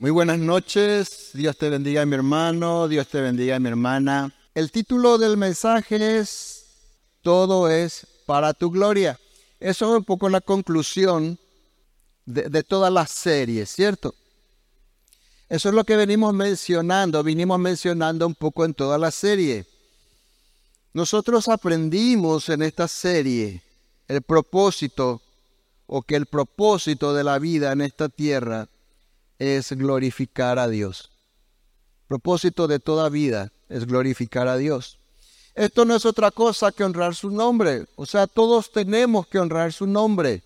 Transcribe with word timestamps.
Muy 0.00 0.10
buenas 0.12 0.38
noches, 0.38 1.28
Dios 1.34 1.58
te 1.58 1.68
bendiga 1.68 2.06
mi 2.06 2.14
hermano, 2.14 2.88
Dios 2.88 3.06
te 3.08 3.20
bendiga 3.20 3.58
mi 3.58 3.68
hermana. 3.68 4.34
El 4.54 4.70
título 4.70 5.18
del 5.18 5.36
mensaje 5.36 6.18
es 6.18 6.64
Todo 7.20 7.68
es 7.68 8.06
para 8.24 8.54
tu 8.54 8.70
gloria. 8.70 9.20
Eso 9.60 9.92
es 9.92 9.98
un 9.98 10.04
poco 10.04 10.30
la 10.30 10.40
conclusión 10.40 11.38
de, 12.24 12.62
toda 12.62 12.88
la 12.88 13.06
serie, 13.06 13.66
¿cierto? 13.66 14.14
Eso 15.50 15.68
es 15.68 15.74
lo 15.74 15.84
que 15.84 15.96
venimos 15.96 16.32
mencionando, 16.32 17.22
vinimos 17.22 17.58
mencionando 17.58 18.26
un 18.26 18.34
poco 18.34 18.64
en 18.64 18.72
toda 18.72 18.96
la 18.96 19.10
serie. 19.10 19.66
Nosotros 20.94 21.46
aprendimos 21.46 22.48
en 22.48 22.62
esta 22.62 22.88
serie 22.88 23.62
el 24.08 24.22
propósito 24.22 25.20
o 25.86 26.00
que 26.00 26.16
el 26.16 26.24
propósito 26.24 27.12
de 27.12 27.22
la 27.22 27.38
vida 27.38 27.72
en 27.72 27.82
esta 27.82 28.08
tierra 28.08 28.66
es 29.40 29.72
glorificar 29.72 30.58
a 30.58 30.68
Dios. 30.68 31.10
propósito 32.06 32.68
de 32.68 32.78
toda 32.78 33.08
vida 33.08 33.52
es 33.68 33.86
glorificar 33.86 34.48
a 34.48 34.56
Dios. 34.56 34.98
Esto 35.54 35.84
no 35.84 35.94
es 35.96 36.04
otra 36.04 36.30
cosa 36.30 36.72
que 36.72 36.84
honrar 36.84 37.14
su 37.14 37.30
nombre. 37.30 37.86
O 37.96 38.04
sea, 38.04 38.26
todos 38.26 38.70
tenemos 38.70 39.26
que 39.26 39.38
honrar 39.38 39.72
su 39.72 39.86
nombre. 39.86 40.42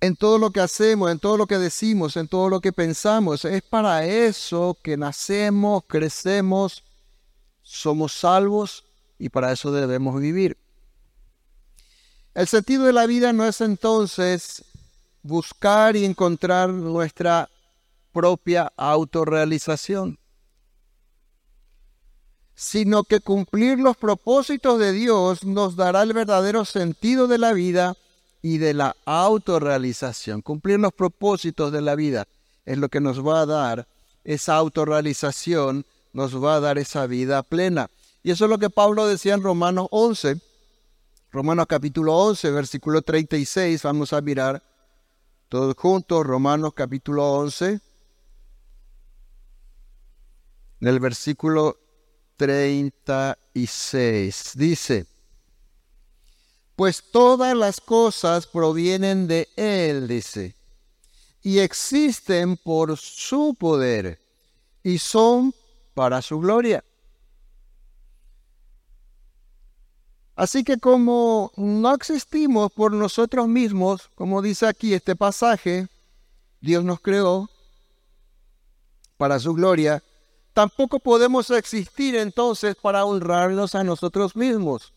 En 0.00 0.16
todo 0.16 0.38
lo 0.38 0.50
que 0.50 0.60
hacemos, 0.60 1.10
en 1.10 1.18
todo 1.18 1.36
lo 1.36 1.46
que 1.46 1.58
decimos, 1.58 2.16
en 2.16 2.28
todo 2.28 2.48
lo 2.48 2.60
que 2.60 2.72
pensamos. 2.72 3.44
Es 3.44 3.62
para 3.62 4.04
eso 4.04 4.76
que 4.82 4.96
nacemos, 4.96 5.84
crecemos, 5.86 6.82
somos 7.62 8.12
salvos 8.12 8.84
y 9.18 9.28
para 9.28 9.52
eso 9.52 9.70
debemos 9.70 10.20
vivir. 10.20 10.56
El 12.36 12.46
sentido 12.46 12.84
de 12.84 12.92
la 12.92 13.06
vida 13.06 13.32
no 13.32 13.46
es 13.46 13.62
entonces 13.62 14.62
buscar 15.22 15.96
y 15.96 16.04
encontrar 16.04 16.68
nuestra 16.68 17.48
propia 18.12 18.70
autorrealización, 18.76 20.18
sino 22.54 23.04
que 23.04 23.20
cumplir 23.20 23.78
los 23.78 23.96
propósitos 23.96 24.78
de 24.78 24.92
Dios 24.92 25.44
nos 25.44 25.76
dará 25.76 26.02
el 26.02 26.12
verdadero 26.12 26.66
sentido 26.66 27.26
de 27.26 27.38
la 27.38 27.54
vida 27.54 27.96
y 28.42 28.58
de 28.58 28.74
la 28.74 28.94
autorrealización. 29.06 30.42
Cumplir 30.42 30.78
los 30.78 30.92
propósitos 30.92 31.72
de 31.72 31.80
la 31.80 31.94
vida 31.94 32.28
es 32.66 32.76
lo 32.76 32.90
que 32.90 33.00
nos 33.00 33.26
va 33.26 33.40
a 33.40 33.46
dar 33.46 33.88
esa 34.24 34.56
autorrealización, 34.56 35.86
nos 36.12 36.36
va 36.44 36.56
a 36.56 36.60
dar 36.60 36.76
esa 36.76 37.06
vida 37.06 37.42
plena. 37.42 37.88
Y 38.22 38.30
eso 38.30 38.44
es 38.44 38.50
lo 38.50 38.58
que 38.58 38.68
Pablo 38.68 39.06
decía 39.06 39.32
en 39.32 39.42
Romanos 39.42 39.88
11, 39.90 40.38
Romanos 41.32 41.66
capítulo 41.66 42.16
11, 42.16 42.52
versículo 42.52 43.02
36, 43.02 43.82
vamos 43.82 44.12
a 44.12 44.20
mirar 44.20 44.62
todos 45.48 45.74
juntos, 45.76 46.24
Romanos 46.24 46.72
capítulo 46.72 47.24
11, 47.38 47.80
en 50.80 50.88
el 50.88 51.00
versículo 51.00 51.80
36, 52.36 54.52
dice, 54.54 55.06
pues 56.76 57.02
todas 57.10 57.56
las 57.56 57.80
cosas 57.80 58.46
provienen 58.46 59.26
de 59.26 59.48
Él, 59.56 60.06
dice, 60.06 60.54
y 61.42 61.58
existen 61.58 62.56
por 62.56 62.96
su 62.96 63.56
poder, 63.58 64.20
y 64.82 64.98
son 64.98 65.52
para 65.92 66.22
su 66.22 66.38
gloria. 66.38 66.84
Así 70.36 70.64
que 70.64 70.76
como 70.76 71.50
no 71.56 71.94
existimos 71.94 72.70
por 72.70 72.92
nosotros 72.92 73.48
mismos, 73.48 74.10
como 74.14 74.42
dice 74.42 74.66
aquí 74.66 74.92
este 74.92 75.16
pasaje, 75.16 75.88
Dios 76.60 76.84
nos 76.84 77.00
creó 77.00 77.48
para 79.16 79.40
su 79.40 79.54
gloria, 79.54 80.02
tampoco 80.52 81.00
podemos 81.00 81.50
existir 81.50 82.16
entonces 82.16 82.76
para 82.76 83.06
honrarnos 83.06 83.74
a 83.74 83.82
nosotros 83.82 84.36
mismos. 84.36 84.92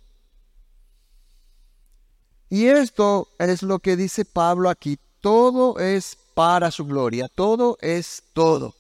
Y 2.50 2.66
esto 2.66 3.30
es 3.38 3.64
lo 3.64 3.80
que 3.80 3.96
dice 3.96 4.26
Pablo 4.26 4.70
aquí, 4.70 5.00
todo 5.22 5.80
es 5.80 6.18
para 6.34 6.70
su 6.70 6.86
gloria, 6.86 7.30
todo 7.30 7.78
es 7.80 8.24
todo. 8.34 8.76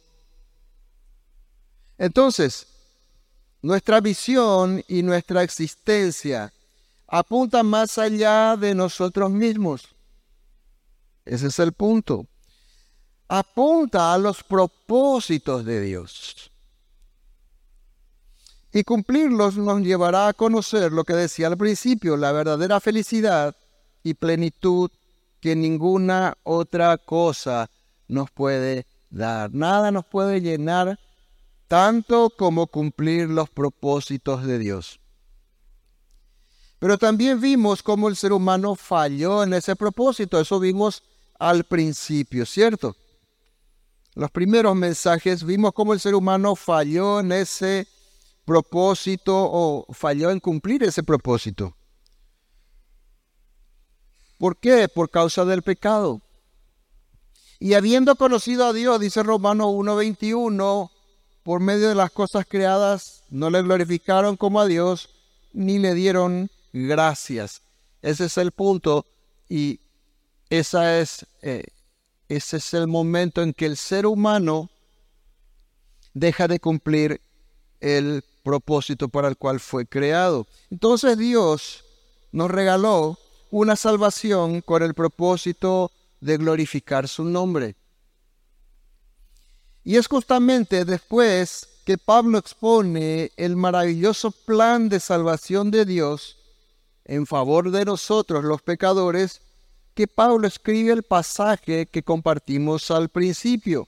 Entonces, 1.97 2.67
nuestra 3.61 3.99
visión 4.01 4.83
y 4.87 5.03
nuestra 5.03 5.43
existencia 5.43 6.53
apuntan 7.07 7.65
más 7.65 7.97
allá 7.97 8.55
de 8.55 8.75
nosotros 8.75 9.31
mismos. 9.31 9.87
Ese 11.25 11.47
es 11.47 11.59
el 11.59 11.73
punto. 11.73 12.25
Apunta 13.27 14.13
a 14.13 14.17
los 14.17 14.43
propósitos 14.43 15.65
de 15.65 15.81
Dios. 15.81 16.51
Y 18.71 18.83
cumplirlos 18.83 19.57
nos 19.57 19.81
llevará 19.81 20.27
a 20.27 20.33
conocer 20.33 20.91
lo 20.91 21.03
que 21.03 21.13
decía 21.13 21.47
al 21.47 21.57
principio, 21.57 22.17
la 22.17 22.31
verdadera 22.31 22.79
felicidad 22.79 23.55
y 24.03 24.13
plenitud 24.13 24.91
que 25.39 25.55
ninguna 25.55 26.37
otra 26.43 26.97
cosa 26.97 27.69
nos 28.07 28.29
puede 28.31 28.85
dar. 29.09 29.53
Nada 29.53 29.91
nos 29.91 30.05
puede 30.05 30.41
llenar 30.41 30.99
tanto 31.69 32.31
como 32.31 32.65
cumplir 32.65 33.29
los 33.29 33.49
propósitos 33.49 34.43
de 34.43 34.57
Dios. 34.57 34.99
Pero 36.79 36.97
también 36.97 37.39
vimos 37.39 37.83
cómo 37.83 38.09
el 38.09 38.15
ser 38.15 38.33
humano 38.33 38.75
falló 38.75 39.43
en 39.43 39.53
ese 39.53 39.75
propósito. 39.75 40.41
Eso 40.41 40.59
vimos 40.59 41.03
al 41.37 41.65
principio, 41.65 42.45
¿cierto? 42.47 42.95
Los 44.15 44.31
primeros 44.31 44.75
mensajes 44.75 45.43
vimos 45.43 45.73
cómo 45.73 45.93
el 45.93 45.99
ser 45.99 46.15
humano 46.15 46.55
falló 46.55 47.19
en 47.19 47.33
ese 47.33 47.87
propósito 48.45 49.33
o 49.35 49.85
falló 49.93 50.31
en 50.31 50.39
cumplir 50.39 50.83
ese 50.83 51.03
propósito. 51.03 51.75
¿Por 54.39 54.57
qué? 54.57 54.87
Por 54.87 55.11
causa 55.11 55.45
del 55.45 55.61
pecado. 55.61 56.19
Y 57.59 57.75
habiendo 57.75 58.15
conocido 58.15 58.65
a 58.65 58.73
Dios, 58.73 58.99
dice 58.99 59.21
Romano 59.21 59.69
1.21, 59.69 60.89
por 61.43 61.59
medio 61.61 61.89
de 61.89 61.95
las 61.95 62.11
cosas 62.11 62.45
creadas 62.47 63.23
no 63.29 63.49
le 63.49 63.61
glorificaron 63.61 64.37
como 64.37 64.59
a 64.59 64.67
Dios, 64.67 65.09
ni 65.53 65.79
le 65.79 65.93
dieron 65.93 66.49
gracias. 66.73 67.61
Ese 68.01 68.25
es 68.25 68.37
el 68.37 68.51
punto 68.51 69.05
y 69.47 69.79
esa 70.49 70.99
es, 70.99 71.25
eh, 71.41 71.65
ese 72.27 72.57
es 72.57 72.73
el 72.73 72.87
momento 72.87 73.41
en 73.41 73.53
que 73.53 73.65
el 73.65 73.77
ser 73.77 74.05
humano 74.05 74.69
deja 76.13 76.47
de 76.47 76.59
cumplir 76.59 77.21
el 77.79 78.23
propósito 78.43 79.09
para 79.09 79.27
el 79.27 79.37
cual 79.37 79.59
fue 79.59 79.85
creado. 79.85 80.47
Entonces 80.69 81.17
Dios 81.17 81.83
nos 82.31 82.51
regaló 82.51 83.17
una 83.51 83.75
salvación 83.75 84.61
con 84.61 84.83
el 84.83 84.93
propósito 84.93 85.91
de 86.21 86.37
glorificar 86.37 87.07
su 87.07 87.23
nombre. 87.23 87.75
Y 89.89 89.97
es 89.97 90.07
justamente 90.07 90.85
después 90.85 91.67
que 91.83 91.97
Pablo 91.97 92.37
expone 92.37 93.31
el 93.37 93.55
maravilloso 93.55 94.29
plan 94.29 94.87
de 94.87 94.99
salvación 94.99 95.71
de 95.71 95.83
Dios 95.83 96.37
en 97.05 97.25
favor 97.25 97.71
de 97.71 97.85
nosotros 97.85 98.43
los 98.43 98.61
pecadores 98.61 99.41
que 99.95 100.05
Pablo 100.05 100.45
escribe 100.45 100.91
el 100.93 101.01
pasaje 101.01 101.87
que 101.87 102.03
compartimos 102.03 102.91
al 102.91 103.09
principio. 103.09 103.87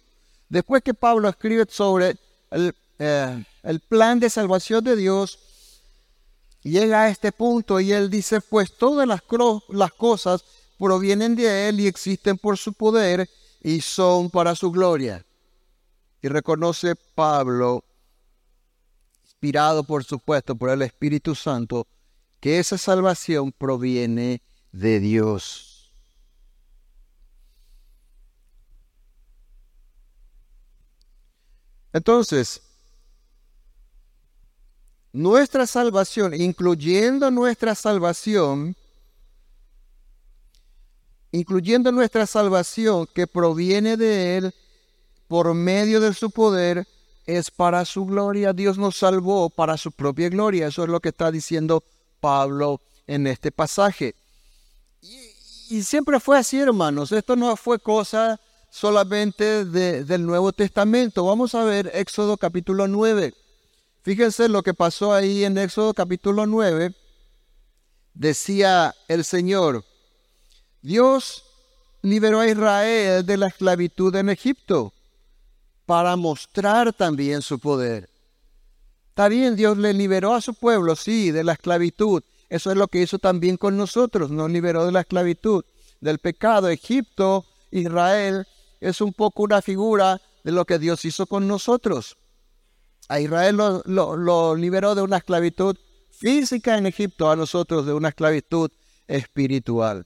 Después 0.50 0.81
que 0.81 0.95
Pablo 0.95 1.29
escribe 1.29 1.67
sobre 1.69 2.16
el, 2.50 2.73
eh, 2.97 3.44
plan 3.88 4.19
de 4.19 4.31
salvación 4.31 4.83
de 4.83 4.95
Dios, 4.95 5.38
llega 6.63 7.03
a 7.03 7.09
este 7.09 7.31
punto 7.31 7.79
y 7.79 7.91
él 7.91 8.09
dice, 8.09 8.41
pues 8.41 8.75
todas 8.75 9.07
las, 9.07 9.22
las 9.69 9.94
cosas 9.94 10.44
provienen 10.79 11.35
de 11.35 11.69
Él 11.69 11.79
y 11.79 11.85
existen 11.85 12.39
por 12.39 12.57
su 12.57 12.73
poder 12.73 13.30
y 13.62 13.81
son 13.81 14.31
para 14.31 14.56
su 14.56 14.71
gloria. 14.71 15.24
Y 16.21 16.27
reconoce 16.27 16.95
Pablo, 17.15 17.83
inspirado 19.23 19.83
por 19.83 20.03
supuesto 20.03 20.56
por 20.56 20.69
el 20.69 20.83
Espíritu 20.83 21.33
Santo, 21.33 21.88
que 22.39 22.59
esa 22.59 22.77
salvación 22.77 23.51
proviene 23.51 24.41
de 24.71 25.00
Dios. 25.00 25.71
Entonces, 31.94 32.62
nuestra 35.12 35.68
salvación, 35.68 36.33
incluyendo 36.33 37.29
nuestra 37.31 37.75
salvación, 37.75 38.75
incluyendo 41.31 41.91
nuestra 41.91 42.25
salvación 42.25 43.07
que 43.13 43.27
proviene 43.27 43.97
de 43.97 44.38
Él, 44.38 44.56
por 45.31 45.54
medio 45.54 46.01
de 46.01 46.13
su 46.13 46.30
poder 46.30 46.86
es 47.25 47.51
para 47.51 47.86
su 47.86 48.06
gloria. 48.06 48.51
Dios 48.51 48.78
nos 48.78 48.98
salvó 48.98 49.50
para 49.50 49.78
su 49.78 49.94
propia 49.94 50.28
gloria. 50.28 50.68
Eso 50.68 50.83
es 50.83 50.89
lo 50.89 51.00
que 51.00 51.07
está 51.07 51.31
diciendo 51.31 51.86
Pablo 52.19 52.81
en 53.07 53.28
este 53.28 53.50
pasaje. 53.50 54.13
Y, 55.69 55.83
siempre 55.83 56.19
fue 56.19 56.38
así, 56.38 56.60
hermanos. 56.60 57.13
Esto 57.13 57.38
no 57.38 57.56
fue 57.56 57.80
cosa 57.80 58.42
solamente 58.69 59.63
del 59.63 60.25
Nuevo 60.25 60.51
Testamento. 60.51 61.24
Vamos 61.24 61.56
a 61.56 61.63
ver 61.63 61.89
Éxodo 61.94 62.36
capítulo 62.36 62.89
9. 62.89 63.33
Fíjense 64.01 64.50
lo 64.50 64.63
que 64.63 64.74
pasó 64.74 65.13
ahí 65.13 65.45
en 65.45 65.57
Éxodo 65.57 65.94
capítulo 65.94 66.45
9. 66.45 66.94
Decía 68.13 68.94
el 69.07 69.24
Señor, 69.24 69.86
Dios 70.81 71.45
liberó 72.01 72.42
a 72.42 72.50
Israel 72.50 73.25
de 73.25 73.38
la 73.38 73.48
esclavitud 73.48 74.13
en 74.18 74.28
Egipto 74.28 74.92
para 75.86 76.16
mostrar 76.16 76.94
también 76.94 77.42
su 77.42 77.60
poder. 77.60 78.10
Está 79.10 79.28
bien, 79.28 79.56
Dios 79.56 79.78
le 79.78 79.94
liberó 79.94 80.33
a 80.33 80.42
su 80.42 80.54
pueblo, 80.54 80.95
sí, 80.95 81.31
de 81.31 81.44
la 81.44 81.54
esclavitud. 81.54 82.24
Eso 82.50 82.72
es 82.72 82.78
lo 82.78 82.88
que 82.88 83.01
hizo 83.01 83.19
también 83.19 83.57
con 83.57 83.78
nosotros, 83.78 84.31
nos 84.31 84.50
liberó 84.50 84.86
de 84.86 84.92
la 84.92 85.01
esclavitud, 85.01 85.63
del 86.00 86.19
pecado. 86.19 86.69
Egipto, 86.69 87.45
Israel, 87.72 88.45
es 88.80 89.00
un 89.01 89.13
poco 89.13 89.44
una 89.44 89.62
figura 89.62 90.22
de 90.44 90.51
lo 90.51 90.66
que 90.66 90.80
Dios 90.80 91.06
hizo 91.06 91.25
con 91.28 91.48
nosotros. 91.48 92.18
A 93.07 93.19
Israel 93.19 93.57
lo, 93.86 94.56
liberó 94.56 94.95
de 94.95 95.01
una 95.01 95.18
esclavitud 95.18 95.78
física 96.10 96.78
en 96.78 96.86
Egipto, 96.86 97.30
a 97.30 97.36
nosotros 97.36 97.86
de 97.86 97.94
una 97.94 98.10
esclavitud 98.10 98.72
espiritual. 99.07 100.06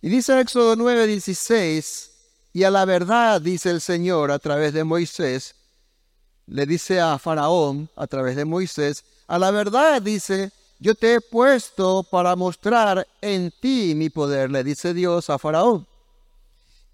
Y 0.00 0.08
dice 0.08 0.40
Éxodo 0.40 0.76
9:16, 0.76 2.09
y 2.52 2.64
a 2.64 2.70
la 2.70 2.84
verdad 2.84 3.40
dice 3.40 3.70
el 3.70 3.80
Señor 3.80 4.30
a 4.30 4.38
través 4.38 4.72
de 4.72 4.84
Moisés, 4.84 5.54
le 6.46 6.66
dice 6.66 7.00
a 7.00 7.18
Faraón 7.18 7.88
a 7.96 8.06
través 8.06 8.36
de 8.36 8.44
Moisés, 8.44 9.04
a 9.28 9.38
la 9.38 9.50
verdad 9.50 10.02
dice, 10.02 10.50
yo 10.78 10.94
te 10.94 11.14
he 11.14 11.20
puesto 11.20 12.02
para 12.10 12.34
mostrar 12.34 13.06
en 13.20 13.52
ti 13.60 13.94
mi 13.94 14.10
poder, 14.10 14.50
le 14.50 14.64
dice 14.64 14.92
Dios 14.94 15.30
a 15.30 15.38
Faraón 15.38 15.86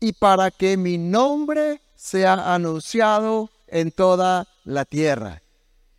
y 0.01 0.13
para 0.13 0.51
que 0.51 0.77
mi 0.77 0.99
nombre 0.99 1.81
sea 1.95 2.55
anunciado 2.55 3.51
en 3.67 3.91
toda 3.91 4.47
la 4.65 4.85
tierra. 4.85 5.43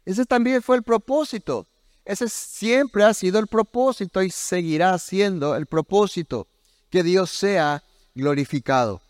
Ese 0.05 0.25
también 0.25 0.61
fue 0.61 0.77
el 0.77 0.83
propósito. 0.83 1.67
Ese 2.05 2.29
siempre 2.29 3.03
ha 3.03 3.13
sido 3.13 3.39
el 3.39 3.47
propósito 3.47 4.21
y 4.21 4.29
seguirá 4.29 4.97
siendo 4.97 5.55
el 5.55 5.65
propósito, 5.65 6.47
que 6.89 7.03
Dios 7.03 7.31
sea 7.31 7.83
glorificado. 8.15 9.01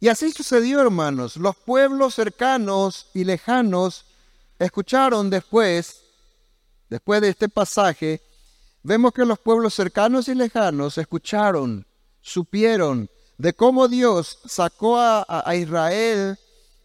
Y 0.00 0.08
así 0.08 0.30
sucedió, 0.30 0.80
hermanos. 0.80 1.36
Los 1.36 1.56
pueblos 1.56 2.14
cercanos 2.14 3.06
y 3.14 3.24
lejanos 3.24 4.04
escucharon 4.58 5.30
después, 5.30 6.02
después 6.88 7.20
de 7.20 7.30
este 7.30 7.48
pasaje, 7.48 8.22
vemos 8.82 9.12
que 9.12 9.24
los 9.24 9.38
pueblos 9.38 9.74
cercanos 9.74 10.28
y 10.28 10.34
lejanos 10.34 10.98
escucharon 10.98 11.86
supieron 12.20 13.08
de 13.38 13.52
cómo 13.52 13.88
Dios 13.88 14.38
sacó 14.44 14.98
a, 14.98 15.54
Israel 15.54 16.38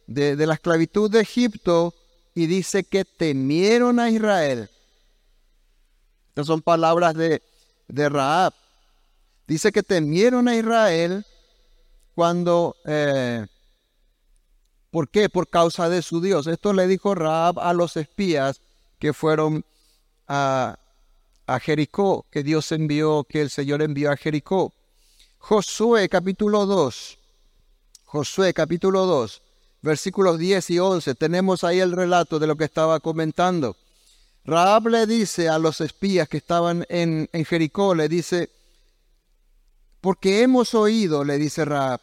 de, 0.08 0.36
la 0.36 0.54
esclavitud 0.54 1.10
de 1.10 1.22
Egipto 1.22 1.94
y 2.36 2.46
dice 2.46 2.84
que 2.84 3.06
temieron 3.06 4.00
a 4.00 4.10
Israel. 4.10 4.70
Estas 6.30 6.48
son 6.48 6.62
palabras 6.62 7.16
de, 7.16 7.42
de 7.88 8.10
Raab. 8.10 8.54
Dice 9.48 9.72
que 9.72 9.84
temieron 9.84 10.48
a 10.48 10.56
Israel 10.56 11.26
cuando... 12.16 12.76
Eh, 12.86 13.46
¿Por 14.92 15.10
qué? 15.10 15.28
Por 15.28 15.50
causa 15.50 15.90
de 15.90 16.04
su 16.04 16.22
Dios. 16.22 16.46
Esto 16.46 16.72
le 16.72 16.86
dijo 16.86 17.16
Raab 17.16 17.60
a 17.60 17.74
los 17.74 17.98
espías 17.98 18.62
que 19.00 19.12
fueron 19.12 19.66
a, 20.28 20.78
Jericó, 21.62 22.28
que 22.30 22.44
Dios 22.44 22.72
envió, 22.72 23.24
que 23.28 23.42
el 23.42 23.50
Señor 23.50 23.82
envió 23.82 24.12
a 24.12 24.18
Jericó. 24.18 24.72
Josué 25.40 26.08
capítulo 26.10 26.68
2. 26.68 27.18
Josué 28.06 28.54
capítulo 28.54 29.08
2, 29.08 29.42
versículos 29.82 30.38
10 30.38 30.70
y 30.70 30.80
11. 30.80 31.16
Tenemos 31.16 31.64
ahí 31.64 31.80
el 31.80 31.92
relato 31.92 32.38
de 32.38 32.46
lo 32.46 32.56
que 32.56 32.66
estaba 32.66 33.00
comentando. 33.00 33.76
Raab 34.46 34.90
le 34.90 35.08
dice 35.08 35.50
a 35.50 35.58
los 35.58 35.82
espías 35.82 36.30
que 36.30 36.38
estaban 36.38 36.86
en 36.88 37.28
Jericó, 37.46 37.96
le 37.96 38.08
dice, 38.08 38.52
porque 40.04 40.42
hemos 40.42 40.74
oído, 40.74 41.24
le 41.24 41.38
dice 41.38 41.64
Raab, 41.64 42.02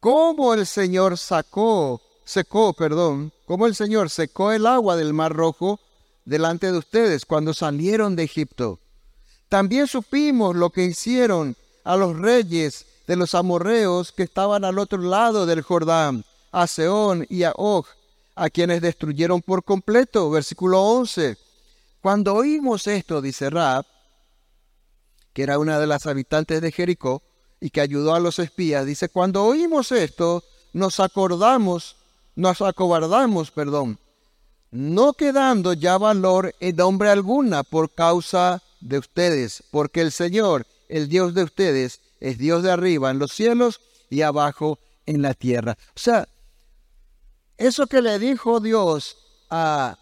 cómo 0.00 0.54
el 0.54 0.66
Señor 0.66 1.16
sacó, 1.16 2.02
secó, 2.24 2.72
perdón, 2.72 3.32
cómo 3.44 3.68
el 3.68 3.76
Señor 3.76 4.10
secó 4.10 4.50
el 4.50 4.66
agua 4.66 4.96
del 4.96 5.12
Mar 5.12 5.32
Rojo 5.32 5.78
delante 6.24 6.72
de 6.72 6.78
ustedes 6.78 7.24
cuando 7.24 7.54
salieron 7.54 8.16
de 8.16 8.24
Egipto. 8.24 8.80
También 9.48 9.86
supimos 9.86 10.56
lo 10.56 10.70
que 10.70 10.82
hicieron 10.82 11.56
a 11.84 11.96
los 11.96 12.18
reyes 12.18 12.86
de 13.06 13.14
los 13.14 13.36
amorreos 13.36 14.10
que 14.10 14.24
estaban 14.24 14.64
al 14.64 14.76
otro 14.80 14.98
lado 14.98 15.46
del 15.46 15.62
Jordán, 15.62 16.24
a 16.50 16.66
Seón 16.66 17.24
y 17.30 17.44
a 17.44 17.52
Og, 17.52 17.86
a 18.34 18.50
quienes 18.50 18.82
destruyeron 18.82 19.42
por 19.42 19.62
completo. 19.62 20.28
Versículo 20.28 20.82
11. 20.82 21.36
Cuando 22.00 22.34
oímos 22.34 22.88
esto, 22.88 23.22
dice 23.22 23.48
Raab, 23.48 23.86
que 25.36 25.42
era 25.42 25.58
una 25.58 25.78
de 25.78 25.86
las 25.86 26.06
habitantes 26.06 26.62
de 26.62 26.72
Jericó 26.72 27.22
y 27.60 27.68
que 27.68 27.82
ayudó 27.82 28.14
a 28.14 28.20
los 28.20 28.38
espías, 28.38 28.86
dice, 28.86 29.10
cuando 29.10 29.44
oímos 29.44 29.92
esto, 29.92 30.42
nos 30.72 30.98
acordamos, 30.98 31.96
nos 32.36 32.62
acobardamos, 32.62 33.50
perdón, 33.50 33.98
no 34.70 35.12
quedando 35.12 35.74
ya 35.74 35.98
valor 35.98 36.54
en 36.58 36.76
nombre 36.76 37.10
alguna 37.10 37.64
por 37.64 37.94
causa 37.94 38.62
de 38.80 38.96
ustedes, 38.96 39.62
porque 39.70 40.00
el 40.00 40.10
Señor 40.10 40.66
el 40.88 41.06
Dios 41.06 41.34
de 41.34 41.42
ustedes 41.42 42.00
es 42.18 42.38
Dios 42.38 42.62
de 42.62 42.70
arriba 42.70 43.10
en 43.10 43.18
los 43.18 43.30
cielos 43.30 43.82
y 44.08 44.22
abajo 44.22 44.78
en 45.04 45.20
la 45.20 45.34
tierra. 45.34 45.76
O 45.88 45.98
sea, 45.98 46.26
eso 47.58 47.86
que 47.86 48.00
le 48.00 48.18
dijo 48.18 48.58
Dios 48.58 49.18
a, 49.50 49.98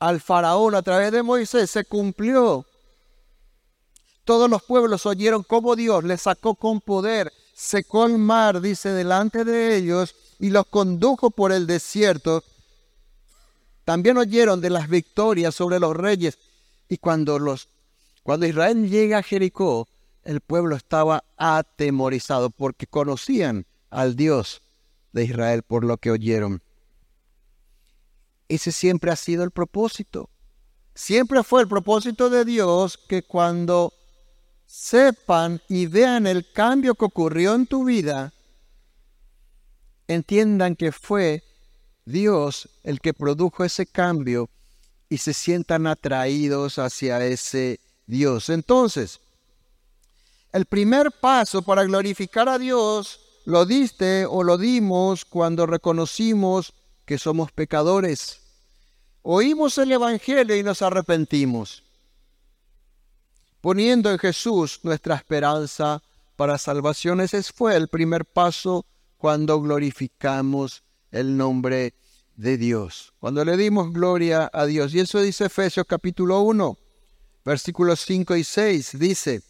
al 0.00 0.20
faraón 0.20 0.74
a 0.74 0.82
través 0.82 1.12
de 1.12 1.22
Moisés 1.22 1.70
se 1.70 1.86
cumplió. 1.86 2.66
Todos 4.26 4.50
los 4.50 4.64
pueblos 4.64 5.06
oyeron 5.06 5.44
cómo 5.44 5.76
Dios 5.76 6.02
les 6.02 6.22
sacó 6.22 6.56
con 6.56 6.80
poder, 6.80 7.32
secó 7.54 8.06
el 8.06 8.18
mar, 8.18 8.60
dice, 8.60 8.88
delante 8.88 9.44
de 9.44 9.76
ellos 9.76 10.16
y 10.40 10.50
los 10.50 10.66
condujo 10.66 11.30
por 11.30 11.52
el 11.52 11.68
desierto. 11.68 12.42
También 13.84 14.18
oyeron 14.18 14.60
de 14.60 14.70
las 14.70 14.88
victorias 14.88 15.54
sobre 15.54 15.78
los 15.78 15.96
reyes. 15.96 16.38
Y 16.88 16.98
cuando, 16.98 17.38
los, 17.38 17.68
cuando 18.24 18.46
Israel 18.46 18.90
llega 18.90 19.18
a 19.18 19.22
Jericó, 19.22 19.86
el 20.24 20.40
pueblo 20.40 20.74
estaba 20.74 21.22
atemorizado 21.36 22.50
porque 22.50 22.88
conocían 22.88 23.64
al 23.90 24.16
Dios 24.16 24.60
de 25.12 25.22
Israel 25.22 25.62
por 25.62 25.84
lo 25.84 25.98
que 25.98 26.10
oyeron. 26.10 26.62
Ese 28.48 28.72
siempre 28.72 29.12
ha 29.12 29.16
sido 29.16 29.44
el 29.44 29.52
propósito. 29.52 30.30
Siempre 30.96 31.44
fue 31.44 31.62
el 31.62 31.68
propósito 31.68 32.28
de 32.28 32.44
Dios 32.44 32.98
que 32.98 33.22
cuando 33.22 33.92
sepan 34.66 35.60
y 35.68 35.86
vean 35.86 36.26
el 36.26 36.50
cambio 36.52 36.94
que 36.94 37.04
ocurrió 37.04 37.54
en 37.54 37.66
tu 37.66 37.84
vida, 37.84 38.32
entiendan 40.08 40.76
que 40.76 40.92
fue 40.92 41.42
Dios 42.04 42.68
el 42.84 43.00
que 43.00 43.14
produjo 43.14 43.64
ese 43.64 43.86
cambio 43.86 44.48
y 45.08 45.18
se 45.18 45.32
sientan 45.32 45.86
atraídos 45.86 46.78
hacia 46.78 47.24
ese 47.24 47.80
Dios. 48.06 48.50
Entonces, 48.50 49.20
el 50.52 50.66
primer 50.66 51.12
paso 51.12 51.62
para 51.62 51.84
glorificar 51.84 52.48
a 52.48 52.58
Dios 52.58 53.20
lo 53.44 53.64
diste 53.64 54.26
o 54.26 54.42
lo 54.42 54.58
dimos 54.58 55.24
cuando 55.24 55.66
reconocimos 55.66 56.72
que 57.04 57.18
somos 57.18 57.52
pecadores. 57.52 58.40
Oímos 59.22 59.78
el 59.78 59.92
Evangelio 59.92 60.56
y 60.56 60.62
nos 60.62 60.82
arrepentimos, 60.82 61.82
poniendo 63.66 64.12
en 64.12 64.18
Jesús 64.20 64.78
nuestra 64.84 65.16
esperanza 65.16 66.00
para 66.36 66.56
salvación. 66.56 67.20
Ese 67.20 67.42
fue 67.42 67.74
el 67.74 67.88
primer 67.88 68.24
paso 68.24 68.86
cuando 69.16 69.60
glorificamos 69.60 70.84
el 71.10 71.36
nombre 71.36 71.92
de 72.36 72.58
Dios, 72.58 73.12
cuando 73.18 73.44
le 73.44 73.56
dimos 73.56 73.92
gloria 73.92 74.48
a 74.52 74.66
Dios. 74.66 74.94
Y 74.94 75.00
eso 75.00 75.20
dice 75.20 75.46
Efesios 75.46 75.84
capítulo 75.84 76.42
1, 76.42 76.78
versículos 77.44 78.02
5 78.02 78.36
y 78.36 78.44
6. 78.44 79.00
Dice, 79.00 79.42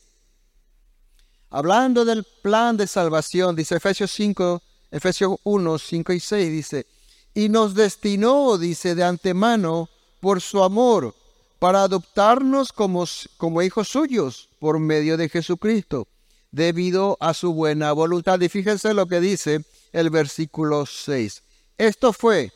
Hablando 1.50 2.06
del 2.06 2.25
plan 2.42 2.78
de 2.78 2.87
salvación, 2.87 3.54
dice 3.54 3.76
Efesios 3.76 4.11
5, 4.12 4.62
Efesios 4.92 5.37
1, 5.44 5.78
5 5.78 6.12
y 6.14 6.20
6, 6.20 6.50
dice, 6.52 6.87
y 7.35 7.50
nos 7.50 7.75
destinó, 7.75 8.56
dice, 8.56 8.94
de 8.94 9.04
antemano 9.04 9.90
por 10.20 10.40
su 10.40 10.62
amor, 10.62 11.14
para 11.58 11.82
adoptarnos 11.82 12.72
como, 12.72 13.62
hijos 13.62 13.88
suyos 13.88 14.48
por 14.58 14.78
medio 14.78 15.16
de 15.16 15.28
Jesucristo, 15.28 16.06
debido 16.50 17.16
a 17.20 17.34
su 17.34 17.52
buena 17.52 17.92
voluntad. 17.92 18.40
Y 18.40 18.48
fíjense 18.48 18.94
lo 18.94 19.06
que 19.06 19.20
dice 19.20 19.64
el 19.92 20.10
versículo 20.10 20.86
6. 20.86 21.42
Esto 21.78 22.12
fue 22.12 22.52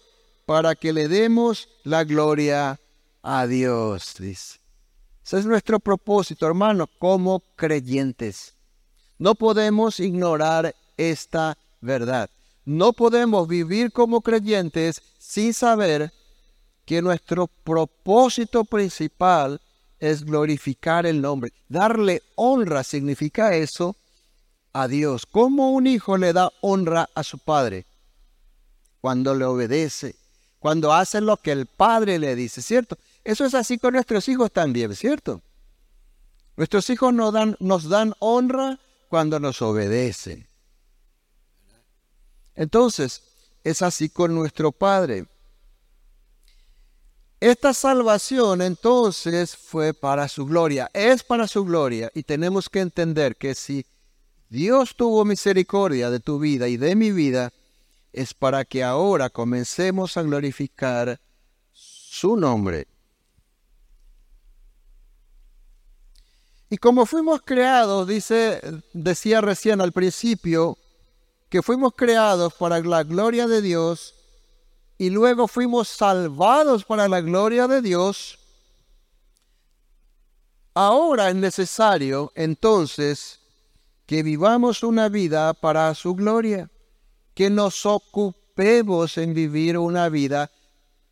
para 0.47 0.75
que 0.75 0.93
le 0.93 1.09
demos 1.09 1.69
la 1.85 2.05
gloria 2.05 2.81
a 3.23 3.47
Dios. 3.47 4.21
Ese 4.21 4.59
es 5.39 5.47
nuestro 5.47 5.81
propósito, 5.81 6.47
hermano, 6.47 6.87
como 6.99 7.41
creyentes. 7.57 8.55
No 9.19 9.35
podemos 9.35 10.01
ignorar 10.01 10.75
esta 10.97 11.57
verdad. 11.81 12.31
No 12.65 12.93
podemos 12.93 13.49
vivir 13.49 13.93
como 13.93 14.21
creyentes 14.21 15.03
sin 15.19 15.55
saber 15.55 16.13
que 16.91 17.03
nuestro 17.03 17.47
propósito 17.47 18.65
principal 18.65 19.61
es 20.01 20.25
glorificar 20.25 21.07
el 21.07 21.21
nombre. 21.21 21.53
Darle 21.69 22.21
honra 22.35 22.83
significa 22.83 23.55
eso 23.55 23.95
a 24.73 24.89
Dios. 24.89 25.25
¿Cómo 25.25 25.71
un 25.71 25.87
hijo 25.87 26.17
le 26.17 26.33
da 26.33 26.51
honra 26.63 27.09
a 27.15 27.23
su 27.23 27.39
padre? 27.39 27.87
Cuando 29.01 29.37
le 29.37 29.45
obedece, 29.45 30.17
cuando 30.59 30.93
hace 30.93 31.21
lo 31.21 31.37
que 31.37 31.53
el 31.53 31.67
padre 31.67 32.19
le 32.19 32.35
dice, 32.35 32.61
¿cierto? 32.61 32.99
Eso 33.23 33.45
es 33.45 33.55
así 33.55 33.79
con 33.79 33.95
nuestros 33.95 34.29
hijos 34.29 34.51
también, 34.51 34.97
¿cierto? 34.97 35.43
Nuestros 36.57 36.91
hijos 36.91 37.15
nos 37.15 37.33
dan, 37.33 37.57
nos 37.61 37.89
dan 37.89 38.15
honra 38.19 38.81
cuando 39.09 39.39
nos 39.39 39.63
obedecen. 39.63 40.49
Entonces, 42.57 43.23
es 43.63 43.81
así 43.81 44.09
con 44.09 44.35
nuestro 44.35 44.73
Padre. 44.73 45.30
Esta 47.41 47.73
salvación 47.73 48.61
entonces 48.61 49.57
fue 49.57 49.95
para 49.95 50.29
su 50.29 50.45
gloria, 50.45 50.91
es 50.93 51.23
para 51.23 51.49
su 51.49 51.65
gloria 51.65 52.11
y 52.15 52.23
tenemos 52.23 52.69
que 52.69 52.81
entender 52.81 53.35
que 53.37 53.55
si 53.55 53.87
Dios 54.51 54.95
tuvo 54.95 55.25
misericordia 55.25 56.11
de 56.11 56.21
tu 56.21 56.39
vida 56.39 56.69
y 56.69 56.77
de 56.77 56.95
mi 56.95 57.13
vida, 57.13 57.51
es 58.13 58.35
para 58.35 58.67
que 58.67 58.85
ahora 58.85 59.31
comencemos 59.31 60.19
a 60.19 60.23
glorificar 60.23 61.19
su 61.73 62.37
nombre. 62.37 62.87
Y 66.69 66.77
como 66.77 67.07
fuimos 67.07 67.41
creados, 67.43 68.07
dice, 68.07 68.61
decía 68.93 69.41
recién 69.41 69.81
al 69.81 69.93
principio, 69.93 70.77
que 71.49 71.63
fuimos 71.63 71.95
creados 71.97 72.53
para 72.53 72.81
la 72.81 73.03
gloria 73.03 73.47
de 73.47 73.63
Dios 73.63 74.15
y 75.01 75.09
luego 75.09 75.49
fuimos 75.49 75.89
salvados 75.89 76.85
para 76.85 77.09
la 77.09 77.23
gloria 77.23 77.67
de 77.67 77.81
Dios, 77.81 78.39
ahora 80.75 81.31
es 81.31 81.37
necesario 81.37 82.33
entonces 82.35 83.41
que 84.05 84.23
vivamos 84.23 84.83
una 84.83 85.09
vida 85.09 85.55
para 85.55 85.95
su 85.95 86.15
gloria, 86.15 86.69
que 87.33 87.49
nos 87.49 87.87
ocupemos 87.87 89.17
en 89.17 89.33
vivir 89.33 89.79
una 89.79 90.11
vida 90.11 90.51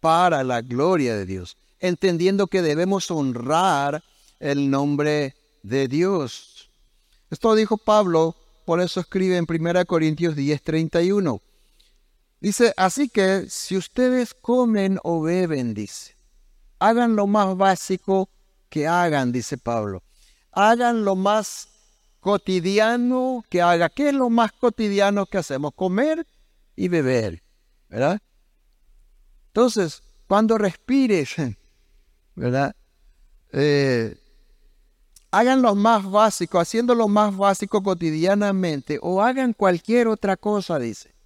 para 0.00 0.44
la 0.44 0.60
gloria 0.60 1.16
de 1.16 1.24
Dios, 1.24 1.56
entendiendo 1.80 2.48
que 2.48 2.60
debemos 2.60 3.10
honrar 3.10 4.04
el 4.38 4.68
nombre 4.68 5.34
de 5.62 5.88
Dios. 5.88 6.68
Esto 7.30 7.54
dijo 7.54 7.78
Pablo, 7.78 8.36
por 8.66 8.82
eso 8.82 9.00
escribe 9.00 9.38
en 9.38 9.46
1 9.48 9.86
Corintios 9.86 10.36
10, 10.36 10.62
31. 10.62 11.40
Dice, 12.40 12.72
así 12.76 13.08
que 13.08 13.46
si 13.48 13.76
ustedes 13.76 14.32
comen 14.34 14.98
o 15.02 15.22
beben, 15.22 15.74
dice, 15.74 16.16
hagan 16.78 17.16
lo 17.16 17.26
más 17.26 17.56
básico 17.56 18.28
que 18.68 18.86
hagan, 18.86 19.32
dice 19.32 19.58
Pablo. 19.58 20.02
Hagan 20.52 21.04
lo 21.04 21.16
más 21.16 21.68
cotidiano 22.20 23.44
que 23.48 23.60
haga. 23.60 23.88
¿Qué 23.88 24.08
es 24.08 24.14
lo 24.14 24.30
más 24.30 24.52
cotidiano 24.52 25.26
que 25.26 25.38
hacemos? 25.38 25.72
Comer 25.74 26.26
y 26.76 26.88
beber, 26.88 27.42
¿verdad? 27.88 28.20
Entonces, 29.48 30.02
cuando 30.28 30.58
respires, 30.58 31.34
¿verdad? 32.36 32.74
Eh, 33.52 34.16
hagan 35.32 35.62
lo 35.62 35.74
más 35.74 36.08
básico, 36.08 36.60
haciendo 36.60 36.94
lo 36.94 37.08
más 37.08 37.36
básico 37.36 37.82
cotidianamente, 37.82 38.98
o 39.02 39.22
hagan 39.22 39.54
cualquier 39.54 40.06
otra 40.06 40.36
cosa, 40.36 40.78
dice. 40.78 41.17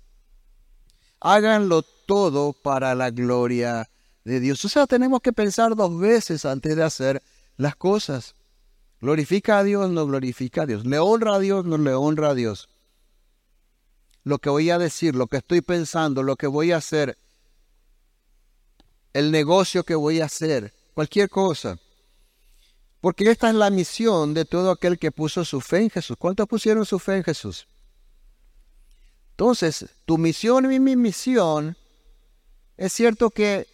Háganlo 1.25 1.83
todo 1.83 2.53
para 2.53 2.97
la 2.97 3.11
gloria 3.11 3.89
de 4.25 4.41
Dios. 4.41 4.65
O 4.65 4.69
sea, 4.69 4.89
tenemos 4.89 5.21
que 5.21 5.33
pensar 5.33 5.77
dos 5.77 5.97
veces 5.97 6.45
antes 6.45 6.75
de 6.75 6.83
hacer 6.83 7.23
las 7.57 7.77
cosas. 7.77 8.35
Glorifica 9.01 9.59
a 9.59 9.65
Dios, 9.65 9.89
no 9.89 10.05
glorifica 10.05 10.63
a 10.63 10.67
Dios. 10.67 10.85
Le 10.85 10.99
honra 10.99 11.37
a 11.37 11.39
Dios, 11.39 11.65
no 11.65 11.79
le 11.79 11.95
honra 11.95 12.31
a 12.31 12.35
Dios. 12.35 12.69
Lo 14.25 14.39
que 14.39 14.51
voy 14.51 14.71
a 14.71 14.79
decir, 14.79 15.15
lo 15.15 15.29
que 15.29 15.37
estoy 15.37 15.61
pensando, 15.61 16.25
lo 16.25 16.35
que 16.35 16.49
voy 16.49 16.73
a 16.73 16.79
hacer, 16.79 17.17
el 19.13 19.31
negocio 19.31 19.85
que 19.85 19.95
voy 19.95 20.21
a 20.21 20.25
hacer, 20.25 20.73
cualquier 20.93 21.29
cosa. 21.29 21.79
Porque 23.01 23.31
esta 23.31 23.49
es 23.49 23.55
la 23.55 23.71
misión 23.71 24.35
de 24.35 24.45
todo 24.45 24.73
aquel 24.73 24.99
que 24.99 25.13
puso 25.13 25.45
su 25.45 25.61
fe 25.61 25.83
en 25.83 25.91
Jesús. 25.91 26.17
¿Cuántos 26.19 26.49
pusieron 26.49 26.85
su 26.85 26.99
fe 26.99 27.19
en 27.19 27.25
Jesús? 27.25 27.69
Entonces, 29.33 29.87
tu 30.05 30.19
misión 30.19 30.73
y 30.73 30.79
mi 30.79 30.97
misión, 30.97 31.77
es 32.77 32.93
cierto 32.93 33.31
que 33.31 33.67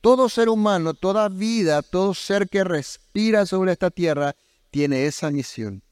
todo 0.00 0.28
ser 0.28 0.48
humano, 0.48 0.94
toda 0.94 1.28
vida, 1.28 1.82
todo 1.82 2.12
ser 2.12 2.48
que 2.48 2.64
respira 2.64 3.46
sobre 3.46 3.72
esta 3.72 3.90
tierra, 3.90 4.34
tiene 4.70 5.06
esa 5.06 5.30
misión. 5.30 5.82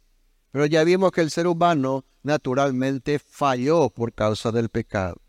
Pero 0.50 0.66
ya 0.66 0.82
vimos 0.84 1.12
que 1.12 1.20
el 1.20 1.30
ser 1.30 1.46
humano 1.46 2.04
naturalmente 2.22 3.18
falló 3.18 3.88
por 3.88 4.12
causa 4.12 4.50
del 4.50 4.68
pecado. 4.68 5.20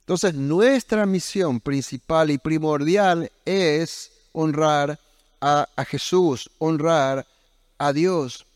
Entonces, 0.00 0.32
nuestra 0.32 1.04
misión 1.04 1.60
principal 1.60 2.30
y 2.30 2.38
primordial 2.38 3.30
es 3.44 4.10
honrar 4.32 4.98
a, 5.40 5.68
Jesús, 5.86 6.50
honrar 6.58 7.26
a 7.76 7.92
Dios. 7.92 8.46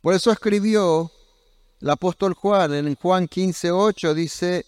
Por 0.00 0.14
eso 0.14 0.30
escribió 0.30 1.10
el 1.80 1.90
apóstol 1.90 2.34
Juan 2.34 2.74
en 2.74 2.94
Juan 2.94 3.28
15:8 3.28 4.14
dice, 4.14 4.66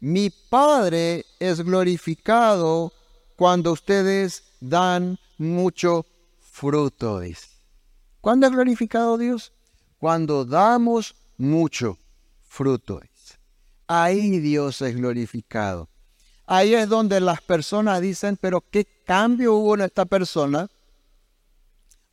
"Mi 0.00 0.30
Padre 0.30 1.24
es 1.38 1.60
glorificado 1.62 2.92
cuando 3.36 3.72
ustedes 3.72 4.44
dan 4.60 5.18
mucho 5.38 6.06
fruto." 6.38 7.20
¿Cuándo 8.20 8.46
es 8.46 8.52
glorificado 8.52 9.16
Dios? 9.16 9.52
Cuando 9.98 10.44
damos 10.44 11.14
mucho 11.36 11.98
fruto. 12.46 13.00
Ahí 13.86 14.38
Dios 14.40 14.82
es 14.82 14.94
glorificado. 14.96 15.88
Ahí 16.46 16.74
es 16.74 16.88
donde 16.88 17.20
las 17.20 17.40
personas 17.40 18.00
dicen, 18.00 18.36
pero 18.40 18.62
¿qué 18.70 18.86
cambio 19.04 19.54
hubo 19.54 19.74
en 19.74 19.82
esta 19.82 20.04
persona? 20.04 20.68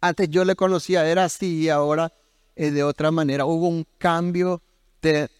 Antes 0.02 0.30
yo 0.30 0.46
le 0.46 0.56
conocía, 0.56 1.08
era 1.08 1.25
así 1.25 1.64
y 1.64 1.70
ahora 1.70 2.14
es 2.55 2.74
de 2.74 2.83
otra 2.83 3.12
manera. 3.12 3.45
Hubo 3.45 3.67
un 3.67 3.85
cambio 3.97 4.62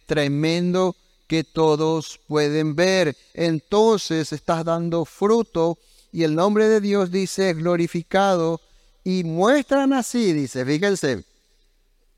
tremendo 0.05 0.95
que 1.27 1.43
todos 1.43 2.19
pueden 2.27 2.75
ver. 2.75 3.15
Entonces 3.34 4.31
estás 4.31 4.63
dando 4.65 5.05
fruto 5.05 5.77
y 6.12 6.24
el 6.24 6.36
nombre 6.36 6.67
de 6.67 6.81
Dios 6.81 7.12
dice 7.12 7.53
glorificado 7.53 8.62
y 9.03 9.24
muestran 9.24 9.93
así, 9.93 10.34
dice, 10.34 10.65
fíjense, 10.65 11.24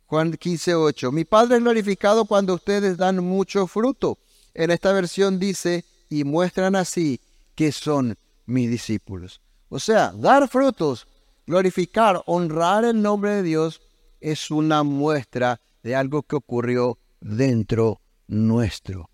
Juan 0.07 0.31
15, 0.31 0.75
8, 0.75 1.11
mi 1.11 1.25
Padre 1.25 1.57
es 1.57 1.61
glorificado 1.61 2.25
cuando 2.25 2.53
ustedes 2.53 2.95
dan 2.95 3.23
mucho 3.23 3.67
fruto. 3.67 4.17
En 4.53 4.71
esta 4.71 4.93
versión 4.93 5.37
dice, 5.37 5.83
y 6.09 6.23
muestran 6.23 6.75
así 6.75 7.19
que 7.55 7.71
son 7.71 8.17
mis 8.45 8.69
discípulos. 8.69 9.41
O 9.67 9.79
sea, 9.79 10.13
dar 10.15 10.47
frutos, 10.47 11.07
glorificar, 11.45 12.23
honrar 12.25 12.85
el 12.85 13.01
nombre 13.01 13.31
de 13.31 13.43
Dios 13.43 13.81
es 14.19 14.51
una 14.51 14.83
muestra 14.83 15.62
de 15.83 15.95
algo 15.95 16.24
que 16.24 16.36
ocurrió 16.36 16.97
dentro 17.19 18.01
nuestro. 18.27 19.09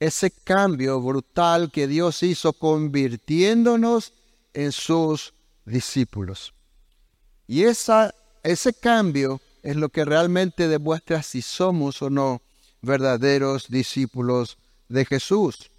Ese 0.00 0.30
cambio 0.30 1.00
brutal 1.00 1.70
que 1.70 1.86
Dios 1.86 2.22
hizo 2.22 2.52
convirtiéndonos 2.52 4.12
en 4.52 4.72
sus 4.72 5.34
discípulos. 5.64 6.52
Y 7.46 7.64
esa, 7.64 8.14
ese 8.42 8.74
cambio 8.74 9.40
es 9.62 9.76
lo 9.76 9.88
que 9.88 10.04
realmente 10.04 10.68
demuestra 10.68 11.22
si 11.22 11.42
somos 11.42 12.02
o 12.02 12.10
no 12.10 12.42
verdaderos 12.82 13.68
discípulos 13.68 14.58
de 14.88 15.04
Jesús. 15.04 15.70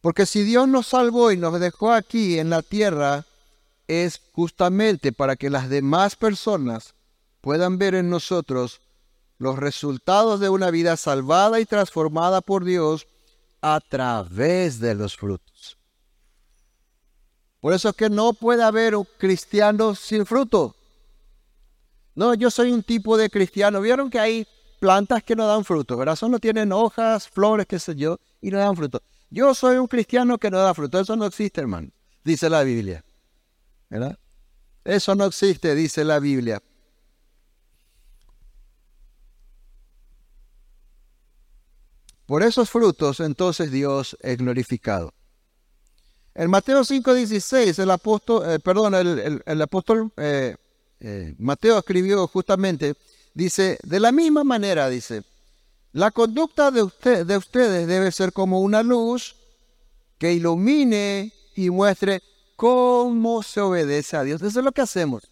Porque 0.00 0.26
si 0.26 0.42
Dios 0.42 0.68
nos 0.68 0.88
salvó 0.88 1.32
y 1.32 1.36
nos 1.36 1.58
dejó 1.58 1.92
aquí 1.92 2.38
en 2.38 2.50
la 2.50 2.62
tierra, 2.62 3.24
es 3.88 4.20
justamente 4.32 5.12
para 5.12 5.36
que 5.36 5.50
las 5.50 5.68
demás 5.68 6.16
personas 6.16 6.94
puedan 7.40 7.78
ver 7.78 7.94
en 7.94 8.10
nosotros 8.10 8.80
los 9.38 9.58
resultados 9.58 10.40
de 10.40 10.48
una 10.48 10.70
vida 10.70 10.96
salvada 10.96 11.60
y 11.60 11.66
transformada 11.66 12.40
por 12.40 12.64
Dios 12.64 13.06
a 13.60 13.80
través 13.80 14.80
de 14.80 14.94
los 14.94 15.16
frutos. 15.16 15.76
Por 17.60 17.72
eso 17.72 17.88
es 17.88 17.96
que 17.96 18.08
no 18.08 18.32
puede 18.32 18.62
haber 18.62 18.94
un 18.94 19.06
cristiano 19.18 19.94
sin 19.94 20.24
fruto. 20.24 20.74
No, 22.14 22.34
yo 22.34 22.50
soy 22.50 22.72
un 22.72 22.82
tipo 22.82 23.16
de 23.16 23.28
cristiano. 23.28 23.80
¿Vieron 23.80 24.08
que 24.08 24.18
hay 24.18 24.46
plantas 24.78 25.22
que 25.22 25.36
no 25.36 25.46
dan 25.46 25.64
fruto, 25.64 25.96
¿verdad? 25.96 26.16
Solo 26.16 26.38
tienen 26.38 26.72
hojas, 26.72 27.28
flores, 27.28 27.66
qué 27.66 27.78
sé 27.78 27.94
yo, 27.94 28.18
y 28.40 28.50
no 28.50 28.58
dan 28.58 28.76
fruto. 28.76 29.02
Yo 29.30 29.54
soy 29.54 29.76
un 29.76 29.86
cristiano 29.86 30.38
que 30.38 30.50
no 30.50 30.58
da 30.58 30.74
fruto, 30.74 31.00
eso 31.00 31.16
no 31.16 31.26
existe, 31.26 31.60
hermano. 31.60 31.88
dice 32.24 32.48
la 32.48 32.62
Biblia. 32.62 33.04
¿Verdad? 33.88 34.18
Eso 34.84 35.14
no 35.14 35.24
existe, 35.24 35.74
dice 35.74 36.04
la 36.04 36.18
Biblia. 36.18 36.62
Por 42.26 42.42
esos 42.42 42.68
frutos 42.68 43.20
entonces 43.20 43.70
Dios 43.70 44.16
es 44.20 44.36
glorificado. 44.36 45.12
En 46.34 46.50
Mateo 46.50 46.84
5:16, 46.84 47.78
el 47.78 47.90
apóstol, 47.90 48.50
eh, 48.50 48.58
perdón, 48.58 48.94
el, 48.94 49.62
apóstol 49.62 50.12
eh, 50.16 50.56
eh, 51.00 51.34
Mateo 51.38 51.78
escribió 51.78 52.26
justamente, 52.26 52.94
dice, 53.32 53.78
de 53.82 54.00
la 54.00 54.12
misma 54.12 54.44
manera, 54.44 54.88
dice, 54.88 55.22
la 55.92 56.10
conducta 56.10 56.70
de, 56.70 56.82
usted, 56.82 57.24
de 57.24 57.38
ustedes 57.38 57.86
debe 57.86 58.12
ser 58.12 58.32
como 58.32 58.60
una 58.60 58.82
luz 58.82 59.36
que 60.18 60.34
ilumine 60.34 61.32
y 61.54 61.70
muestre 61.70 62.22
cómo 62.56 63.42
se 63.42 63.60
obedece 63.60 64.16
a 64.16 64.22
Dios. 64.22 64.42
Eso 64.42 64.58
es 64.58 64.64
lo 64.64 64.72
que 64.72 64.82
hacemos. 64.82 65.30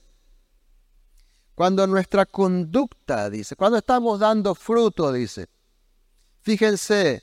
Cuando 1.55 1.87
nuestra 1.87 2.27
conducta, 2.27 3.31
dice, 3.31 3.57
cuando 3.57 3.79
estamos 3.79 4.21
dando 4.21 4.55
fruto, 4.55 5.13
dice, 5.13 5.49
Fíjense, 6.45 7.23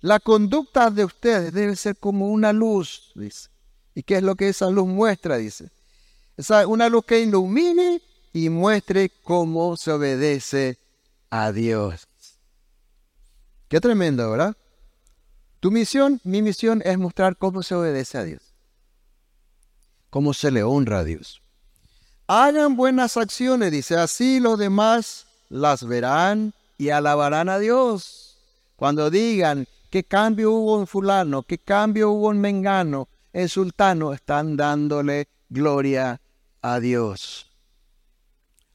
la 0.00 0.18
conducta 0.18 0.90
de 0.90 1.04
ustedes 1.04 1.52
debe 1.52 1.76
ser 1.76 1.96
como 1.96 2.28
una 2.28 2.52
luz, 2.52 3.12
dice. 3.14 3.48
¿Y 3.94 4.02
qué 4.02 4.16
es 4.16 4.24
lo 4.24 4.34
que 4.34 4.48
esa 4.48 4.68
luz 4.70 4.88
muestra? 4.88 5.36
Dice. 5.36 5.70
Esa, 6.36 6.66
una 6.66 6.88
luz 6.88 7.04
que 7.04 7.20
ilumine 7.20 8.02
y 8.32 8.48
muestre 8.48 9.12
cómo 9.22 9.76
se 9.76 9.92
obedece 9.92 10.78
a 11.30 11.52
Dios. 11.52 12.08
Qué 13.68 13.80
tremendo, 13.80 14.28
¿verdad? 14.32 14.56
Tu 15.60 15.70
misión, 15.70 16.20
mi 16.24 16.42
misión 16.42 16.82
es 16.84 16.98
mostrar 16.98 17.36
cómo 17.36 17.62
se 17.62 17.76
obedece 17.76 18.18
a 18.18 18.24
Dios. 18.24 18.45
Cómo 20.10 20.34
se 20.34 20.50
le 20.50 20.62
honra 20.62 21.00
a 21.00 21.04
Dios. 21.04 21.42
Hagan 22.28 22.76
buenas 22.76 23.16
acciones, 23.16 23.70
dice, 23.70 23.96
así 23.96 24.40
los 24.40 24.58
demás 24.58 25.26
las 25.48 25.86
verán 25.86 26.54
y 26.78 26.90
alabarán 26.90 27.48
a 27.48 27.58
Dios. 27.58 28.36
Cuando 28.76 29.10
digan 29.10 29.66
qué 29.90 30.04
cambio 30.04 30.52
hubo 30.52 30.80
en 30.80 30.86
fulano, 30.86 31.42
qué 31.42 31.58
cambio 31.58 32.10
hubo 32.10 32.32
en 32.32 32.40
mengano, 32.40 33.08
en 33.32 33.48
sultano, 33.48 34.12
están 34.12 34.56
dándole 34.56 35.28
gloria 35.48 36.20
a 36.62 36.80
Dios. 36.80 37.50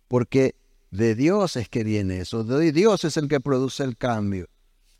Porque 0.07 0.55
de 0.91 1.15
Dios 1.15 1.55
es 1.55 1.69
que 1.69 1.83
viene 1.83 2.21
eso, 2.21 2.43
Dios 2.43 3.05
es 3.05 3.17
el 3.17 3.27
que 3.27 3.39
produce 3.39 3.83
el 3.83 3.97
cambio. 3.97 4.47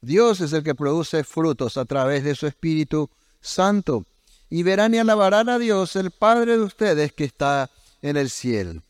Dios 0.01 0.41
es 0.41 0.51
el 0.53 0.63
que 0.63 0.73
produce 0.73 1.23
frutos 1.23 1.77
a 1.77 1.85
través 1.85 2.23
de 2.23 2.33
su 2.33 2.47
Espíritu 2.47 3.09
Santo. 3.39 4.05
Y 4.51 4.61
verán 4.61 4.93
y 4.93 4.99
alabarán 4.99 5.49
a 5.49 5.57
Dios, 5.57 5.95
el 5.95 6.11
Padre 6.11 6.57
de 6.57 6.63
ustedes 6.63 7.13
que 7.13 7.23
está 7.23 7.71
en 8.03 8.17
el 8.17 8.29
cielo. 8.29 8.83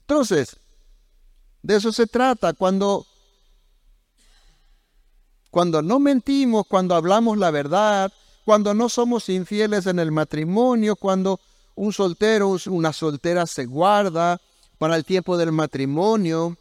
Entonces, 0.00 0.56
de 1.62 1.76
eso 1.76 1.92
se 1.92 2.08
trata 2.08 2.52
cuando 2.54 3.06
cuando 5.50 5.82
no 5.82 5.98
mentimos, 5.98 6.64
cuando 6.66 6.94
hablamos 6.94 7.36
la 7.36 7.50
verdad, 7.50 8.12
cuando 8.44 8.72
no 8.72 8.88
somos 8.88 9.28
infieles 9.28 9.86
en 9.86 9.98
el 9.98 10.12
matrimonio, 10.12 10.96
cuando 10.96 11.38
un 11.74 11.92
soltero, 11.92 12.56
una 12.66 12.92
soltera 12.92 13.46
se 13.46 13.66
guarda 13.66 14.40
para 14.78 14.96
el 14.96 15.04
tiempo 15.04 15.36
del 15.36 15.52
matrimonio, 15.52 16.56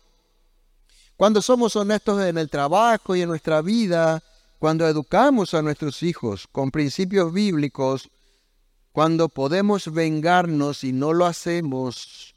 cuando 1.15 1.41
somos 1.41 1.75
honestos 1.75 2.21
en 2.21 2.37
el 2.37 2.49
trabajo 2.49 3.15
y 3.15 3.21
en 3.21 3.29
nuestra 3.29 3.61
vida, 3.61 4.23
cuando 4.59 4.87
educamos 4.87 5.53
a 5.53 5.61
nuestros 5.61 6.03
hijos 6.03 6.47
con 6.51 6.69
principios 6.69 7.31
bíblicos, 7.33 8.09
cuando 8.91 9.29
podemos 9.29 9.91
vengarnos 9.91 10.83
y 10.83 10.91
no 10.91 11.13
lo 11.13 11.25
hacemos, 11.25 12.35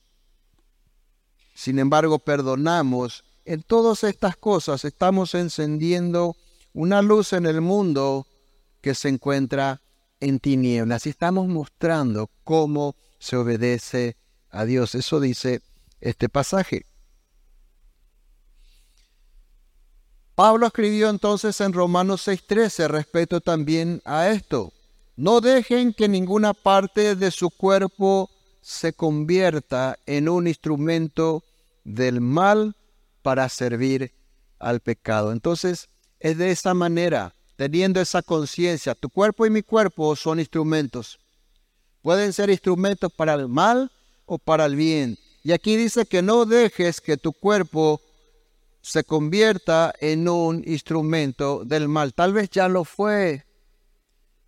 sin 1.55 1.81
embargo 1.81 2.21
perdonamos, 2.21 3.25
en 3.45 3.63
todas 3.63 4.05
estas 4.05 4.37
cosas 4.37 4.85
estamos 4.85 5.35
encendiendo 5.35 6.37
una 6.73 7.03
luz 7.03 7.33
en 7.33 7.45
el 7.47 7.61
mundo 7.61 8.27
que 8.81 8.95
se 8.95 9.09
encuentra 9.09 9.81
en 10.21 10.39
tinieblas. 10.39 11.07
Y 11.07 11.11
estamos 11.11 11.49
mostrando 11.49 12.31
cómo 12.45 12.95
se 13.19 13.37
obedece 13.37 14.17
a 14.51 14.65
Dios. 14.65 14.95
Eso 14.95 15.19
dice 15.19 15.61
este 16.01 16.29
pasaje. 16.29 16.87
Pablo 20.35 20.67
escribió 20.67 21.11
entonces 21.11 21.61
en 21.61 21.73
Romanos 21.73 22.27
6:13 22.27 22.89
respecto 22.89 23.41
también 23.41 24.01
a 24.05 24.29
esto. 24.29 24.73
No 25.17 25.41
dejen 25.41 25.93
que 25.93 26.09
ninguna 26.09 26.55
parte 26.55 27.15
de 27.17 27.31
su 27.31 27.51
cuerpo 27.51 28.31
se 28.63 28.95
convierta 28.95 29.99
en 30.07 30.29
un 30.29 30.47
instrumento 30.47 31.45
del 31.85 32.21
mal 32.21 32.75
para 33.21 33.49
servir 33.49 34.13
al 34.59 34.81
pecado. 34.81 35.33
Entonces, 35.33 35.89
es 36.19 36.39
de 36.39 36.51
esa 36.51 36.73
manera, 36.73 37.35
teniendo 37.57 38.01
esa 38.01 38.23
conciencia. 38.23 38.95
Tu 38.95 39.11
cuerpo 39.11 39.45
y 39.45 39.51
mi 39.51 39.63
cuerpo 39.63 40.17
son 40.17 40.39
instrumentos. 40.39 41.19
Pueden 42.01 42.33
ser 42.33 42.49
instrumentos 42.49 43.13
para 43.13 43.35
el 43.35 43.49
mal 43.49 43.91
o 44.25 44.39
para 44.39 44.65
el 44.65 44.77
bien. 44.77 45.19
Y 45.45 45.53
aquí 45.53 45.77
dice 45.77 46.07
que 46.07 46.23
no 46.23 46.47
dejes 46.47 47.01
que 47.01 47.17
tu 47.17 47.33
cuerpo 47.33 48.01
se 48.83 49.05
convierta 49.05 49.95
en 50.01 50.29
un 50.29 50.63
instrumento 50.67 51.65
del 51.65 51.89
mal. 51.89 52.13
Tal 52.13 52.35
vez 52.35 52.51
ya 52.51 52.69
lo 52.69 52.85
fue, 52.85 53.47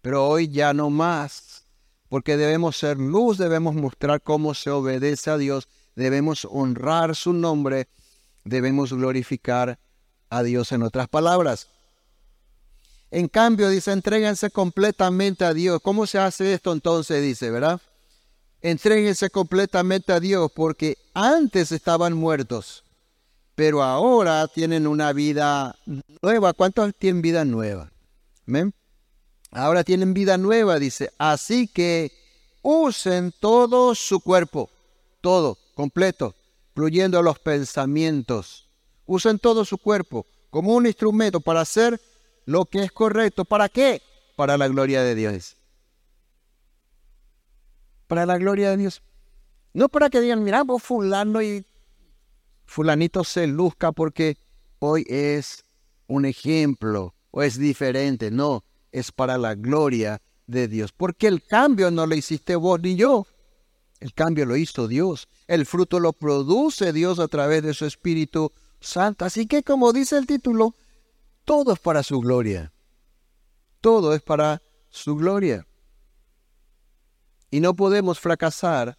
pero 0.03 0.29
hoy 0.29 0.49
ya 0.49 0.75
no 0.75 0.91
más. 0.91 1.65
Porque 2.11 2.37
debemos 2.37 2.77
ser 2.77 2.99
luz, 2.99 3.39
debemos 3.39 3.75
mostrar 3.75 4.21
cómo 4.23 4.55
se 4.55 4.71
obedece 4.71 5.31
a 5.31 5.39
Dios, 5.39 5.69
debemos 5.97 6.47
honrar 6.51 7.17
su 7.17 7.33
nombre 7.33 7.89
debemos 8.45 8.93
glorificar 8.93 9.79
a 10.31 10.43
Dios 10.43 10.73
en 10.73 10.83
otras 10.83 11.09
palabras. 11.09 11.69
En 13.11 13.29
cambio, 13.29 13.69
dice, 13.69 13.93
entréguense 13.93 14.51
completamente 14.51 15.45
a 15.45 15.55
Dios. 15.55 15.81
¿Cómo 15.83 16.07
se 16.07 16.19
hace 16.19 16.53
esto 16.53 16.73
entonces? 16.73 17.23
Dice, 17.23 17.51
¿verdad? 17.51 17.81
Entréguense 18.61 19.31
completamente 19.31 20.13
a 20.13 20.21
Dios 20.21 20.51
porque 20.55 20.99
antes 21.13 21.71
estaban 21.71 22.15
muertos, 22.15 22.84
pero 23.55 23.83
ahora 23.83 24.47
tienen 24.49 24.87
una 24.87 25.13
vida 25.13 25.77
nueva. 26.23 26.53
¿Cuántos 26.53 26.95
tienen 26.97 27.23
vida 27.23 27.45
nueva? 27.45 27.91
¿Ven? 28.47 28.75
Ahora 29.51 29.85
tienen 29.85 30.15
vida 30.15 30.37
nueva, 30.37 30.79
dice. 30.79 31.13
Así 31.19 31.69
que 31.69 32.13
usen 32.63 33.33
todo 33.39 33.95
su 33.95 34.21
cuerpo, 34.21 34.71
todo, 35.21 35.57
completo, 35.75 36.35
incluyendo 36.71 37.23
los 37.23 37.39
pensamientos. 37.39 38.69
Usen 39.07 39.39
todo 39.39 39.65
su 39.65 39.79
cuerpo 39.79 40.27
como 40.51 40.75
un 40.75 40.87
instrumento 40.87 41.41
para 41.41 41.61
hacer 41.61 42.01
lo 42.47 42.65
que 42.65 42.83
es 42.83 42.91
correcto. 42.91 43.45
¿Para 43.45 43.69
qué? 43.69 44.03
Para 44.35 44.59
la 44.59 44.67
gloria 44.67 45.03
de 45.03 45.15
Dios. 45.15 45.57
Para 48.09 48.27
la 48.27 48.39
gloria 48.39 48.71
de 48.71 48.77
Dios. 48.79 49.03
No 49.73 49.89
para 49.89 50.11
que 50.11 50.21
digan, 50.21 50.43
mira, 50.43 50.63
vos 50.63 50.83
fulano 50.83 51.43
y 51.43 51.65
fulanito 52.67 53.25
se 53.25 53.47
luzca 53.47 53.93
porque 53.93 54.37
hoy 54.79 55.05
es 55.09 55.65
un 56.07 56.25
ejemplo 56.25 57.15
o 57.31 57.43
es 57.43 57.59
diferente. 57.59 58.31
No, 58.31 58.65
es 58.93 59.13
para 59.13 59.39
la 59.39 59.55
gloria 59.55 60.21
de 60.47 60.69
Dios. 60.69 60.93
Porque 60.93 61.27
el 61.27 61.43
cambio 61.43 61.91
no 61.91 62.07
lo 62.07 62.15
hiciste 62.15 62.57
vos 62.57 62.81
ni 62.81 62.97
yo. 62.97 63.27
El 64.01 64.13
cambio 64.13 64.45
lo 64.47 64.57
hizo 64.57 64.87
Dios. 64.87 65.29
El 65.47 65.67
fruto 65.67 65.99
lo 66.01 66.13
produce 66.13 66.93
Dios 66.93 67.19
a 67.19 67.29
través 67.29 67.63
de 67.63 67.75
su 67.75 67.87
Espíritu 67.87 68.53
Santo. 68.81 69.25
Así 69.25 69.47
que 69.47 69.63
como 69.63 69.93
dice 69.93 70.19
el 70.19 70.27
título, 70.27 70.75
todo 71.45 71.73
es 71.73 71.79
para 71.79 72.03
su 72.03 72.21
gloria. 72.21 72.73
Todo 73.81 74.15
es 74.15 74.23
para 74.23 74.63
su 74.91 75.17
gloria. 75.17 75.67
Y 77.51 77.61
no 77.61 77.75
podemos 77.75 78.21
fracasar 78.21 78.99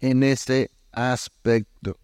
en 0.00 0.22
ese 0.22 0.70
aspecto. 0.90 2.01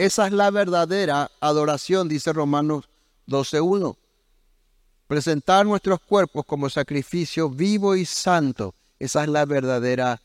Esa 0.00 0.26
es 0.26 0.32
la 0.32 0.50
verdadera 0.50 1.30
adoración, 1.40 2.08
dice 2.08 2.32
Romanos 2.32 2.88
12.1. 3.26 3.98
Presentar 5.06 5.66
nuestros 5.66 6.00
cuerpos 6.00 6.46
como 6.46 6.70
sacrificio 6.70 7.50
vivo 7.50 7.94
y 7.94 8.06
santo, 8.06 8.74
esa 8.98 9.24
es 9.24 9.28
la 9.28 9.44
verdadera 9.44 10.22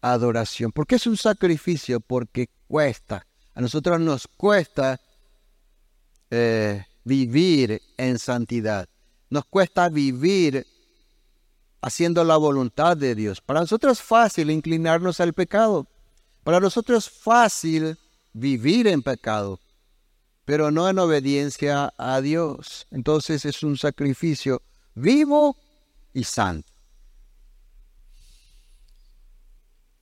adoración. 0.00 0.72
¿Por 0.72 0.88
qué 0.88 0.96
es 0.96 1.06
un 1.06 1.16
sacrificio? 1.16 2.00
Porque 2.00 2.48
cuesta. 2.66 3.24
A 3.54 3.60
nosotros 3.60 4.00
nos 4.00 4.26
cuesta 4.26 5.00
eh, 6.28 6.84
vivir 7.04 7.80
en 7.96 8.18
santidad. 8.18 8.88
Nos 9.30 9.44
cuesta 9.44 9.88
vivir 9.88 10.66
haciendo 11.80 12.24
la 12.24 12.38
voluntad 12.38 12.96
de 12.96 13.14
Dios. 13.14 13.40
Para 13.40 13.60
nosotros 13.60 14.00
es 14.00 14.04
fácil 14.04 14.50
inclinarnos 14.50 15.20
al 15.20 15.32
pecado. 15.32 15.86
Para 16.42 16.58
nosotros 16.58 17.06
es 17.06 17.12
fácil 17.12 17.96
vivir 18.32 18.86
en 18.86 19.02
pecado, 19.02 19.60
pero 20.44 20.70
no 20.70 20.88
en 20.88 20.98
obediencia 20.98 21.92
a 21.96 22.20
Dios. 22.20 22.86
Entonces 22.90 23.44
es 23.44 23.62
un 23.62 23.76
sacrificio 23.76 24.62
vivo 24.94 25.56
y 26.12 26.24
santo. 26.24 26.72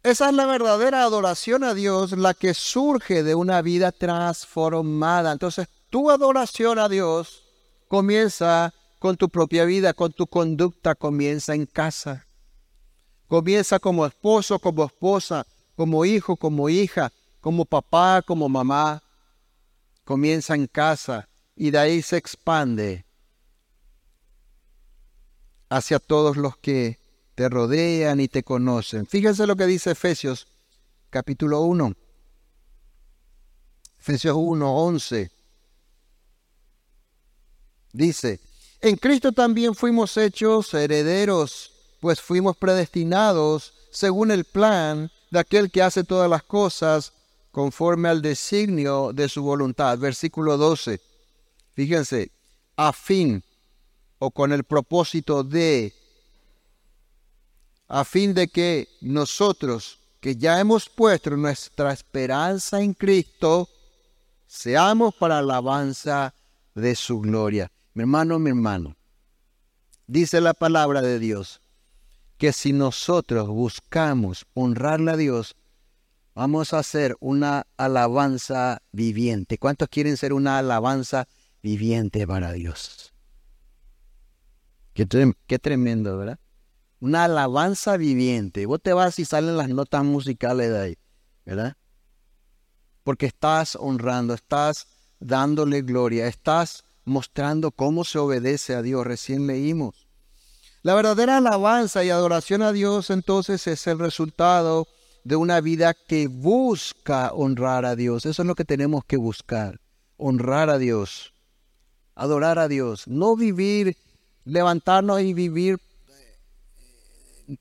Esa 0.02 0.30
es 0.30 0.34
la 0.34 0.46
verdadera 0.46 1.02
adoración 1.02 1.62
a 1.62 1.74
Dios, 1.74 2.12
la 2.12 2.32
que 2.32 2.54
surge 2.54 3.22
de 3.22 3.34
una 3.34 3.60
vida 3.60 3.92
transformada. 3.92 5.30
Entonces, 5.30 5.68
tu 5.90 6.10
adoración 6.10 6.78
a 6.78 6.88
Dios 6.88 7.44
comienza 7.86 8.72
con 8.98 9.18
tu 9.18 9.28
propia 9.28 9.66
vida, 9.66 9.92
con 9.92 10.12
tu 10.12 10.26
conducta, 10.26 10.94
comienza 10.94 11.54
en 11.54 11.66
casa. 11.66 12.26
Comienza 13.28 13.78
como 13.78 14.06
esposo, 14.06 14.58
como 14.58 14.86
esposa, 14.86 15.46
como 15.76 16.06
hijo, 16.06 16.36
como 16.36 16.70
hija, 16.70 17.12
como 17.40 17.64
papá, 17.64 18.22
como 18.22 18.48
mamá. 18.48 19.02
Comienza 20.04 20.54
en 20.54 20.66
casa 20.66 21.28
y 21.54 21.70
de 21.70 21.78
ahí 21.78 22.02
se 22.02 22.16
expande 22.16 23.04
hacia 25.68 25.98
todos 25.98 26.36
los 26.36 26.56
que 26.56 26.98
te 27.34 27.48
rodean 27.48 28.20
y 28.20 28.28
te 28.28 28.42
conocen. 28.42 29.06
Fíjense 29.06 29.46
lo 29.46 29.56
que 29.56 29.66
dice 29.66 29.92
Efesios 29.92 30.48
capítulo 31.10 31.60
1. 31.62 31.94
Efesios 33.98 34.36
1, 34.36 34.76
11. 34.84 35.30
Dice, 37.92 38.40
en 38.80 38.96
Cristo 38.96 39.32
también 39.32 39.74
fuimos 39.74 40.16
hechos 40.16 40.72
herederos, 40.74 41.72
pues 42.00 42.20
fuimos 42.20 42.56
predestinados 42.56 43.74
según 43.90 44.30
el 44.30 44.44
plan 44.44 45.10
de 45.30 45.38
aquel 45.38 45.70
que 45.70 45.82
hace 45.82 46.04
todas 46.04 46.30
las 46.30 46.42
cosas 46.42 47.12
conforme 47.50 48.08
al 48.08 48.22
designio 48.22 49.12
de 49.12 49.28
su 49.28 49.42
voluntad. 49.42 49.98
Versículo 49.98 50.56
12. 50.56 51.00
Fíjense, 51.74 52.30
a 52.76 52.92
fin 52.92 53.42
o 54.18 54.30
con 54.30 54.52
el 54.52 54.64
propósito 54.64 55.42
de 55.42 55.94
a 57.88 58.04
fin 58.04 58.34
de 58.34 58.46
que 58.46 58.88
nosotros, 59.00 59.98
que 60.20 60.36
ya 60.36 60.60
hemos 60.60 60.88
puesto 60.88 61.30
nuestra 61.36 61.92
esperanza 61.92 62.80
en 62.80 62.94
Cristo, 62.94 63.68
seamos 64.46 65.14
para 65.14 65.38
alabanza 65.38 66.32
de 66.74 66.94
su 66.94 67.20
gloria. 67.20 67.72
Mi 67.94 68.02
hermano, 68.02 68.38
mi 68.38 68.50
hermano, 68.50 68.94
dice 70.06 70.40
la 70.40 70.54
palabra 70.54 71.02
de 71.02 71.18
Dios 71.18 71.60
que 72.38 72.52
si 72.52 72.72
nosotros 72.72 73.48
buscamos 73.48 74.46
honrarle 74.54 75.10
a 75.10 75.16
Dios, 75.16 75.56
vamos 76.40 76.72
a 76.72 76.78
hacer 76.78 77.18
una 77.20 77.66
alabanza 77.76 78.80
viviente. 78.92 79.58
¿Cuántos 79.58 79.90
quieren 79.90 80.16
ser 80.16 80.32
una 80.32 80.56
alabanza 80.56 81.28
viviente 81.62 82.26
para 82.26 82.52
Dios? 82.52 83.12
Qué, 84.94 85.06
qué 85.46 85.58
tremendo, 85.58 86.16
¿verdad? 86.16 86.38
una 86.98 87.24
alabanza 87.24 87.98
viviente. 87.98 88.64
Vos 88.64 88.80
te 88.82 88.94
vas 88.94 89.18
y 89.18 89.26
salen 89.26 89.58
las 89.58 89.68
notas 89.68 90.02
musicales 90.02 90.70
de 90.70 90.78
ahí, 90.78 90.98
¿verdad? 91.44 91.76
Porque 93.04 93.26
estás 93.26 93.76
honrando, 93.76 94.32
estás 94.32 94.86
dándole 95.18 95.82
gloria, 95.82 96.26
estás 96.26 96.84
mostrando 97.04 97.70
cómo 97.70 98.02
se 98.02 98.18
obedece 98.18 98.74
a 98.74 98.80
Dios. 98.80 99.06
Recién 99.06 99.46
leímos. 99.46 100.06
La 100.80 100.94
verdadera 100.94 101.36
alabanza 101.36 102.02
y 102.02 102.08
adoración 102.08 102.62
a 102.62 102.72
Dios 102.72 103.10
entonces 103.10 103.66
es 103.66 103.86
el 103.86 103.98
resultado 103.98 104.88
de 105.30 105.36
una 105.36 105.60
vida 105.60 105.94
que 105.94 106.26
busca 106.26 107.32
honrar 107.32 107.84
a 107.84 107.94
Dios. 107.94 108.26
Eso 108.26 108.42
es 108.42 108.48
lo 108.48 108.56
que 108.56 108.64
tenemos 108.64 109.04
que 109.04 109.16
buscar, 109.16 109.80
honrar 110.16 110.68
a 110.70 110.76
Dios, 110.76 111.32
adorar 112.16 112.58
a 112.58 112.66
Dios, 112.66 113.06
no 113.06 113.36
vivir, 113.36 113.96
levantarnos 114.44 115.20
y 115.20 115.32
vivir 115.32 115.78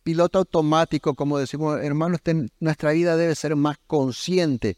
piloto 0.02 0.40
automático, 0.40 1.14
como 1.14 1.38
decimos, 1.38 1.80
hermanos, 1.80 2.22
nuestra 2.60 2.92
vida 2.92 3.16
debe 3.16 3.36
ser 3.36 3.56
más 3.56 3.78
consciente. 3.86 4.78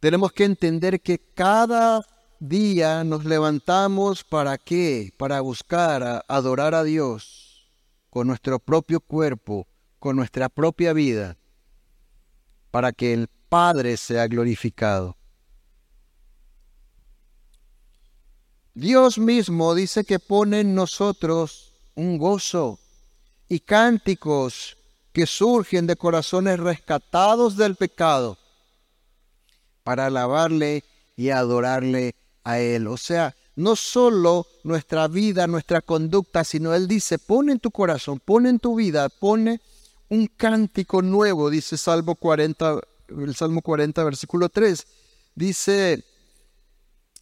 Tenemos 0.00 0.32
que 0.32 0.44
entender 0.44 1.00
que 1.00 1.18
cada 1.18 2.04
día 2.40 3.04
nos 3.04 3.24
levantamos 3.24 4.22
para 4.22 4.58
qué? 4.58 5.14
Para 5.16 5.40
buscar, 5.40 6.26
adorar 6.28 6.74
a 6.74 6.84
Dios 6.84 7.70
con 8.10 8.26
nuestro 8.26 8.58
propio 8.58 9.00
cuerpo, 9.00 9.66
con 10.02 10.16
nuestra 10.16 10.48
propia 10.48 10.92
vida, 10.92 11.36
para 12.72 12.90
que 12.90 13.12
el 13.12 13.28
Padre 13.48 13.96
sea 13.96 14.26
glorificado. 14.26 15.16
Dios 18.74 19.18
mismo 19.18 19.76
dice 19.76 20.02
que 20.02 20.18
pone 20.18 20.58
en 20.58 20.74
nosotros 20.74 21.72
un 21.94 22.18
gozo 22.18 22.80
y 23.48 23.60
cánticos 23.60 24.76
que 25.12 25.24
surgen 25.24 25.86
de 25.86 25.94
corazones 25.94 26.58
rescatados 26.58 27.56
del 27.56 27.76
pecado 27.76 28.38
para 29.84 30.06
alabarle 30.06 30.82
y 31.14 31.30
adorarle 31.30 32.16
a 32.42 32.58
Él. 32.58 32.88
O 32.88 32.96
sea, 32.96 33.36
no 33.54 33.76
solo 33.76 34.48
nuestra 34.64 35.06
vida, 35.06 35.46
nuestra 35.46 35.80
conducta, 35.80 36.42
sino 36.42 36.74
Él 36.74 36.88
dice, 36.88 37.20
pone 37.20 37.52
en 37.52 37.60
tu 37.60 37.70
corazón, 37.70 38.18
pone 38.18 38.48
en 38.48 38.58
tu 38.58 38.74
vida, 38.74 39.08
pone 39.08 39.60
un 40.12 40.26
cántico 40.26 41.00
nuevo, 41.00 41.48
dice 41.48 41.78
Salmo 41.78 42.16
40, 42.16 42.80
el 43.08 43.34
Salmo 43.34 43.62
40, 43.62 44.04
versículo 44.04 44.50
3. 44.50 44.86
Dice, 45.34 46.04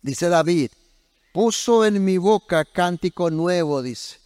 dice 0.03 0.29
David, 0.29 0.73
puso 1.33 1.85
en 1.85 2.05
mi 2.05 2.19
boca 2.19 2.65
cántico 2.65 3.31
nuevo, 3.31 3.81
dice 3.81 4.19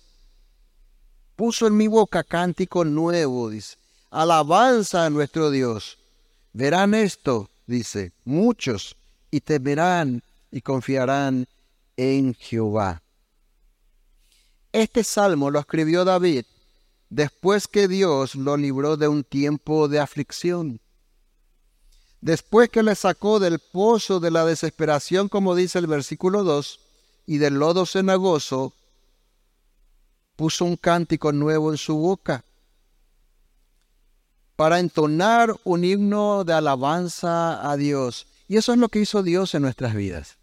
puso 1.37 1.67
en 1.67 1.77
mi 1.77 1.89
boca 1.89 2.25
cántico 2.25 2.87
nuevo, 2.87 3.51
dice, 3.51 3.77
alabanza 4.11 5.05
a 5.05 5.11
nuestro 5.11 5.51
Dios. 5.51 5.99
Verán 6.55 6.95
esto, 6.95 7.51
dice, 7.67 8.13
muchos, 8.25 8.97
y 9.31 9.41
temerán 9.41 10.23
y 10.51 10.63
confiarán 10.63 11.47
en 11.99 12.33
Jehová. 12.33 13.03
Este 14.73 15.05
salmo 15.05 15.51
lo 15.51 15.59
escribió 15.59 16.07
David 16.07 16.47
después 17.11 17.69
que 17.69 17.89
Dios 17.89 18.35
lo 18.35 18.57
libró 18.57 18.97
de 18.97 19.09
un 19.09 19.25
tiempo 19.25 19.89
de 19.89 20.01
aflicción. 20.01 20.81
Después 22.21 22.71
que 22.71 22.83
le 22.83 22.95
sacó 22.95 23.39
del 23.39 23.59
pozo 23.59 24.21
de 24.21 24.31
la 24.31 24.45
desesperación, 24.45 25.29
como 25.29 25.55
dice 25.55 25.79
el 25.79 25.87
versículo 25.87 26.43
2, 26.43 26.81
y 27.27 27.39
del 27.39 27.55
lodo 27.55 27.87
cenagoso, 27.87 28.73
puso 30.37 30.65
un 30.65 30.77
cántico 30.77 31.33
nuevo 31.33 31.71
en 31.71 31.79
su 31.79 31.97
boca 31.97 32.45
para 34.57 34.79
entonar 34.79 35.55
un 35.65 35.85
himno 35.85 36.45
de 36.45 36.53
alabanza 36.53 37.71
a 37.71 37.77
Dios. 37.77 38.27
Y 38.49 38.57
eso 38.57 38.73
es 38.73 38.79
lo 38.79 38.89
que 38.89 39.01
hizo 39.01 39.23
Dios 39.23 39.55
en 39.55 39.63
nuestras 39.63 39.95
vidas. 39.95 40.37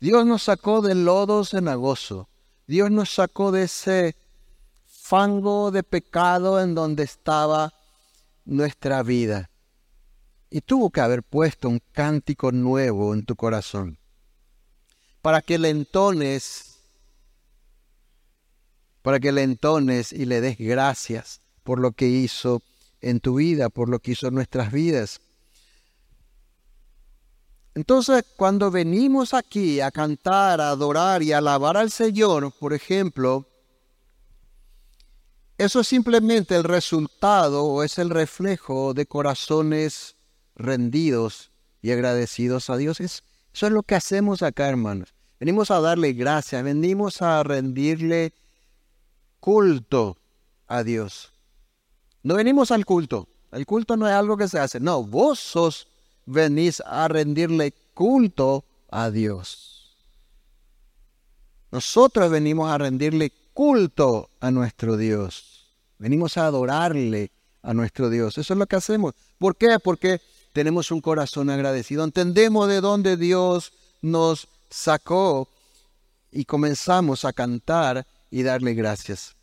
Dios 0.00 0.26
nos 0.26 0.44
sacó 0.44 0.82
del 0.82 1.04
lodo 1.04 1.44
cenagoso. 1.44 2.28
Dios 2.66 2.90
nos 2.90 3.14
sacó 3.14 3.52
de 3.52 3.64
ese 3.64 4.16
fango 5.12 5.70
de 5.70 5.82
pecado 5.82 6.58
en 6.58 6.74
donde 6.74 7.02
estaba 7.02 7.74
nuestra 8.46 9.02
vida. 9.02 9.50
Y 10.48 10.62
tuvo 10.62 10.88
que 10.88 11.02
haber 11.02 11.22
puesto 11.22 11.68
un 11.68 11.82
cántico 11.92 12.50
nuevo 12.50 13.12
en 13.12 13.26
tu 13.26 13.36
corazón 13.36 13.98
para 15.20 15.42
que 15.42 15.58
le 15.58 15.68
entones 15.68 16.78
para 19.02 19.20
que 19.20 19.32
le 19.32 19.42
entones 19.42 20.14
y 20.14 20.24
le 20.24 20.40
des 20.40 20.56
gracias 20.56 21.42
por 21.62 21.78
lo 21.78 21.92
que 21.92 22.08
hizo 22.08 22.62
en 23.02 23.20
tu 23.20 23.34
vida, 23.34 23.68
por 23.68 23.90
lo 23.90 23.98
que 23.98 24.12
hizo 24.12 24.28
en 24.28 24.34
nuestras 24.34 24.72
vidas. 24.72 25.20
Entonces, 27.74 28.24
cuando 28.36 28.70
venimos 28.70 29.34
aquí 29.34 29.80
a 29.80 29.90
cantar, 29.90 30.62
a 30.62 30.70
adorar 30.70 31.22
y 31.22 31.32
a 31.32 31.38
alabar 31.38 31.76
al 31.76 31.90
Señor, 31.90 32.50
por 32.58 32.72
ejemplo, 32.72 33.51
eso 35.64 35.80
es 35.80 35.86
simplemente 35.86 36.56
el 36.56 36.64
resultado 36.64 37.64
o 37.64 37.82
es 37.84 37.98
el 37.98 38.10
reflejo 38.10 38.94
de 38.94 39.06
corazones 39.06 40.16
rendidos 40.56 41.52
y 41.80 41.92
agradecidos 41.92 42.68
a 42.68 42.76
Dios. 42.76 43.00
eso 43.00 43.22
es 43.52 43.72
lo 43.72 43.82
que 43.84 43.94
hacemos 43.94 44.42
acá, 44.42 44.68
hermanos. 44.68 45.14
Venimos 45.38 45.70
a 45.70 45.80
darle 45.80 46.12
gracias, 46.14 46.62
venimos 46.64 47.22
a 47.22 47.42
rendirle 47.42 48.32
culto 49.40 50.16
a 50.66 50.82
Dios. 50.82 51.32
No 52.22 52.34
venimos 52.34 52.70
al 52.70 52.84
culto. 52.84 53.28
El 53.52 53.66
culto 53.66 53.96
no 53.96 54.08
es 54.08 54.14
algo 54.14 54.36
que 54.36 54.48
se 54.48 54.58
hace. 54.58 54.80
No, 54.80 55.04
vos 55.04 55.86
venís 56.26 56.82
a 56.86 57.06
rendirle 57.06 57.72
culto 57.94 58.64
a 58.90 59.10
Dios. 59.10 59.96
Nosotros 61.70 62.30
venimos 62.30 62.70
a 62.70 62.78
rendirle 62.78 63.32
culto 63.52 64.30
a 64.40 64.50
nuestro 64.50 64.96
Dios. 64.96 65.51
Venimos 66.02 66.36
a 66.36 66.46
adorarle 66.46 67.30
a 67.62 67.72
nuestro 67.74 68.10
Dios. 68.10 68.36
Eso 68.36 68.54
es 68.54 68.58
lo 68.58 68.66
que 68.66 68.74
hacemos. 68.74 69.14
¿Por 69.38 69.54
qué? 69.54 69.78
Porque 69.78 70.20
tenemos 70.52 70.90
un 70.90 71.00
corazón 71.00 71.48
agradecido. 71.48 72.02
Entendemos 72.02 72.66
de 72.66 72.80
dónde 72.80 73.16
Dios 73.16 73.72
nos 74.00 74.48
sacó 74.68 75.46
y 76.32 76.44
comenzamos 76.44 77.24
a 77.24 77.32
cantar 77.32 78.04
y 78.32 78.42
darle 78.42 78.74
gracias. 78.74 79.36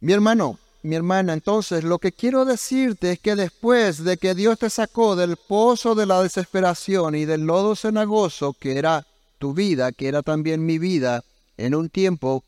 Mi 0.00 0.14
hermano, 0.14 0.58
mi 0.82 0.96
hermana, 0.96 1.32
entonces 1.32 1.84
lo 1.84 2.00
que 2.00 2.10
quiero 2.10 2.44
decirte 2.44 3.12
es 3.12 3.20
que 3.20 3.36
después 3.36 4.02
de 4.02 4.16
que 4.16 4.34
Dios 4.34 4.58
te 4.58 4.68
sacó 4.68 5.14
del 5.14 5.36
pozo 5.36 5.94
de 5.94 6.06
la 6.06 6.20
desesperación 6.20 7.14
y 7.14 7.24
del 7.24 7.42
lodo 7.42 7.76
cenagoso, 7.76 8.52
que 8.52 8.78
era 8.78 9.06
tu 9.38 9.54
vida, 9.54 9.92
que 9.92 10.08
era 10.08 10.24
también 10.24 10.66
mi 10.66 10.80
vida, 10.80 11.22
en 11.56 11.74
un 11.74 11.88
tiempo, 11.88 12.44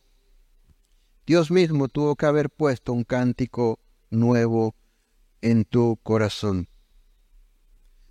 Dios 1.26 1.50
mismo 1.50 1.88
tuvo 1.88 2.16
que 2.16 2.26
haber 2.26 2.50
puesto 2.50 2.92
un 2.92 3.04
cántico 3.04 3.78
nuevo 4.10 4.74
en 5.42 5.64
tu 5.64 5.98
corazón. 6.02 6.68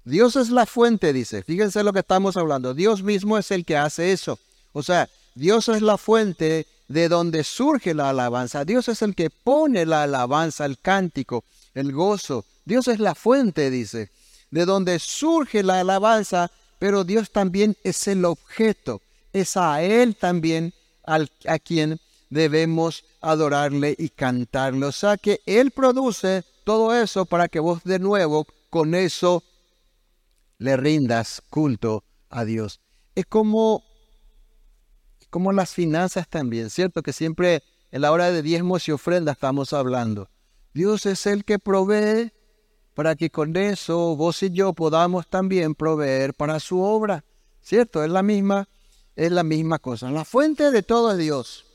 Dios 0.05 0.36
es 0.38 0.49
la 0.49 0.65
fuente, 0.65 1.12
dice. 1.12 1.43
Fíjense 1.43 1.83
lo 1.83 1.91
que 1.91 1.99
estamos 1.99 2.38
hablando. 2.38 2.73
Dios 2.73 3.03
mismo 3.03 3.38
es 3.38 3.51
el 3.51 3.65
que 3.65 3.75
hace 3.75 4.12
eso. 4.12 4.39
O 4.71 4.81
sea, 4.81 5.10
Dios 5.36 5.67
es 5.67 5.81
la 5.81 5.97
fuente 5.97 6.65
de 6.88 7.10
donde 7.10 7.43
surge 7.43 7.93
la 7.93 8.10
alabanza. 8.10 8.63
Dios 8.63 8.88
es 8.88 9.01
el 9.01 9.15
que 9.15 9.29
pone 9.29 9.86
la 9.86 10.03
alabanza, 10.03 10.65
el 10.65 10.79
cántico, 10.79 11.43
el 11.73 11.91
gozo. 11.91 12.45
Dios 12.63 12.88
es 12.88 12.99
la 12.99 13.15
fuente, 13.15 13.69
dice, 13.69 14.10
de 14.49 14.65
donde 14.65 14.99
surge 14.99 15.63
la 15.63 15.81
alabanza, 15.81 16.51
pero 16.79 17.03
Dios 17.03 17.31
también 17.31 17.75
es 17.83 18.07
el 18.07 18.23
objeto. 18.23 19.01
Es 19.33 19.57
a 19.57 19.81
Él 19.81 20.15
también 20.15 20.73
a 21.07 21.59
quien 21.59 21.99
debemos 22.29 23.03
adorarle 23.21 23.95
y 23.97 24.09
cantarle. 24.09 24.85
O 24.85 24.91
sea 24.91 25.17
que 25.17 25.39
Él 25.45 25.71
produce 25.71 26.43
todo 26.63 26.93
eso 26.93 27.25
para 27.25 27.47
que 27.47 27.59
vos 27.59 27.83
de 27.83 27.99
nuevo 27.99 28.45
con 28.69 28.93
eso 28.93 29.43
le 30.59 30.75
rindas 30.77 31.41
culto 31.49 32.03
a 32.29 32.43
Dios. 32.43 32.81
Es 33.15 33.25
como 33.25 33.83
como 35.29 35.51
las 35.51 35.71
finanzas 35.71 36.27
también, 36.27 36.69
¿cierto? 36.69 37.03
Que 37.03 37.13
siempre 37.13 37.61
en 37.91 38.01
la 38.01 38.11
hora 38.11 38.31
de 38.31 38.41
diezmos 38.41 38.87
y 38.87 38.91
ofrenda 38.91 39.33
estamos 39.33 39.73
hablando. 39.73 40.29
Dios 40.73 41.05
es 41.05 41.25
el 41.25 41.43
que 41.43 41.59
provee 41.59 42.31
para 42.93 43.15
que 43.15 43.29
con 43.29 43.55
eso 43.55 44.15
vos 44.15 44.41
y 44.41 44.51
yo 44.51 44.73
podamos 44.73 45.27
también 45.27 45.75
proveer 45.75 46.33
para 46.33 46.59
su 46.59 46.81
obra, 46.81 47.23
¿cierto? 47.61 48.03
Es 48.03 48.09
la 48.09 48.23
misma, 48.23 48.67
es 49.17 49.32
la 49.32 49.43
misma 49.43 49.80
cosa. 49.80 50.12
La 50.12 50.23
fuente 50.23 50.71
de 50.71 50.84
todo 50.84 51.12
es 51.12 51.17
Dios. 51.17 51.65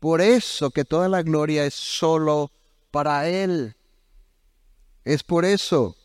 Por 0.00 0.20
eso 0.20 0.70
que 0.70 0.84
toda 0.84 1.08
la 1.08 1.22
gloria 1.22 1.64
es 1.64 1.74
solo 1.74 2.50
para 2.90 3.28
Él. 3.28 3.76
Es 5.04 5.22
por 5.22 5.44
eso. 5.44 5.96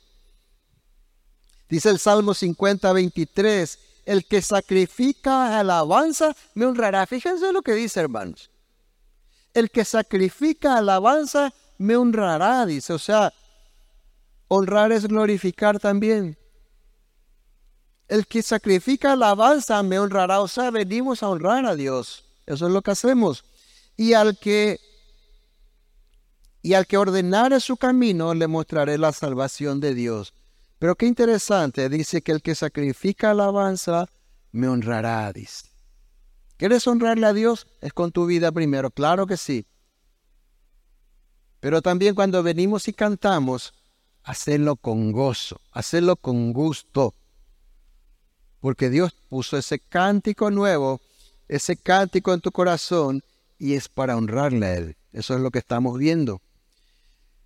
Dice 1.68 1.90
el 1.90 1.98
Salmo 1.98 2.36
50, 2.36 2.94
23, 2.94 3.80
el 4.06 4.26
que 4.26 4.44
sacrifica 4.44 5.60
alabanza 5.60 6.36
me 6.54 6.68
honrará. 6.68 7.08
Fíjense 7.08 7.52
lo 7.52 7.64
que 7.64 7.74
dice, 7.74 8.00
hermanos. 8.00 8.52
El 9.56 9.72
que 9.72 9.84
sacrifica 9.86 10.78
alabanza 10.78 11.52
me 11.80 11.96
honrará, 11.96 12.68
dice. 12.68 12.94
O 12.94 13.00
sea, 13.00 13.34
honrar 14.50 14.92
es 14.92 15.08
glorificar 15.08 15.80
también. 15.80 16.38
El 18.14 18.28
que 18.28 18.44
sacrifica 18.44 19.14
alabanza 19.14 19.82
me 19.82 19.98
honrará. 19.98 20.40
O 20.42 20.48
sea, 20.48 20.70
venimos 20.70 21.24
a 21.24 21.30
honrar 21.30 21.66
a 21.66 21.76
Dios. 21.76 22.24
Eso 22.46 22.68
es 22.68 22.72
lo 22.72 22.84
que 22.84 22.92
hacemos. 22.92 23.44
Y 23.98 24.14
al 24.14 24.38
que 24.38 24.80
y 26.62 26.76
al 26.76 26.86
que 26.86 27.00
ordenare 27.00 27.60
su 27.60 27.76
camino 27.76 28.36
le 28.36 28.46
mostraré 28.46 29.00
la 29.00 29.14
salvación 29.14 29.80
de 29.80 29.96
Dios. 29.96 30.36
Pero 30.78 30.94
qué 30.96 31.08
interesante, 31.08 31.90
dice 31.90 32.22
que 32.22 32.34
el 32.34 32.44
que 32.44 32.54
sacrifica 32.54 33.32
alabanza 33.32 34.08
me 34.52 34.68
honrará, 34.68 35.34
dice. 35.34 35.72
¿Quieres 36.58 36.86
honrarle 36.86 37.26
a 37.26 37.34
Dios? 37.34 37.66
Es 37.82 37.94
con 37.94 38.12
tu 38.12 38.28
vida 38.28 38.52
primero, 38.52 38.92
claro 38.92 39.26
que 39.26 39.38
sí. 39.38 39.66
Pero 41.60 41.82
también 41.82 42.14
cuando 42.14 42.44
venimos 42.44 42.88
y 42.88 42.94
cantamos, 42.94 43.74
hacerlo 44.22 44.76
con 44.76 45.12
gozo, 45.12 45.60
hacerlo 45.72 46.16
con 46.16 46.54
gusto. 46.54 47.16
Porque 48.64 48.90
Dios 48.90 49.14
puso 49.28 49.58
ese 49.58 49.78
cántico 49.78 50.50
nuevo, 50.50 51.02
ese 51.50 51.76
cántico 51.76 52.34
en 52.34 52.40
tu 52.40 52.50
corazón 52.54 53.22
y 53.60 53.74
es 53.74 53.90
para 53.90 54.16
honrarle 54.16 54.66
a 54.66 54.76
Él. 54.76 54.96
Eso 55.12 55.34
es 55.34 55.42
lo 55.42 55.52
que 55.52 55.60
estamos 55.60 55.98
viendo. 55.98 56.42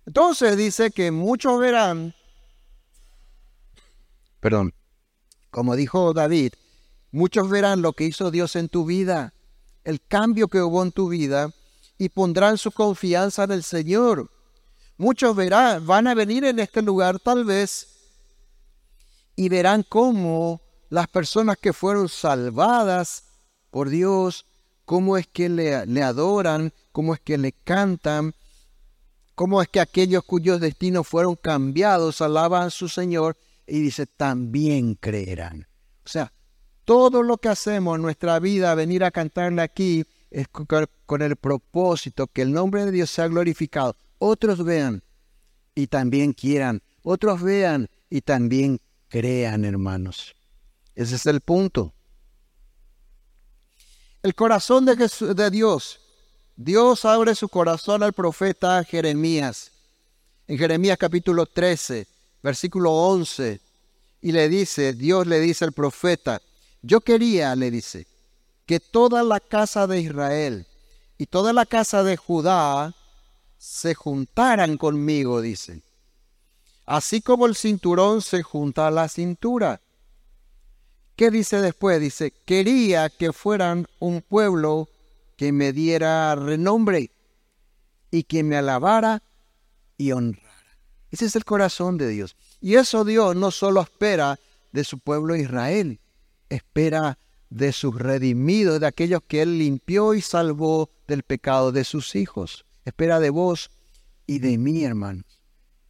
Entonces 0.06 0.56
dice 0.56 0.92
que 0.92 1.10
muchos 1.10 1.58
verán 1.58 2.14
perdón, 4.38 4.72
como 5.50 5.74
dijo 5.74 6.12
David, 6.12 6.52
muchos 7.10 7.50
verán 7.50 7.82
lo 7.82 7.94
que 7.94 8.04
hizo 8.04 8.30
Dios 8.30 8.54
en 8.54 8.68
tu 8.68 8.84
vida, 8.84 9.34
el 9.82 10.00
cambio 10.00 10.46
que 10.46 10.62
hubo 10.62 10.84
en 10.84 10.92
tu 10.92 11.08
vida, 11.08 11.50
y 11.98 12.10
pondrán 12.10 12.58
su 12.58 12.70
confianza 12.70 13.42
en 13.42 13.50
el 13.50 13.64
Señor. 13.64 14.30
Muchos 14.96 15.34
verán, 15.34 15.84
van 15.84 16.06
a 16.06 16.14
venir 16.14 16.44
en 16.44 16.60
este 16.60 16.80
lugar 16.80 17.18
tal 17.18 17.44
vez 17.44 17.88
y 19.34 19.48
verán 19.48 19.82
cómo 19.82 20.60
las 20.90 21.08
personas 21.08 21.58
que 21.58 21.72
fueron 21.72 22.08
salvadas 22.08 23.24
por 23.70 23.88
Dios, 23.88 24.46
cómo 24.84 25.16
es 25.16 25.26
que 25.26 25.48
le, 25.48 26.02
adoran, 26.02 26.72
cómo 26.92 27.14
es 27.14 27.20
que 27.20 27.36
le 27.36 27.52
cantan, 27.52 28.34
cómo 29.34 29.60
es 29.60 29.68
que 29.68 29.80
aquellos 29.80 30.24
cuyos 30.24 30.60
destinos 30.60 31.06
fueron 31.06 31.36
cambiados 31.36 32.20
alaban 32.20 32.68
a 32.68 32.70
su 32.70 32.88
Señor 32.88 33.36
y 33.66 33.80
dice, 33.80 34.06
también 34.06 34.94
creerán. 34.94 35.66
O 36.04 36.08
sea, 36.08 36.32
todo 36.84 37.22
lo 37.22 37.36
que 37.36 37.50
hacemos 37.50 37.96
en 37.96 38.02
nuestra 38.02 38.38
vida, 38.38 38.74
venir 38.74 39.04
a 39.04 39.10
cantarle 39.10 39.60
aquí, 39.60 40.06
es 40.30 40.48
con 40.48 41.22
el 41.22 41.36
propósito 41.36 42.26
que 42.26 42.42
el 42.42 42.52
nombre 42.52 42.86
de 42.86 42.92
Dios 42.92 43.10
sea 43.10 43.28
glorificado. 43.28 43.94
Otros 44.18 44.64
vean 44.64 45.02
y 45.74 45.86
también 45.86 46.32
quieran. 46.32 46.82
Otros 47.02 47.42
vean 47.42 47.88
y 48.08 48.22
también 48.22 48.80
crean, 49.08 49.64
hermanos. 49.64 50.34
Ese 50.98 51.14
es 51.14 51.26
el 51.26 51.40
punto. 51.40 51.92
El 54.20 54.34
corazón 54.34 54.84
de, 54.84 55.50
Dios. 55.50 56.00
Dios 56.56 57.04
abre 57.04 57.36
su 57.36 57.48
corazón 57.48 58.02
al 58.02 58.12
profeta 58.12 58.82
Jeremías. 58.82 59.70
En 60.48 60.58
Jeremías 60.58 60.98
capítulo 60.98 61.46
13 61.46 62.06
versículo 62.42 62.92
11, 62.92 63.60
y 64.22 64.32
le 64.32 64.48
dice, 64.48 64.92
Dios 64.92 65.26
le 65.26 65.40
dice 65.40 65.64
al 65.64 65.72
profeta, 65.72 66.40
yo 66.82 67.00
quería, 67.00 67.54
le 67.54 67.70
dice, 67.70 68.06
que 68.66 68.80
toda 68.80 69.22
la 69.22 69.40
casa 69.40 69.86
de 69.86 70.00
Israel 70.00 70.66
y 71.16 71.26
toda 71.26 71.52
la 71.52 71.66
casa 71.66 72.02
de 72.02 72.16
Judá 72.16 72.94
se 73.58 73.94
juntaran 73.94 74.76
conmigo, 74.76 75.40
dice. 75.40 75.82
Así 76.86 77.20
como 77.20 77.46
el 77.46 77.54
cinturón 77.54 78.22
se 78.22 78.42
junta 78.42 78.86
a 78.86 78.90
la 78.90 79.08
cintura. 79.08 79.80
¿Qué 81.18 81.32
dice 81.32 81.60
después? 81.60 82.00
Dice, 82.00 82.32
quería 82.44 83.10
que 83.10 83.32
fueran 83.32 83.88
un 83.98 84.22
pueblo 84.22 84.88
que 85.36 85.50
me 85.50 85.72
diera 85.72 86.32
renombre 86.36 87.10
y 88.12 88.22
que 88.22 88.44
me 88.44 88.56
alabara 88.56 89.24
y 89.96 90.12
honrara. 90.12 90.78
Ese 91.10 91.24
es 91.24 91.34
el 91.34 91.44
corazón 91.44 91.98
de 91.98 92.06
Dios. 92.06 92.36
Y 92.60 92.76
eso 92.76 93.04
Dios 93.04 93.34
no 93.34 93.50
solo 93.50 93.80
espera 93.80 94.38
de 94.70 94.84
su 94.84 95.00
pueblo 95.00 95.34
Israel, 95.34 95.98
espera 96.50 97.18
de 97.50 97.72
sus 97.72 97.96
redimidos, 97.96 98.78
de 98.78 98.86
aquellos 98.86 99.20
que 99.26 99.42
Él 99.42 99.58
limpió 99.58 100.14
y 100.14 100.22
salvó 100.22 100.88
del 101.08 101.24
pecado 101.24 101.72
de 101.72 101.82
sus 101.82 102.14
hijos. 102.14 102.64
Espera 102.84 103.18
de 103.18 103.30
vos 103.30 103.72
y 104.24 104.38
de 104.38 104.56
mí, 104.56 104.84
hermanos. 104.84 105.24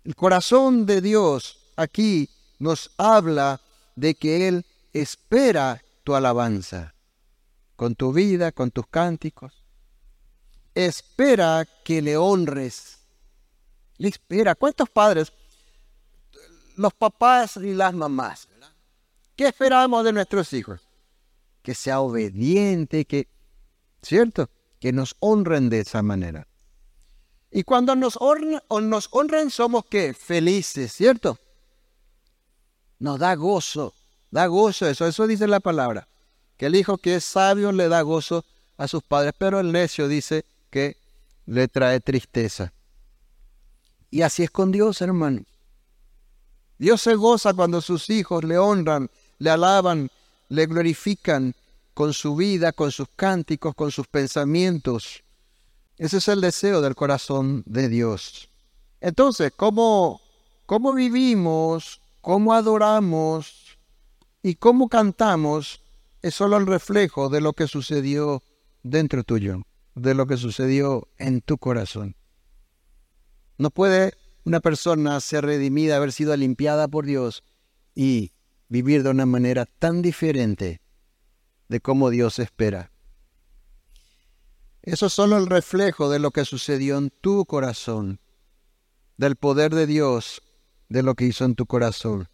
El 0.04 0.16
corazón 0.16 0.86
de 0.86 1.02
Dios 1.02 1.58
aquí 1.76 2.30
nos 2.58 2.92
habla 2.96 3.60
de 3.94 4.14
que 4.14 4.48
Él 4.48 4.64
espera 4.92 5.83
tu 6.05 6.14
alabanza, 6.14 6.94
con 7.77 7.94
tu 7.94 8.12
vida, 8.12 8.53
con 8.53 8.70
tus 8.70 8.87
cánticos. 8.87 9.62
Espera 10.74 11.66
que 11.85 12.03
le 12.03 12.16
honres 12.16 12.98
le 13.98 14.09
espera. 14.09 14.55
¿Cuántos 14.55 14.88
padres? 14.88 15.33
Los 16.77 16.94
papás 16.94 17.57
y 17.57 17.74
las 17.74 17.92
mamás. 17.92 18.48
¿Qué 19.37 19.48
esperamos 19.48 20.05
de 20.05 20.12
nuestros 20.12 20.53
hijos? 20.53 20.81
Que 21.62 21.74
sea 21.74 22.01
obediente, 22.01 23.05
que, 23.05 23.29
¿cierto? 24.03 24.48
Que 24.81 24.92
nos 24.92 25.16
honren 25.20 25.68
de 25.68 25.81
esa 25.81 26.03
manera. 26.03 26.46
Y 27.51 27.64
cuando 27.64 27.94
nos 27.94 28.16
honran, 28.20 28.62
nos 28.88 29.09
honran 29.11 29.51
somos 29.51 29.85
que 29.87 30.14
felices, 30.14 30.92
¿cierto? 30.92 31.38
Nos 32.98 33.18
da 33.18 33.35
gozo, 33.35 33.94
da 34.30 34.46
gozo 34.46 34.86
eso, 34.86 35.06
eso 35.06 35.26
dice 35.26 35.46
la 35.46 35.60
palabra. 35.60 36.08
Que 36.56 36.66
el 36.66 36.74
hijo 36.74 36.98
que 36.98 37.16
es 37.16 37.24
sabio 37.24 37.72
le 37.72 37.88
da 37.88 38.02
gozo 38.02 38.44
a 38.76 38.88
sus 38.88 39.02
padres, 39.02 39.32
pero 39.38 39.60
el 39.60 39.72
necio 39.72 40.08
dice 40.08 40.44
que 40.70 40.96
le 41.46 41.68
trae 41.68 42.00
tristeza. 42.00 42.72
Y 44.10 44.22
así 44.22 44.42
es 44.42 44.50
con 44.50 44.72
Dios, 44.72 45.00
hermano. 45.00 45.42
Dios 46.78 47.02
se 47.02 47.14
goza 47.14 47.54
cuando 47.54 47.80
sus 47.80 48.08
hijos 48.10 48.44
le 48.44 48.56
honran, 48.58 49.10
le 49.38 49.50
alaban, 49.50 50.10
le 50.48 50.66
glorifican 50.66 51.54
con 51.94 52.12
su 52.12 52.36
vida, 52.36 52.72
con 52.72 52.92
sus 52.92 53.08
cánticos, 53.16 53.74
con 53.74 53.90
sus 53.90 54.06
pensamientos. 54.06 55.24
Ese 55.96 56.18
es 56.18 56.28
el 56.28 56.40
deseo 56.40 56.80
del 56.80 56.94
corazón 56.94 57.64
de 57.66 57.88
Dios. 57.88 58.48
Entonces, 59.00 59.52
¿cómo, 59.56 60.20
cómo 60.64 60.92
vivimos, 60.92 62.00
cómo 62.20 62.54
adoramos 62.54 63.67
y 64.48 64.54
cómo 64.54 64.88
cantamos 64.88 65.82
es 66.22 66.34
solo 66.34 66.56
el 66.56 66.66
reflejo 66.66 67.28
de 67.28 67.42
lo 67.42 67.52
que 67.52 67.66
sucedió 67.66 68.42
dentro 68.82 69.22
tuyo, 69.22 69.66
de 69.94 70.14
lo 70.14 70.26
que 70.26 70.38
sucedió 70.38 71.06
en 71.18 71.42
tu 71.42 71.58
corazón. 71.58 72.16
No 73.58 73.68
puede 73.68 74.14
una 74.44 74.61
persona 74.61 75.20
ser 75.20 75.44
redimida, 75.44 75.96
haber 75.96 76.12
sido 76.12 76.34
limpiada 76.34 76.88
por 76.88 77.04
Dios 77.04 77.44
y 77.94 78.32
vivir 78.70 79.02
de 79.02 79.11
una 79.11 79.26
manera 79.26 79.66
tan 79.66 80.00
diferente 80.00 80.80
de 81.68 81.80
cómo 81.80 82.08
Dios 82.08 82.38
espera. 82.38 82.90
Eso 84.80 85.06
es 85.08 85.12
solo 85.12 85.37
el 85.37 85.46
reflejo 85.46 86.08
de 86.08 86.20
lo 86.20 86.30
que 86.30 86.46
sucedió 86.46 86.96
en 86.96 87.11
tu 87.11 87.44
corazón, 87.44 88.18
del 89.18 89.37
poder 89.37 89.74
de 89.74 89.87
Dios, 89.87 90.40
de 90.88 91.02
lo 91.02 91.16
que 91.16 91.26
hizo 91.26 91.44
en 91.44 91.54
tu 91.54 91.66
corazón. 91.66 92.30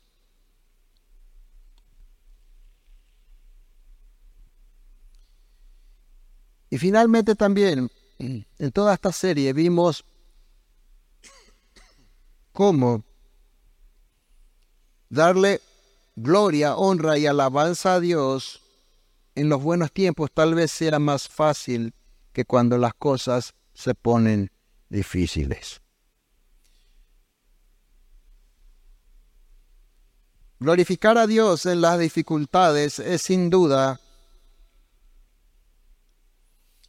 Y 6.70 6.78
finalmente 6.78 7.34
también, 7.34 7.90
en 8.18 8.72
toda 8.72 8.94
esta 8.94 9.12
serie 9.12 9.52
vimos 9.52 10.04
cómo 12.52 13.04
darle 15.08 15.60
gloria, 16.16 16.76
honra 16.76 17.18
y 17.18 17.26
alabanza 17.26 17.94
a 17.94 18.00
Dios 18.00 18.62
en 19.34 19.48
los 19.48 19.62
buenos 19.62 19.92
tiempos 19.92 20.30
tal 20.32 20.54
vez 20.54 20.70
sea 20.70 20.98
más 20.98 21.28
fácil 21.28 21.94
que 22.32 22.44
cuando 22.44 22.78
las 22.78 22.94
cosas 22.94 23.54
se 23.74 23.94
ponen 23.94 24.50
difíciles. 24.88 25.80
Glorificar 30.60 31.18
a 31.18 31.26
Dios 31.26 31.66
en 31.66 31.80
las 31.80 31.98
dificultades 31.98 32.98
es 32.98 33.22
sin 33.22 33.50
duda 33.50 34.00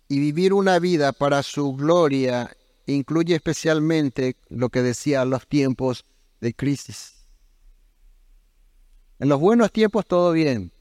y 0.07 0.19
vivir 0.19 0.53
una 0.53 0.79
vida 0.79 1.11
para 1.13 1.43
su 1.43 1.75
gloria 1.75 2.55
incluye 2.85 3.35
especialmente 3.35 4.35
lo 4.49 4.69
que 4.69 4.81
decía 4.81 5.25
los 5.25 5.47
tiempos 5.47 6.05
de 6.41 6.53
crisis. 6.53 7.25
En 9.17 9.29
los 9.29 9.39
buenos 9.39 9.71
tiempos 9.71 10.05
todo 10.05 10.31
bien, 10.31 10.71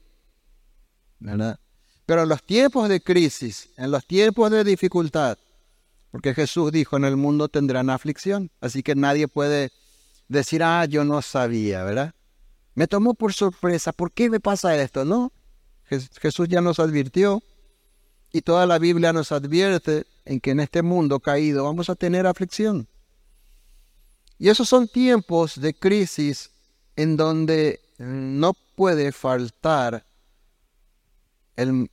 ¿verdad? 1.19 1.59
Pero 2.05 2.23
en 2.23 2.29
los 2.29 2.43
tiempos 2.43 2.89
de 2.89 3.01
crisis, 3.01 3.69
en 3.77 3.89
los 3.89 4.05
tiempos 4.05 4.51
de 4.51 4.63
dificultad, 4.63 5.37
porque 6.11 6.33
Jesús 6.33 6.71
dijo, 6.71 6.97
en 6.97 7.05
el 7.05 7.17
mundo 7.17 7.49
tendrán 7.49 7.89
aflicción, 7.89 8.51
así 8.61 8.83
que 8.83 8.95
nadie 8.95 9.27
puede 9.27 9.71
decir, 10.27 10.61
ah, 10.63 10.85
yo 10.85 11.03
no 11.03 11.21
sabía, 11.21 11.83
¿verdad? 11.83 12.13
Me 12.75 12.87
tomó 12.87 13.13
por 13.15 13.33
sorpresa, 13.33 13.91
¿por 13.91 14.11
qué 14.11 14.29
me 14.29 14.39
pasa 14.39 14.79
esto? 14.79 15.05
No, 15.05 15.31
Jesús 15.85 16.47
ya 16.47 16.61
nos 16.61 16.79
advirtió 16.79 17.41
y 18.35 18.41
toda 18.41 18.65
la 18.65 18.79
Biblia 18.79 19.13
nos 19.13 19.31
advierte 19.31 20.05
en 20.25 20.41
que 20.41 20.51
en 20.51 20.59
este 20.59 20.81
mundo 20.81 21.21
caído 21.21 21.63
vamos 21.63 21.89
a 21.89 21.95
tener 21.95 22.27
aflicción. 22.27 22.85
Y 24.37 24.49
esos 24.49 24.67
son 24.67 24.89
tiempos 24.89 25.61
de 25.61 25.73
crisis 25.73 26.51
en 26.97 27.15
donde 27.15 27.79
no 27.97 28.51
puede 28.75 29.13
faltar 29.13 30.03
el, 31.55 31.89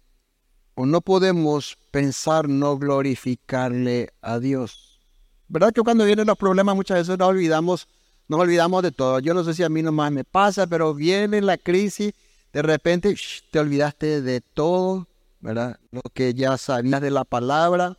o 0.74 0.84
no 0.84 1.00
podemos 1.00 1.78
pensar 1.92 2.48
no 2.48 2.76
glorificarle 2.76 4.12
a 4.20 4.40
Dios. 4.40 4.98
¿Verdad 5.46 5.72
que 5.72 5.82
cuando 5.82 6.04
vienen 6.04 6.26
los 6.26 6.38
problemas 6.38 6.74
muchas 6.74 7.06
veces 7.06 7.16
nos 7.20 7.28
olvidamos, 7.28 7.86
nos 8.26 8.40
olvidamos 8.40 8.82
de 8.82 8.90
todo? 8.90 9.20
Yo 9.20 9.32
no 9.32 9.44
sé 9.44 9.54
si 9.54 9.62
a 9.62 9.68
mí 9.68 9.80
nomás 9.80 10.10
me 10.10 10.24
pasa, 10.24 10.66
pero 10.66 10.92
viene 10.92 11.40
la 11.40 11.56
crisis, 11.56 12.12
de 12.52 12.62
repente 12.62 13.14
te 13.52 13.60
olvidaste 13.60 14.22
de 14.22 14.40
todo, 14.40 15.06
¿verdad? 15.42 15.78
Lo 15.90 16.02
que 16.14 16.32
ya 16.32 16.56
sabías 16.56 17.00
de 17.02 17.10
la 17.10 17.24
palabra. 17.24 17.98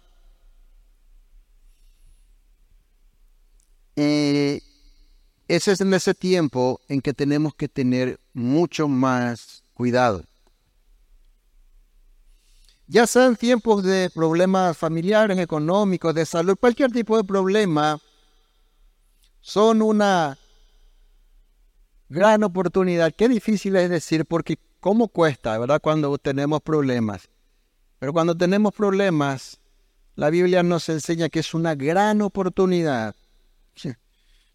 Eh, 3.95 4.61
ese 5.47 5.73
es 5.73 5.81
en 5.81 5.93
ese 5.93 6.15
tiempo 6.15 6.81
en 6.87 7.01
que 7.01 7.13
tenemos 7.13 7.53
que 7.53 7.67
tener 7.67 8.19
mucho 8.33 8.87
más 8.87 9.63
cuidado. 9.75 10.23
Ya 12.87 13.05
sean 13.07 13.35
tiempos 13.35 13.83
de 13.83 14.09
problemas 14.09 14.77
familiares, 14.77 15.37
económicos, 15.37 16.15
de 16.15 16.25
salud, 16.25 16.57
cualquier 16.59 16.91
tipo 16.91 17.17
de 17.17 17.23
problema, 17.23 17.99
son 19.41 19.81
una 19.81 20.37
gran 22.07 22.43
oportunidad. 22.43 23.13
Qué 23.15 23.27
difícil 23.27 23.75
es 23.75 23.89
decir, 23.89 24.25
porque 24.25 24.57
cómo 24.83 25.07
cuesta, 25.07 25.57
¿verdad? 25.57 25.79
Cuando 25.81 26.17
tenemos 26.17 26.61
problemas. 26.61 27.29
Pero 27.99 28.11
cuando 28.11 28.35
tenemos 28.35 28.73
problemas, 28.73 29.61
la 30.15 30.29
Biblia 30.29 30.61
nos 30.61 30.89
enseña 30.89 31.29
que 31.29 31.39
es 31.39 31.53
una 31.53 31.73
gran 31.73 32.21
oportunidad 32.21 33.15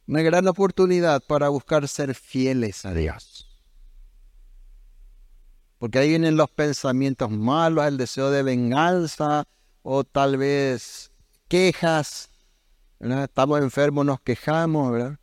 una 0.08 0.22
gran 0.22 0.48
oportunidad 0.48 1.22
para 1.22 1.50
buscar 1.50 1.86
ser 1.86 2.14
fieles 2.14 2.86
a 2.86 2.94
Dios. 2.94 3.46
Porque 5.78 5.98
ahí 5.98 6.08
vienen 6.08 6.36
los 6.36 6.50
pensamientos 6.50 7.30
malos, 7.30 7.84
el 7.84 7.98
deseo 7.98 8.30
de 8.30 8.42
venganza 8.42 9.44
o 9.82 10.04
tal 10.04 10.38
vez 10.38 11.12
quejas. 11.46 12.30
Estamos 13.00 13.60
enfermos, 13.60 14.06
nos 14.06 14.20
quejamos, 14.20 14.92
¿verdad? 14.92 15.18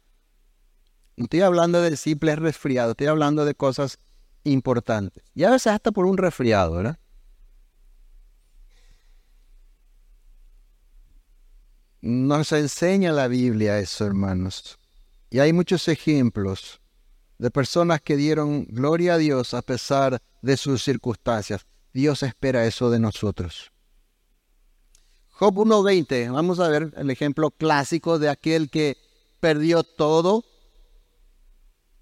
No 1.18 1.24
estoy 1.24 1.42
hablando 1.42 1.82
de 1.82 1.98
simples 1.98 2.38
resfriados, 2.38 2.92
estoy 2.92 3.08
hablando 3.08 3.44
de 3.44 3.56
cosas 3.56 3.98
importantes. 4.46 5.24
Y 5.34 5.44
a 5.44 5.52
veces 5.52 5.74
hasta 5.74 5.92
por 5.92 6.06
un 6.06 6.18
resfriado, 6.18 6.74
¿verdad? 6.74 6.98
Nos 12.02 12.52
enseña 12.52 13.12
la 13.12 13.28
Biblia 13.28 13.80
eso, 13.80 14.06
hermanos. 14.06 14.78
Y 15.32 15.40
hay 15.40 15.52
muchos 15.54 15.88
ejemplos 15.88 16.80
de 17.38 17.52
personas 17.52 18.02
que 18.02 18.16
dieron 18.16 18.66
gloria 18.66 19.16
a 19.16 19.18
Dios 19.18 19.54
a 19.54 19.62
pesar 19.62 20.22
de 20.42 20.58
sus 20.58 20.84
circunstancias. 20.84 21.66
Dios 21.94 22.24
espera 22.24 22.66
eso 22.66 22.90
de 22.90 23.00
nosotros. 23.00 23.72
Job 25.32 25.56
1.20, 25.56 26.32
vamos 26.32 26.60
a 26.60 26.70
ver 26.70 26.94
el 26.96 27.10
ejemplo 27.10 27.52
clásico 27.52 28.20
de 28.20 28.30
aquel 28.30 28.70
que 28.70 28.98
perdió 29.40 29.84
todo. 29.84 30.46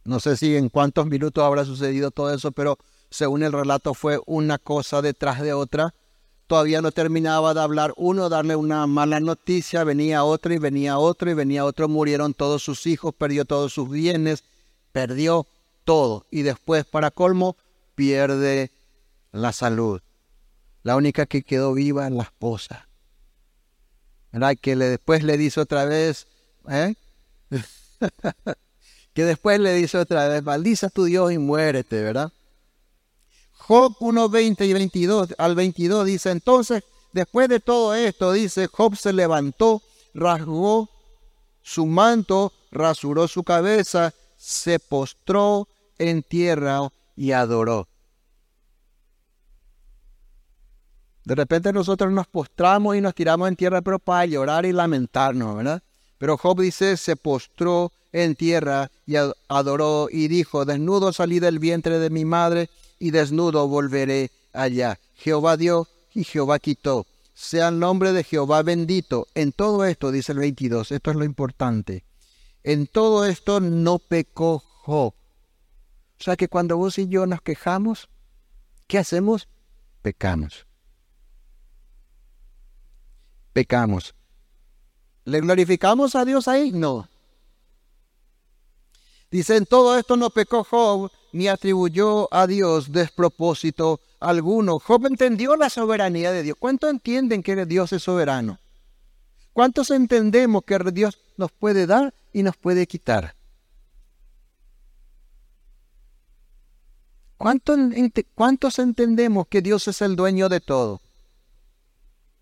No 0.05 0.19
sé 0.19 0.37
si 0.37 0.55
en 0.55 0.69
cuántos 0.69 1.07
minutos 1.07 1.43
habrá 1.43 1.65
sucedido 1.65 2.11
todo 2.11 2.33
eso, 2.33 2.51
pero 2.51 2.77
según 3.09 3.43
el 3.43 3.53
relato 3.53 3.93
fue 3.93 4.19
una 4.25 4.57
cosa 4.57 5.01
detrás 5.01 5.41
de 5.41 5.53
otra 5.53 5.93
todavía 6.47 6.81
no 6.81 6.91
terminaba 6.91 7.53
de 7.55 7.61
hablar 7.61 7.93
uno, 7.97 8.29
darle 8.29 8.55
una 8.55 8.85
mala 8.87 9.19
noticia, 9.19 9.83
venía 9.83 10.23
otro 10.23 10.53
y 10.53 10.59
venía 10.59 10.97
otro 10.99 11.31
y 11.31 11.33
venía 11.33 11.65
otro, 11.65 11.87
murieron 11.87 12.33
todos 12.33 12.61
sus 12.61 12.85
hijos, 12.85 13.13
perdió 13.15 13.45
todos 13.45 13.73
sus 13.73 13.89
bienes, 13.89 14.43
perdió 14.91 15.47
todo. 15.83 16.25
Y 16.29 16.43
después, 16.43 16.85
para 16.85 17.11
colmo, 17.11 17.57
pierde 17.95 18.71
la 19.31 19.51
salud. 19.51 20.01
La 20.83 20.95
única 20.95 21.25
que 21.25 21.43
quedó 21.43 21.73
viva 21.73 22.05
es 22.07 22.13
la 22.13 22.23
esposa. 22.23 22.87
¿Verdad? 24.31 24.55
Que 24.61 24.75
le, 24.75 24.85
después 24.85 25.23
le 25.23 25.37
dice 25.37 25.59
otra 25.59 25.85
vez, 25.85 26.27
¿eh? 26.69 26.93
que 29.13 29.25
después 29.25 29.59
le 29.59 29.73
dice 29.73 29.97
otra 29.97 30.27
vez, 30.27 30.43
maldiza 30.43 30.89
tu 30.89 31.05
Dios 31.05 31.31
y 31.31 31.37
muérete, 31.37 32.01
¿verdad? 32.01 32.31
Job 33.53 33.95
1, 33.99 34.29
20 34.29 34.65
y 34.65 34.73
22 34.73 35.35
al 35.37 35.55
22 35.55 36.05
dice, 36.05 36.31
entonces, 36.31 36.83
después 37.13 37.47
de 37.47 37.59
todo 37.59 37.93
esto, 37.95 38.33
dice, 38.33 38.67
Job 38.67 38.95
se 38.95 39.13
levantó, 39.13 39.81
rasgó 40.13 40.89
su 41.61 41.85
manto, 41.85 42.51
rasuró 42.71 43.27
su 43.27 43.43
cabeza, 43.43 44.13
se 44.35 44.79
postró 44.79 45.67
en 45.97 46.23
tierra 46.23 46.89
y 47.15 47.31
adoró. 47.31 47.87
De 51.23 51.35
repente 51.35 51.71
nosotros 51.71 52.11
nos 52.11 52.27
postramos 52.27 52.97
y 52.97 53.01
nos 53.01 53.15
tiramos 53.15 53.47
en 53.47 53.55
tierra, 53.55 53.81
pero 53.81 53.99
para 53.99 54.25
llorar 54.25 54.65
y 54.65 54.73
lamentarnos, 54.73 55.55
¿verdad? 55.55 55.81
Pero 56.17 56.37
Job 56.37 56.59
dice, 56.59 56.97
se 56.97 57.15
postró 57.15 57.93
en 58.13 58.35
tierra 58.35 58.89
y 59.05 59.15
adoró 59.49 60.07
y 60.09 60.29
dijo, 60.29 60.63
desnudo 60.63 61.11
salí 61.11 61.39
del 61.39 61.59
vientre 61.59 61.99
de 61.99 62.09
mi 62.09 62.23
madre 62.23 62.69
y 62.99 63.11
desnudo 63.11 63.67
volveré 63.67 64.31
allá. 64.53 64.99
Jehová 65.15 65.57
dio 65.57 65.87
y 66.13 66.23
Jehová 66.23 66.59
quitó. 66.59 67.05
Sea 67.33 67.67
el 67.67 67.79
nombre 67.79 68.13
de 68.13 68.23
Jehová 68.23 68.63
bendito. 68.63 69.27
En 69.33 69.51
todo 69.51 69.83
esto, 69.83 70.11
dice 70.11 70.31
el 70.31 70.37
22, 70.37 70.91
esto 70.91 71.11
es 71.11 71.17
lo 71.17 71.25
importante. 71.25 72.05
En 72.63 72.87
todo 72.87 73.25
esto 73.25 73.59
no 73.59 73.99
pecó 73.99 74.63
Job. 74.83 75.13
O 75.13 76.23
sea 76.23 76.37
que 76.37 76.47
cuando 76.47 76.77
vos 76.77 76.97
y 76.99 77.09
yo 77.09 77.25
nos 77.25 77.41
quejamos, 77.41 78.07
¿Qué 78.87 78.97
hacemos? 78.97 79.47
Pecamos. 80.01 80.67
Pecamos. 83.53 84.13
¿Le 85.25 85.39
glorificamos 85.41 86.15
a 86.15 86.25
Dios 86.25 86.47
ahí? 86.47 86.71
No. 86.71 87.07
Dicen, 89.33 89.65
todo 89.65 89.97
esto 89.97 90.15
no 90.15 90.29
pecó 90.29 90.63
Job, 90.63 91.11
ni 91.31 91.47
atribuyó 91.47 92.31
a 92.31 92.45
Dios 92.45 92.91
despropósito 92.91 93.99
alguno. 94.19 94.77
Job 94.77 95.07
entendió 95.07 95.55
la 95.55 95.71
soberanía 95.71 96.31
de 96.31 96.43
Dios. 96.43 96.55
¿Cuántos 96.59 96.91
entienden 96.91 97.41
que 97.41 97.65
Dios 97.65 97.91
es 97.93 98.03
soberano? 98.03 98.59
¿Cuántos 99.51 99.89
entendemos 99.89 100.63
que 100.65 100.77
Dios 100.77 101.17
nos 101.35 101.51
puede 101.51 101.87
dar 101.87 102.13
y 102.31 102.43
nos 102.43 102.57
puede 102.57 102.85
quitar? 102.85 103.33
¿Cuántos, 107.37 108.77
entendemos 108.77 109.47
que 109.47 109.63
Dios 109.63 109.87
es 109.87 110.03
el 110.03 110.15
dueño 110.15 110.47
de 110.47 110.59
todo? 110.59 111.01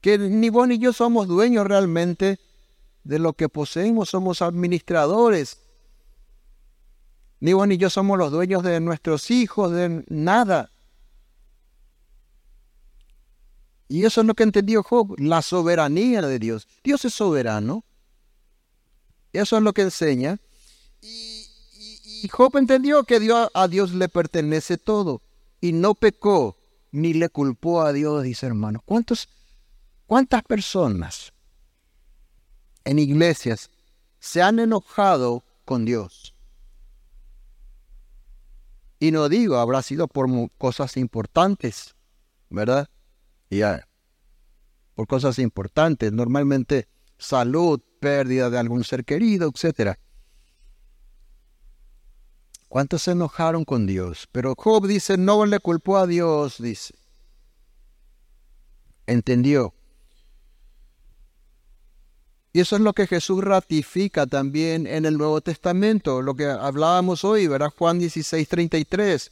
Que 0.02 0.18
ni 0.18 0.50
vos 0.50 0.68
ni 0.68 0.78
yo 0.78 0.92
somos 0.92 1.30
dueños 1.30 1.66
realmente 1.66 2.38
de 3.06 3.18
lo 3.18 3.32
que 3.32 3.48
poseemos, 3.48 4.10
somos 4.10 4.42
administradores. 4.42 5.70
Ni 7.42 7.54
vos 7.54 7.68
ni 7.68 7.78
yo 7.78 7.89
somos 7.89 8.20
los 8.20 8.32
dueños 8.32 8.62
de 8.62 8.80
nuestros 8.80 9.32
hijos, 9.32 9.72
de 9.72 10.06
nada. 10.10 10.70
Y 13.89 14.06
eso 14.06 14.22
es 14.22 14.28
lo 14.28 14.36
que 14.36 14.44
entendió 14.44 14.84
Job, 14.84 15.16
la 15.18 15.42
soberanía 15.42 16.22
de 16.22 16.38
Dios. 16.38 16.68
Dios 16.84 17.04
es 17.04 17.16
soberano. 17.16 17.84
Eso 19.34 19.58
es 19.58 19.64
lo 19.64 19.74
que 19.74 19.82
enseña. 19.82 20.39
Y, 21.02 21.48
Job 22.32 22.58
entendió 22.58 23.04
que 23.06 23.20
Dios, 23.20 23.50
a 23.56 23.68
Dios 23.68 23.92
le 23.92 24.08
pertenece 24.08 24.78
todo. 24.78 25.24
Y 25.60 25.74
no 25.74 25.96
pecó 25.96 26.56
ni 26.92 27.14
le 27.16 27.30
culpó 27.30 27.82
a 27.82 27.92
Dios, 27.92 28.24
dice 28.24 28.46
hermano. 28.46 28.84
¿Cuántos, 28.86 29.28
¿Cuántas 30.06 30.44
personas 30.44 31.34
en 32.86 33.00
iglesias 33.00 33.72
se 34.20 34.44
han 34.44 34.60
enojado 34.60 35.44
con 35.66 35.86
Dios? 35.86 36.31
Y 39.02 39.10
no 39.10 39.30
digo, 39.30 39.58
habrá 39.58 39.82
sido 39.82 40.08
por 40.08 40.30
cosas 40.60 40.95
importantes, 40.95 41.95
¿verdad? 42.52 42.88
Ya. 43.49 43.88
Por 44.93 45.08
cosas 45.08 45.39
importantes, 45.39 46.14
normalmente 46.14 46.88
salud, 47.18 47.82
pérdida 47.99 48.52
de 48.52 48.60
algún 48.60 48.84
ser 48.84 49.04
querido, 49.04 49.49
etc. 49.49 49.97
¿Cuántos 52.68 53.02
se 53.02 53.14
enojaron 53.14 53.66
con 53.66 53.88
Dios? 53.88 54.30
Pero 54.32 54.54
Job 54.56 54.86
dice, 54.86 55.18
no 55.18 55.47
le 55.47 55.58
culpó 55.58 55.97
a 55.97 56.06
Dios, 56.06 56.62
dice. 56.62 56.93
Entendió. 59.08 59.74
Y 62.54 62.60
eso 62.60 62.76
es 62.76 62.82
lo 62.82 62.93
que 62.93 63.08
Jesús 63.08 63.43
ratifica 63.43 64.28
también 64.28 64.86
en 64.86 65.06
el 65.06 65.18
Nuevo 65.18 65.39
Testamento, 65.39 66.22
lo 66.22 66.36
que 66.36 66.45
hablábamos 66.45 67.24
hoy, 67.24 67.47
¿verdad? 67.47 67.72
Juan 67.78 67.99
16, 67.99 68.47
33. 68.47 69.32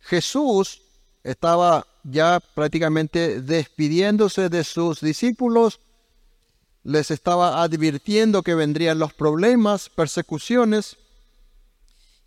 Jesús 0.00 0.82
estaba 1.22 1.86
ya 2.02 2.40
prácticamente 2.40 3.40
despidiéndose 3.42 4.48
de 4.48 4.64
sus 4.64 5.00
discípulos, 5.00 5.80
les 6.82 7.10
estaba 7.10 7.62
advirtiendo 7.62 8.42
que 8.42 8.54
vendrían 8.54 8.98
los 8.98 9.12
problemas, 9.12 9.88
persecuciones, 9.90 10.96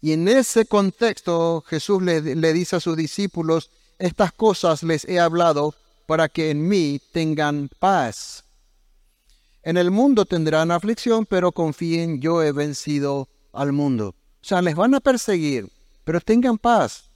y 0.02 0.14
en 0.14 0.28
ese 0.28 0.66
contexto 0.66 1.64
Jesús 1.68 2.02
le, 2.02 2.22
le 2.36 2.54
dice 2.54 2.78
a 2.78 2.80
sus 2.80 2.96
discípulos, 2.96 3.70
estas 4.00 4.32
cosas 4.32 4.82
les 4.82 5.06
he 5.06 5.20
hablado 5.20 5.76
para 6.08 6.28
que 6.28 6.50
en 6.50 6.68
mí 6.68 7.00
tengan 7.12 7.70
paz. 7.80 8.44
En 9.64 9.78
el 9.78 9.92
mundo 9.92 10.26
tendrán 10.26 10.72
aflicción, 10.72 11.26
pero 11.26 11.52
confíen, 11.52 12.20
yo 12.20 12.42
he 12.42 12.52
vencido 12.52 13.30
al 13.54 13.74
mundo. 13.74 14.16
O 14.42 14.44
sea, 14.44 14.62
les 14.62 14.76
van 14.76 14.96
a 14.96 15.00
perseguir, 15.00 15.68
pero 16.04 16.20
tengan 16.20 16.58
paz 16.58 17.12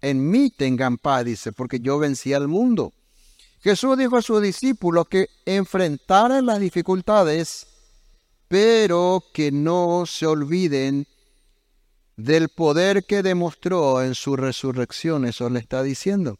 en 0.00 0.30
mí 0.30 0.50
tengan 0.50 0.96
paz, 0.96 1.24
dice, 1.24 1.52
porque 1.52 1.80
yo 1.80 1.98
vencí 1.98 2.32
al 2.32 2.48
mundo. 2.48 2.92
Jesús 3.60 3.98
dijo 3.98 4.16
a 4.16 4.22
sus 4.22 4.40
discípulos 4.40 5.08
que 5.08 5.28
enfrentaran 5.44 6.46
las 6.46 6.60
dificultades, 6.60 7.66
pero 8.46 9.24
que 9.32 9.50
no 9.50 10.04
se 10.06 10.26
olviden 10.26 11.06
del 12.16 12.48
poder 12.48 13.04
que 13.04 13.22
demostró 13.22 14.02
en 14.02 14.14
su 14.14 14.36
resurrección. 14.36 15.24
Eso 15.24 15.50
le 15.50 15.58
está 15.58 15.82
diciendo. 15.82 16.38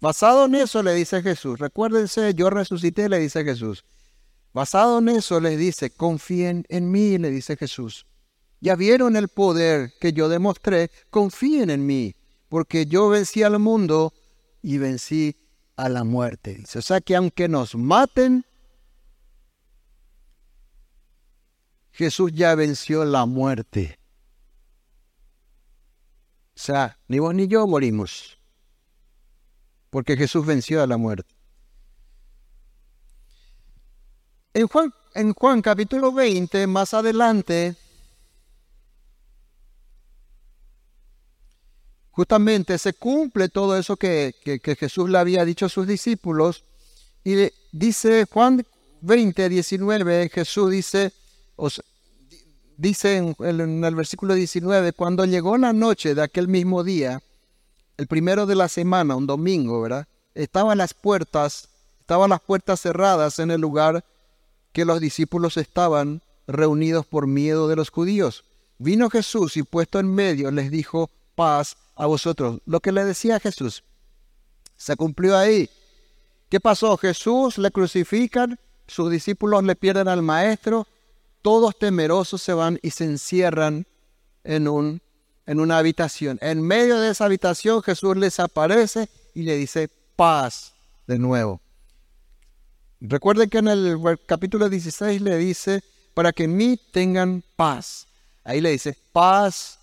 Basado 0.00 0.46
en 0.46 0.54
eso 0.54 0.82
le 0.82 0.94
dice 0.94 1.22
Jesús, 1.22 1.58
recuérdense, 1.58 2.34
yo 2.34 2.50
resucité, 2.50 3.08
le 3.08 3.18
dice 3.18 3.44
Jesús. 3.44 3.84
Basado 4.54 5.00
en 5.00 5.10
eso 5.10 5.40
les 5.40 5.58
dice, 5.58 5.90
confíen 5.90 6.64
en 6.70 6.90
mí, 6.90 7.18
le 7.18 7.30
dice 7.30 7.56
Jesús. 7.56 8.06
Ya 8.60 8.76
vieron 8.76 9.16
el 9.16 9.28
poder 9.28 9.92
que 10.00 10.14
yo 10.14 10.30
demostré, 10.30 10.90
confíen 11.10 11.68
en 11.68 11.84
mí 11.84 12.14
porque 12.54 12.86
yo 12.86 13.08
vencí 13.08 13.42
al 13.42 13.58
mundo 13.58 14.14
y 14.62 14.78
vencí 14.78 15.36
a 15.74 15.88
la 15.88 16.04
muerte. 16.04 16.62
O 16.76 16.82
sea 16.82 17.00
que 17.00 17.16
aunque 17.16 17.48
nos 17.48 17.74
maten, 17.74 18.46
Jesús 21.90 22.30
ya 22.32 22.54
venció 22.54 23.04
la 23.04 23.26
muerte. 23.26 23.98
O 26.54 26.60
sea, 26.60 26.96
ni 27.08 27.18
vos 27.18 27.34
ni 27.34 27.48
yo 27.48 27.66
morimos, 27.66 28.38
porque 29.90 30.16
Jesús 30.16 30.46
venció 30.46 30.80
a 30.80 30.86
la 30.86 30.96
muerte. 30.96 31.33
En 34.56 34.68
Juan, 34.68 34.94
en 35.14 35.34
Juan 35.34 35.60
capítulo 35.62 36.12
20, 36.12 36.68
más 36.68 36.94
adelante, 36.94 37.74
justamente 42.12 42.78
se 42.78 42.92
cumple 42.92 43.48
todo 43.48 43.76
eso 43.76 43.96
que, 43.96 44.32
Jesús 44.78 45.10
le 45.10 45.18
había 45.18 45.44
dicho 45.44 45.66
a 45.66 45.68
sus 45.68 45.88
discípulos. 45.88 46.62
Y 47.24 47.50
dice 47.72 48.26
Juan 48.30 48.64
20, 49.00 49.48
19, 49.48 50.28
Jesús 50.32 50.70
dice, 50.70 51.12
dice 52.76 53.16
en, 53.16 53.36
en, 53.40 53.84
el 53.84 53.94
versículo 53.96 54.34
19, 54.34 54.92
cuando 54.92 55.24
llegó 55.24 55.58
la 55.58 55.72
noche 55.72 56.14
de 56.14 56.22
aquel 56.22 56.46
mismo 56.46 56.84
día, 56.84 57.20
el 57.96 58.06
primero 58.06 58.46
de 58.46 58.54
la 58.54 58.68
semana, 58.68 59.16
un 59.16 59.26
domingo, 59.26 59.82
¿verdad? 59.82 60.06
Estaban 60.32 60.78
las 60.78 60.94
puertas, 60.94 61.70
estaban 61.98 62.30
las 62.30 62.40
puertas 62.40 62.80
cerradas 62.80 63.40
en 63.40 63.50
el 63.50 63.60
lugar 63.60 64.04
que 64.74 64.84
los 64.84 65.00
discípulos 65.00 65.56
estaban 65.56 66.20
reunidos 66.46 67.06
por 67.06 67.26
miedo 67.28 67.68
de 67.68 67.76
los 67.76 67.90
judíos. 67.90 68.44
Vino 68.76 69.08
Jesús 69.08 69.56
y 69.56 69.62
puesto 69.62 70.00
en 70.00 70.12
medio 70.12 70.50
les 70.50 70.70
dijo, 70.70 71.10
paz 71.36 71.76
a 71.94 72.06
vosotros. 72.06 72.60
Lo 72.66 72.80
que 72.80 72.92
le 72.92 73.04
decía 73.04 73.40
Jesús 73.40 73.84
se 74.76 74.96
cumplió 74.96 75.38
ahí. 75.38 75.70
¿Qué 76.48 76.58
pasó? 76.58 76.96
Jesús 76.96 77.56
le 77.56 77.70
crucifican, 77.70 78.58
sus 78.88 79.10
discípulos 79.10 79.62
le 79.62 79.76
pierden 79.76 80.08
al 80.08 80.22
maestro, 80.22 80.88
todos 81.40 81.78
temerosos 81.78 82.42
se 82.42 82.52
van 82.52 82.80
y 82.82 82.90
se 82.90 83.04
encierran 83.04 83.86
en, 84.42 84.66
un, 84.66 85.00
en 85.46 85.60
una 85.60 85.78
habitación. 85.78 86.38
En 86.42 86.60
medio 86.60 86.98
de 86.98 87.10
esa 87.10 87.26
habitación 87.26 87.80
Jesús 87.80 88.16
les 88.16 88.40
aparece 88.40 89.08
y 89.34 89.42
le 89.42 89.56
dice 89.56 89.88
paz 90.16 90.74
de 91.06 91.18
nuevo. 91.18 91.60
Recuerden 93.06 93.50
que 93.50 93.58
en 93.58 93.68
el 93.68 94.00
capítulo 94.24 94.70
16 94.70 95.20
le 95.20 95.36
dice, 95.36 95.84
para 96.14 96.32
que 96.32 96.44
en 96.44 96.56
mí 96.56 96.80
tengan 96.90 97.42
paz. 97.54 98.06
Ahí 98.44 98.62
le 98.62 98.70
dice, 98.70 98.96
paz 99.12 99.78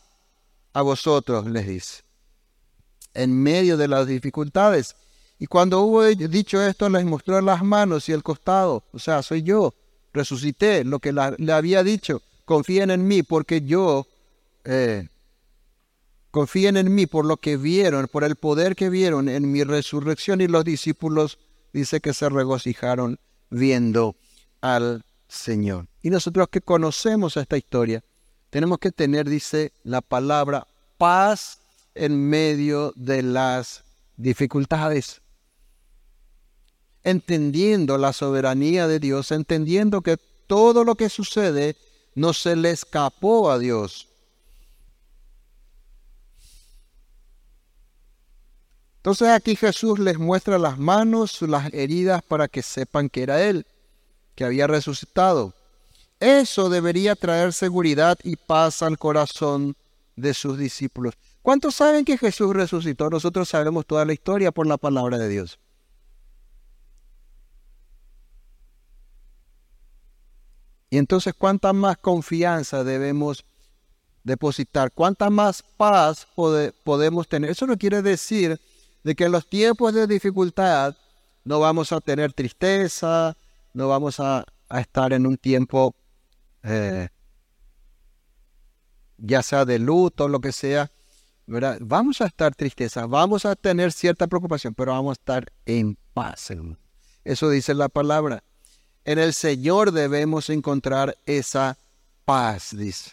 a 0.74 0.82
vosotros, 0.82 1.46
les 1.46 1.68
dice, 1.68 2.02
en 3.14 3.32
medio 3.40 3.78
de 3.78 3.88
las 3.88 4.08
dificultades. 4.08 4.96
Y 5.38 5.46
cuando 5.46 5.82
hubo 5.82 6.04
dicho 6.04 6.66
esto, 6.66 6.90
les 6.90 7.06
mostró 7.06 7.40
las 7.42 7.64
manos 7.64 8.10
y 8.10 8.12
el 8.12 8.24
costado. 8.24 8.84
O 8.92 8.98
sea, 8.98 9.22
soy 9.22 9.44
yo. 9.44 9.76
Resucité 10.14 10.84
lo 10.84 10.98
que 10.98 11.14
le 11.14 11.54
había 11.54 11.84
dicho. 11.84 12.24
Confíen 12.46 12.90
en 12.90 13.08
mí 13.08 13.22
porque 13.22 13.62
yo, 13.62 14.08
eh, 14.66 15.08
confíen 16.32 16.76
en 16.76 16.94
mí 16.94 17.06
por 17.06 17.26
lo 17.26 17.38
que 17.38 17.58
vieron, 17.58 18.08
por 18.08 18.24
el 18.24 18.36
poder 18.36 18.76
que 18.76 18.90
vieron 18.90 19.30
en 19.30 19.52
mi 19.52 19.64
resurrección. 19.64 20.42
Y 20.42 20.48
los 20.48 20.66
discípulos 20.66 21.38
dice 21.74 22.02
que 22.02 22.14
se 22.14 22.30
regocijaron 22.30 23.20
viendo 23.50 24.16
al 24.62 25.04
Señor. 25.28 25.88
Y 26.02 26.10
nosotros 26.10 26.50
que 26.50 26.62
conocemos 26.62 27.38
esta 27.38 27.58
historia, 27.58 28.04
tenemos 28.50 28.80
que 28.80 28.92
tener, 28.92 29.30
dice 29.30 29.72
la 29.84 30.02
palabra, 30.02 30.68
paz 30.98 31.60
en 31.96 32.30
medio 32.30 32.94
de 32.96 33.24
las 33.24 33.84
dificultades. 34.18 35.22
Entendiendo 37.04 37.98
la 37.98 38.14
soberanía 38.14 38.88
de 38.88 39.00
Dios, 39.00 39.32
entendiendo 39.32 40.02
que 40.02 40.18
todo 40.48 40.84
lo 40.84 40.96
que 40.96 41.10
sucede 41.10 41.76
no 42.14 42.34
se 42.34 42.56
le 42.56 42.72
escapó 42.72 43.50
a 43.50 43.58
Dios. 43.58 44.11
Entonces 49.02 49.30
aquí 49.30 49.56
Jesús 49.56 49.98
les 49.98 50.20
muestra 50.20 50.60
las 50.60 50.78
manos, 50.78 51.42
las 51.42 51.74
heridas 51.74 52.22
para 52.22 52.48
que 52.48 52.62
sepan 52.62 53.10
que 53.10 53.24
era 53.24 53.42
Él, 53.42 53.66
que 54.36 54.46
había 54.46 54.68
resucitado. 54.68 55.56
Eso 56.20 56.70
debería 56.70 57.16
traer 57.16 57.52
seguridad 57.52 58.20
y 58.24 58.36
paz 58.36 58.84
al 58.84 59.00
corazón 59.00 59.76
de 60.16 60.36
sus 60.36 60.56
discípulos. 60.56 61.16
¿Cuántos 61.42 61.74
saben 61.74 62.06
que 62.06 62.16
Jesús 62.16 62.54
resucitó? 62.54 63.10
Nosotros 63.10 63.50
sabemos 63.50 63.88
toda 63.88 64.06
la 64.06 64.14
historia 64.14 64.52
por 64.52 64.68
la 64.68 64.78
palabra 64.78 65.18
de 65.18 65.30
Dios. 65.30 65.58
Y 70.92 71.00
entonces, 71.00 71.34
¿cuánta 71.36 71.74
más 71.74 71.98
confianza 71.98 72.84
debemos 72.84 73.44
depositar? 74.24 74.92
¿Cuánta 74.92 75.32
más 75.32 75.64
paz 75.76 76.28
podemos 76.84 77.28
tener? 77.28 77.50
Eso 77.50 77.66
no 77.66 77.76
quiere 77.80 78.04
decir 78.04 78.62
de 79.04 79.16
que 79.16 79.26
en 79.26 79.32
los 79.32 79.48
tiempos 79.48 79.94
de 79.94 80.08
dificultad 80.08 80.96
no 81.44 81.60
vamos 81.60 81.92
a 81.92 82.02
tener 82.02 82.34
tristeza, 82.34 83.36
no 83.74 83.88
vamos 83.88 84.20
a, 84.20 84.46
estar 84.70 85.12
en 85.12 85.26
un 85.26 85.38
tiempo, 85.38 85.94
eh, 86.64 87.10
ya 89.18 89.44
sea 89.44 89.66
de 89.66 89.80
luto, 89.80 90.30
lo 90.30 90.40
que 90.40 90.54
sea, 90.54 90.90
¿verdad? 91.46 91.78
Vamos 91.82 92.22
a 92.22 92.26
estar 92.26 92.56
tristeza, 92.56 93.06
vamos 93.06 93.46
a 93.46 93.56
tener 93.56 93.92
cierta 93.92 94.28
preocupación, 94.28 94.74
pero 94.74 94.94
vamos 94.94 95.12
a 95.12 95.20
estar 95.20 95.52
en 95.66 95.98
paz. 96.14 96.54
Eso 97.26 97.50
dice 97.50 97.74
la 97.74 97.90
palabra. 97.90 98.44
En 99.04 99.20
el 99.20 99.34
Señor 99.34 99.92
debemos 99.92 100.50
encontrar 100.50 101.18
esa 101.26 101.78
paz, 102.24 102.76
dice. 102.78 103.12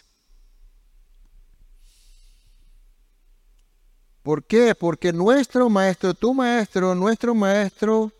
¿Por 4.29 4.43
qué? 4.43 4.75
Porque 4.75 5.11
nuestro 5.11 5.71
maestro, 5.71 6.13
tu 6.13 6.35
maestro, 6.35 6.93
nuestro 6.93 7.33
maestro 7.33 8.11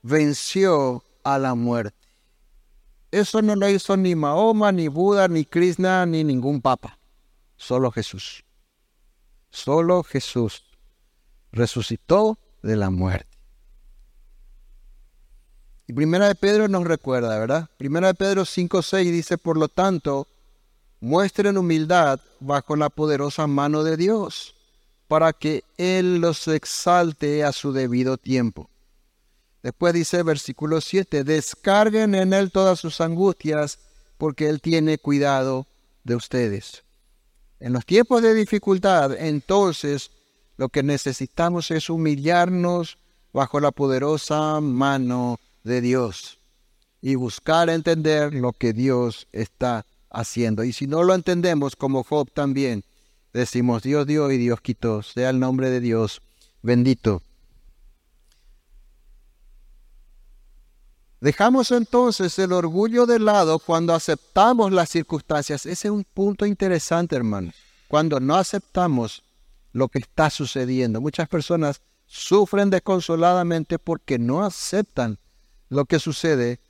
venció 0.00 1.04
a 1.22 1.38
la 1.38 1.54
muerte. 1.54 2.08
Eso 3.10 3.42
no 3.42 3.54
lo 3.54 3.68
hizo 3.68 3.94
ni 3.94 4.14
Mahoma, 4.14 4.72
ni 4.72 4.88
Buda, 4.88 5.28
ni 5.28 5.44
Krishna, 5.44 6.06
ni 6.06 6.24
ningún 6.24 6.62
papa. 6.62 6.98
Solo 7.58 7.90
Jesús. 7.90 8.44
Solo 9.50 10.02
Jesús 10.04 10.64
resucitó 11.52 12.38
de 12.62 12.74
la 12.74 12.88
muerte. 12.88 13.36
Y 15.86 15.92
Primera 15.92 16.28
de 16.28 16.34
Pedro 16.34 16.68
nos 16.68 16.84
recuerda, 16.84 17.38
¿verdad? 17.38 17.68
Primera 17.76 18.06
de 18.06 18.14
Pedro 18.14 18.46
5.6 18.46 19.12
dice, 19.12 19.36
por 19.36 19.58
lo 19.58 19.68
tanto, 19.68 20.28
muestren 21.00 21.58
humildad 21.58 22.20
bajo 22.40 22.74
la 22.74 22.88
poderosa 22.88 23.46
mano 23.46 23.84
de 23.84 23.98
Dios, 23.98 24.54
para 25.08 25.32
que 25.32 25.64
Él 25.78 26.18
los 26.18 26.46
exalte 26.48 27.42
a 27.42 27.52
su 27.52 27.72
debido 27.72 28.18
tiempo. 28.18 28.70
Después 29.62 29.94
dice 29.94 30.22
versículo 30.22 30.80
7, 30.80 31.24
descarguen 31.24 32.14
en 32.14 32.32
Él 32.32 32.52
todas 32.52 32.78
sus 32.78 33.00
angustias, 33.00 33.80
porque 34.18 34.48
Él 34.48 34.60
tiene 34.60 34.98
cuidado 34.98 35.66
de 36.04 36.14
ustedes. 36.14 36.84
En 37.58 37.72
los 37.72 37.84
tiempos 37.84 38.22
de 38.22 38.34
dificultad, 38.34 39.16
entonces, 39.18 40.10
lo 40.56 40.68
que 40.68 40.82
necesitamos 40.82 41.70
es 41.70 41.90
humillarnos 41.90 42.98
bajo 43.32 43.60
la 43.60 43.72
poderosa 43.72 44.60
mano 44.60 45.40
de 45.64 45.80
Dios 45.80 46.38
y 47.00 47.14
buscar 47.14 47.70
entender 47.70 48.34
lo 48.34 48.52
que 48.52 48.72
Dios 48.72 49.28
está 49.32 49.86
haciendo. 50.10 50.64
Y 50.64 50.72
si 50.72 50.86
no 50.86 51.02
lo 51.02 51.14
entendemos, 51.14 51.76
como 51.76 52.04
Job 52.04 52.30
también, 52.32 52.84
decimos 53.38 53.82
Dios 53.82 54.06
dio 54.06 54.30
y 54.30 54.36
Dios 54.36 54.60
quitó. 54.60 55.02
Sea 55.02 55.30
el 55.30 55.38
nombre 55.38 55.70
de 55.70 55.80
Dios 55.80 56.20
bendito. 56.62 57.22
Dejamos 61.20 61.72
entonces 61.72 62.38
el 62.38 62.52
orgullo 62.52 63.06
de 63.06 63.18
lado 63.18 63.58
cuando 63.58 63.94
aceptamos 63.94 64.72
las 64.72 64.90
circunstancias. 64.90 65.66
Ese 65.66 65.88
es 65.88 65.92
un 65.92 66.04
punto 66.04 66.46
interesante, 66.46 67.16
hermano. 67.16 67.52
Cuando 67.88 68.20
no 68.20 68.36
aceptamos 68.36 69.22
lo 69.72 69.88
que 69.88 69.98
está 69.98 70.30
sucediendo. 70.30 71.00
Muchas 71.00 71.28
personas 71.28 71.80
sufren 72.06 72.70
desconsoladamente 72.70 73.78
porque 73.78 74.18
no 74.18 74.44
aceptan 74.44 75.18
lo 75.68 75.84
que 75.84 75.98
sucede. 75.98 76.60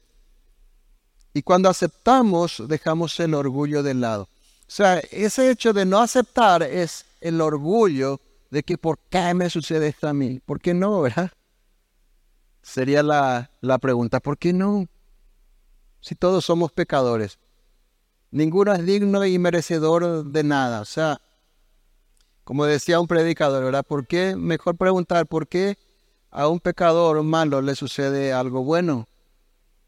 Y 1.34 1.42
cuando 1.42 1.68
aceptamos, 1.68 2.62
dejamos 2.66 3.18
el 3.20 3.34
orgullo 3.34 3.82
de 3.82 3.94
lado. 3.94 4.28
O 4.68 4.70
sea, 4.70 4.98
ese 5.10 5.50
hecho 5.50 5.72
de 5.72 5.84
no 5.84 5.98
aceptar 5.98 6.62
es 6.62 7.06
el 7.20 7.40
orgullo 7.40 8.20
de 8.50 8.62
que 8.62 8.78
por 8.78 8.98
qué 9.10 9.34
me 9.34 9.50
sucede 9.50 9.88
esto 9.88 10.08
a 10.08 10.12
mí. 10.12 10.40
¿Por 10.44 10.60
qué 10.60 10.74
no, 10.74 11.00
verdad? 11.00 11.32
Sería 12.62 13.02
la, 13.02 13.50
la 13.60 13.78
pregunta, 13.78 14.20
¿por 14.20 14.36
qué 14.38 14.52
no? 14.52 14.86
Si 16.00 16.14
todos 16.14 16.44
somos 16.44 16.70
pecadores. 16.70 17.38
Ninguno 18.30 18.74
es 18.74 18.84
digno 18.84 19.24
y 19.24 19.38
merecedor 19.38 20.24
de 20.24 20.44
nada. 20.44 20.82
O 20.82 20.84
sea, 20.84 21.20
como 22.44 22.66
decía 22.66 23.00
un 23.00 23.08
predicador, 23.08 23.64
¿verdad? 23.64 23.84
¿Por 23.84 24.06
qué? 24.06 24.36
Mejor 24.36 24.76
preguntar, 24.76 25.26
¿por 25.26 25.48
qué 25.48 25.78
a 26.30 26.48
un 26.48 26.60
pecador 26.60 27.22
malo 27.22 27.62
le 27.62 27.74
sucede 27.74 28.32
algo 28.32 28.62
bueno. 28.62 29.08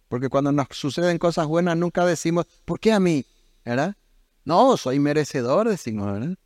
Porque 0.08 0.28
cuando 0.28 0.52
nos 0.52 0.66
suceden 0.70 1.18
cosas 1.18 1.46
buenas 1.46 1.76
nunca 1.76 2.04
decimos, 2.04 2.46
¿por 2.64 2.80
qué 2.80 2.92
a 2.92 3.00
mí? 3.00 3.24
¿Verdad? 3.64 3.94
No, 4.50 4.76
soy 4.76 4.98
merecedor, 4.98 5.68
decimos, 5.68 6.12
¿verdad? 6.12 6.36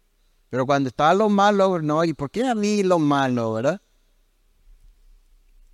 Pero 0.50 0.66
cuando 0.66 0.90
está 0.90 1.14
lo 1.14 1.30
malo, 1.30 1.80
no, 1.80 2.04
¿y 2.04 2.12
por 2.12 2.30
qué 2.30 2.46
a 2.46 2.54
mí 2.54 2.82
lo 2.82 2.98
malo, 2.98 3.54
verdad? 3.54 3.80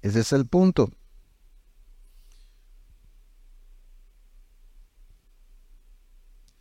Ese 0.01 0.21
es 0.21 0.33
el 0.33 0.47
punto. 0.47 0.93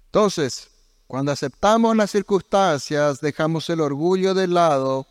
Entonces, 0.06 0.72
cuando 1.06 1.32
aceptamos 1.32 1.96
las 1.96 2.10
circunstancias, 2.10 3.22
dejamos 3.22 3.70
el 3.70 3.82
orgullo 3.82 4.34
de 4.34 4.48
lado 4.48 5.06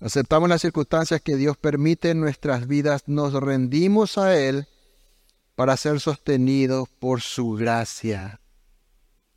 Aceptamos 0.00 0.48
las 0.48 0.60
circunstancias 0.60 1.20
que 1.22 1.36
Dios 1.36 1.56
permite 1.56 2.10
en 2.10 2.20
nuestras 2.20 2.66
vidas, 2.66 3.04
nos 3.06 3.32
rendimos 3.32 4.18
a 4.18 4.36
Él 4.36 4.66
para 5.54 5.76
ser 5.76 6.00
sostenidos 6.00 6.88
por 6.98 7.20
su 7.20 7.52
gracia 7.52 8.40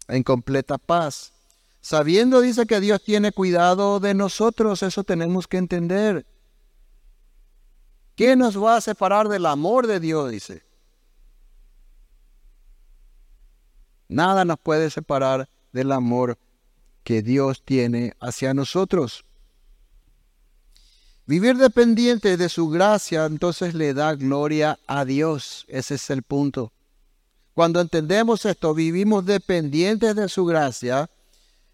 en 0.08 0.24
completa 0.24 0.78
paz. 0.78 1.34
Sabiendo, 1.82 2.42
dice 2.42 2.66
que 2.66 2.80
Dios 2.80 3.04
tiene 3.04 3.32
cuidado 3.32 4.00
de 4.00 4.14
nosotros, 4.14 4.84
eso 4.84 5.04
tenemos 5.04 5.48
que 5.48 5.58
entender. 5.58 6.26
¿Qué 8.16 8.36
nos 8.36 8.62
va 8.62 8.78
a 8.78 8.82
separar 8.82 9.30
del 9.30 9.46
amor 9.46 9.88
de 9.88 10.00
Dios? 10.00 10.32
Dice. 10.32 10.64
Nada 14.08 14.44
nos 14.46 14.58
puede 14.60 14.90
separar 14.90 15.50
del 15.72 15.92
amor 15.92 16.38
que 17.04 17.22
Dios 17.22 17.64
tiene 17.64 18.14
hacia 18.20 18.54
nosotros. 18.54 19.24
Vivir 21.26 21.58
dependiente 21.58 22.38
de 22.38 22.50
su 22.50 22.70
gracia 22.70 23.26
entonces 23.26 23.74
le 23.74 23.94
da 23.94 24.16
gloria 24.16 24.80
a 24.88 25.06
Dios. 25.06 25.66
Ese 25.68 25.96
es 25.96 26.10
el 26.10 26.24
punto. 26.24 26.72
Cuando 27.58 27.82
entendemos 27.82 28.46
esto, 28.46 28.76
vivimos 28.76 29.26
dependientes 29.26 30.16
de 30.16 30.30
su 30.30 30.46
gracia, 30.46 31.10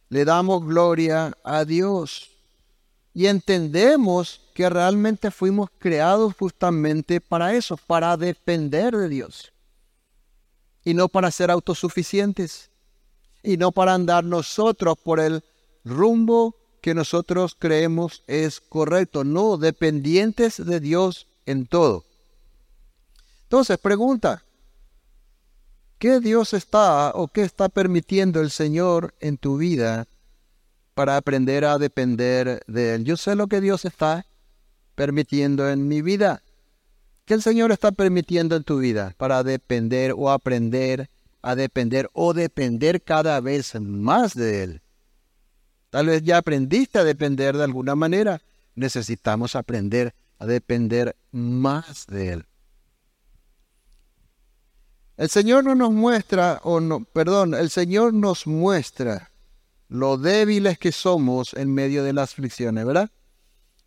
le 0.07 0.23
damos 0.23 0.65
gloria 0.65 1.37
a 1.43 1.65
Dios. 1.65 2.29
Y 3.13 3.25
entendemos 3.25 4.39
que 4.53 4.69
realmente 4.69 5.29
fuimos 5.29 5.69
creados 5.79 6.35
justamente 6.39 7.19
para 7.19 7.53
eso, 7.53 7.75
para 7.75 8.15
depender 8.15 8.95
de 8.95 9.09
Dios. 9.09 9.51
Y 10.85 10.93
no 10.93 11.09
para 11.09 11.29
ser 11.31 11.51
autosuficientes. 11.51 12.69
Y 13.43 13.57
no 13.57 13.73
para 13.73 13.93
andar 13.93 14.23
nosotros 14.23 14.97
por 15.03 15.19
el 15.19 15.43
rumbo 15.83 16.55
que 16.79 16.93
nosotros 16.93 17.57
creemos 17.59 18.23
es 18.27 18.61
correcto, 18.61 19.25
no 19.25 19.57
dependientes 19.57 20.65
de 20.65 20.79
Dios 20.79 21.27
en 21.45 21.67
todo. 21.67 22.05
Entonces, 23.49 23.77
pregunta, 23.77 24.45
¿qué 26.03 26.19
Dios 26.19 26.53
está 26.53 27.11
o 27.11 27.29
qué 27.29 27.43
está 27.43 27.69
permitiendo 27.69 28.41
el 28.41 28.51
Señor 28.51 29.15
en 29.21 29.37
tu 29.37 29.55
vida 29.55 30.05
para 30.95 31.15
aprender 31.15 31.63
a 31.63 31.77
depender 31.77 32.61
de 32.67 32.95
Él? 32.95 33.05
Yo 33.05 33.15
sé 33.15 33.35
lo 33.35 33.47
que 33.47 33.61
Dios 33.61 33.85
está 33.85 34.25
permitiendo 34.95 35.69
en 35.69 35.87
mi 35.87 36.01
vida. 36.01 36.43
¿Qué 37.23 37.35
el 37.35 37.41
Señor 37.41 37.71
está 37.71 37.93
permitiendo 37.93 38.57
en 38.57 38.65
tu 38.65 38.79
vida 38.79 39.15
para 39.15 39.43
depender 39.43 40.13
o 40.17 40.29
aprender 40.29 41.09
a 41.41 41.55
depender 41.55 42.09
o 42.11 42.33
depender 42.33 43.01
cada 43.01 43.39
vez 43.39 43.73
más 43.79 44.33
de 44.33 44.63
Él? 44.63 44.81
Tal 45.89 46.07
vez 46.07 46.21
ya 46.21 46.35
aprendiste 46.35 46.99
a 46.99 47.05
depender 47.05 47.55
de 47.55 47.63
alguna 47.63 47.95
manera. 47.95 48.41
Necesitamos 48.75 49.55
aprender 49.55 50.13
a 50.37 50.47
depender 50.47 51.15
más 51.31 52.07
de 52.07 52.33
Él. 52.33 52.45
El 55.15 55.29
Señor 55.29 55.63
no 55.63 55.75
nos 55.75 55.91
muestra, 55.91 56.59
o 56.63 56.79
no, 56.79 57.03
perdón, 57.05 57.53
el 57.53 57.69
Señor 57.69 58.13
nos 58.13 58.47
muestra 58.47 59.29
lo 59.87 60.17
débiles 60.17 60.79
que 60.79 60.91
somos 60.91 61.53
en 61.53 61.71
medio 61.71 62.03
de 62.03 62.13
las 62.13 62.31
aflicciones, 62.31 62.83
¿verdad? 62.83 63.11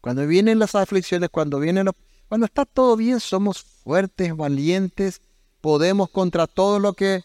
Cuando 0.01 0.25
vienen 0.27 0.61
las 0.61 0.77
aflicciones, 0.77 1.31
cuando 1.31 1.59
vienen 1.59 1.91
cuando 2.29 2.47
está 2.47 2.65
todo 2.65 2.97
bien, 2.97 3.19
somos 3.19 3.63
fuertes, 3.63 4.37
valientes, 4.37 5.21
podemos 5.61 6.11
contra 6.11 6.47
todo 6.47 6.79
lo 6.79 6.93
que 6.93 7.25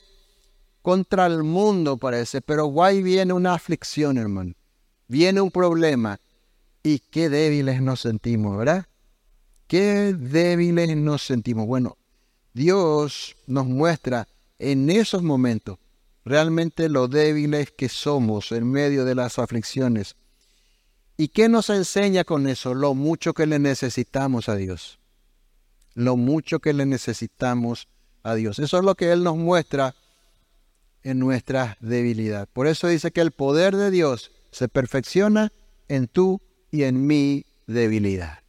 contra 0.81 1.27
el 1.27 1.43
mundo 1.43 1.97
parece, 1.97 2.41
pero 2.41 2.65
guay 2.65 3.03
viene 3.03 3.33
una 3.33 3.53
aflicción, 3.53 4.17
hermano. 4.17 4.53
Viene 5.07 5.41
un 5.41 5.51
problema 5.51 6.19
y 6.81 6.99
qué 6.99 7.29
débiles 7.29 7.81
nos 7.81 8.01
sentimos, 8.01 8.57
¿verdad? 8.57 8.87
Qué 9.67 10.15
débiles 10.17 10.95
nos 10.97 11.21
sentimos. 11.21 11.67
Bueno, 11.67 11.97
Dios 12.53 13.35
nos 13.47 13.65
muestra 13.65 14.27
en 14.59 14.89
esos 14.89 15.23
momentos 15.23 15.77
realmente 16.25 16.89
lo 16.89 17.07
débiles 17.07 17.71
que 17.71 17.89
somos 17.89 18.51
en 18.51 18.69
medio 18.69 19.05
de 19.05 19.15
las 19.15 19.39
aflicciones. 19.39 20.15
¿Y 21.17 21.29
qué 21.29 21.49
nos 21.49 21.69
enseña 21.69 22.23
con 22.23 22.47
eso? 22.47 22.73
Lo 22.73 22.93
mucho 22.93 23.33
que 23.33 23.45
le 23.45 23.59
necesitamos 23.59 24.49
a 24.49 24.55
Dios. 24.55 24.99
Lo 25.93 26.15
mucho 26.15 26.59
que 26.59 26.73
le 26.73 26.85
necesitamos 26.85 27.87
a 28.23 28.35
Dios. 28.35 28.59
Eso 28.59 28.77
es 28.77 28.83
lo 28.83 28.95
que 28.95 29.11
Él 29.11 29.23
nos 29.23 29.37
muestra 29.37 29.95
en 31.03 31.19
nuestra 31.19 31.77
debilidad. 31.79 32.47
Por 32.51 32.67
eso 32.67 32.87
dice 32.87 33.11
que 33.11 33.21
el 33.21 33.31
poder 33.31 33.75
de 33.75 33.91
Dios 33.91 34.31
se 34.51 34.67
perfecciona 34.67 35.51
en 35.87 36.07
tú 36.07 36.41
y 36.71 36.83
en 36.83 37.05
mi 37.05 37.45
debilidad. 37.67 38.39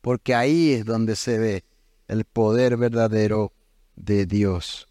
Porque 0.00 0.34
ahí 0.34 0.72
es 0.72 0.84
donde 0.84 1.16
se 1.16 1.38
ve 1.38 1.64
el 2.10 2.24
poder 2.24 2.76
verdadero 2.76 3.52
de 3.94 4.26
Dios. 4.26 4.88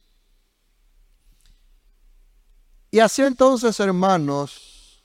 Y 2.91 2.99
así 2.99 3.21
entonces, 3.23 3.77
hermanos, 3.81 5.03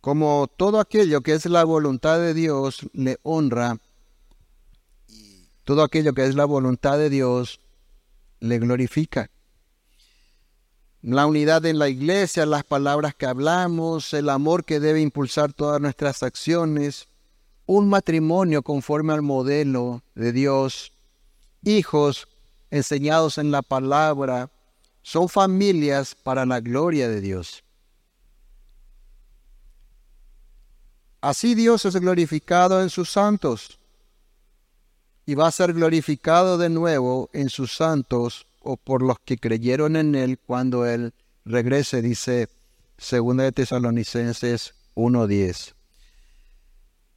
como 0.00 0.48
todo 0.56 0.80
aquello 0.80 1.20
que 1.20 1.32
es 1.32 1.46
la 1.46 1.62
voluntad 1.62 2.18
de 2.18 2.34
Dios 2.34 2.88
le 2.92 3.20
honra, 3.22 3.78
todo 5.62 5.84
aquello 5.84 6.12
que 6.12 6.24
es 6.26 6.34
la 6.34 6.44
voluntad 6.44 6.98
de 6.98 7.08
Dios 7.08 7.60
le 8.40 8.58
glorifica. 8.58 9.30
La 11.02 11.26
unidad 11.26 11.64
en 11.66 11.78
la 11.78 11.88
iglesia, 11.88 12.46
las 12.46 12.64
palabras 12.64 13.14
que 13.14 13.26
hablamos, 13.26 14.12
el 14.12 14.28
amor 14.28 14.64
que 14.64 14.80
debe 14.80 15.00
impulsar 15.00 15.52
todas 15.52 15.80
nuestras 15.80 16.24
acciones, 16.24 17.06
un 17.68 17.86
matrimonio 17.86 18.62
conforme 18.62 19.12
al 19.12 19.20
modelo 19.20 20.02
de 20.14 20.32
Dios, 20.32 20.90
hijos 21.62 22.26
enseñados 22.70 23.36
en 23.36 23.50
la 23.50 23.60
palabra, 23.60 24.50
son 25.02 25.28
familias 25.28 26.14
para 26.14 26.46
la 26.46 26.60
gloria 26.60 27.10
de 27.10 27.20
Dios. 27.20 27.62
Así 31.20 31.54
Dios 31.54 31.84
es 31.84 31.94
glorificado 31.96 32.80
en 32.80 32.88
sus 32.88 33.10
santos 33.10 33.78
y 35.26 35.34
va 35.34 35.48
a 35.48 35.52
ser 35.52 35.74
glorificado 35.74 36.56
de 36.56 36.70
nuevo 36.70 37.28
en 37.34 37.50
sus 37.50 37.76
santos 37.76 38.46
o 38.62 38.78
por 38.78 39.02
los 39.02 39.18
que 39.18 39.36
creyeron 39.36 39.96
en 39.96 40.14
Él 40.14 40.38
cuando 40.38 40.86
Él 40.86 41.12
regrese, 41.44 42.00
dice 42.00 42.48
2 42.96 43.36
de 43.36 43.52
Tesalonicenses 43.52 44.72
1.10. 44.94 45.77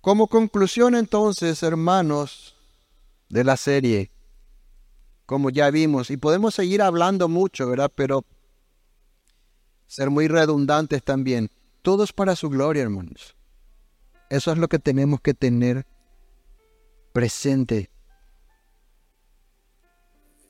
Como 0.02 0.28
conclusión 0.28 0.96
entonces, 0.96 1.62
hermanos, 1.64 2.56
de 3.30 3.44
la 3.44 3.56
serie, 3.56 4.12
como 5.26 5.50
ya 5.50 5.70
vimos, 5.70 6.10
y 6.10 6.18
podemos 6.18 6.56
seguir 6.56 6.82
hablando 6.82 7.30
mucho, 7.30 7.70
¿verdad? 7.70 7.92
Pero 7.96 8.26
ser 9.88 10.10
muy 10.10 10.28
redundantes 10.28 11.04
también. 11.04 11.50
Todo 11.82 12.04
es 12.04 12.12
para 12.12 12.36
su 12.36 12.50
gloria, 12.50 12.84
hermanos. 12.84 13.36
Eso 14.30 14.52
es 14.52 14.58
lo 14.58 14.68
que 14.68 14.80
tenemos 14.80 15.22
que 15.22 15.34
tener 15.34 15.86
presente 17.14 17.92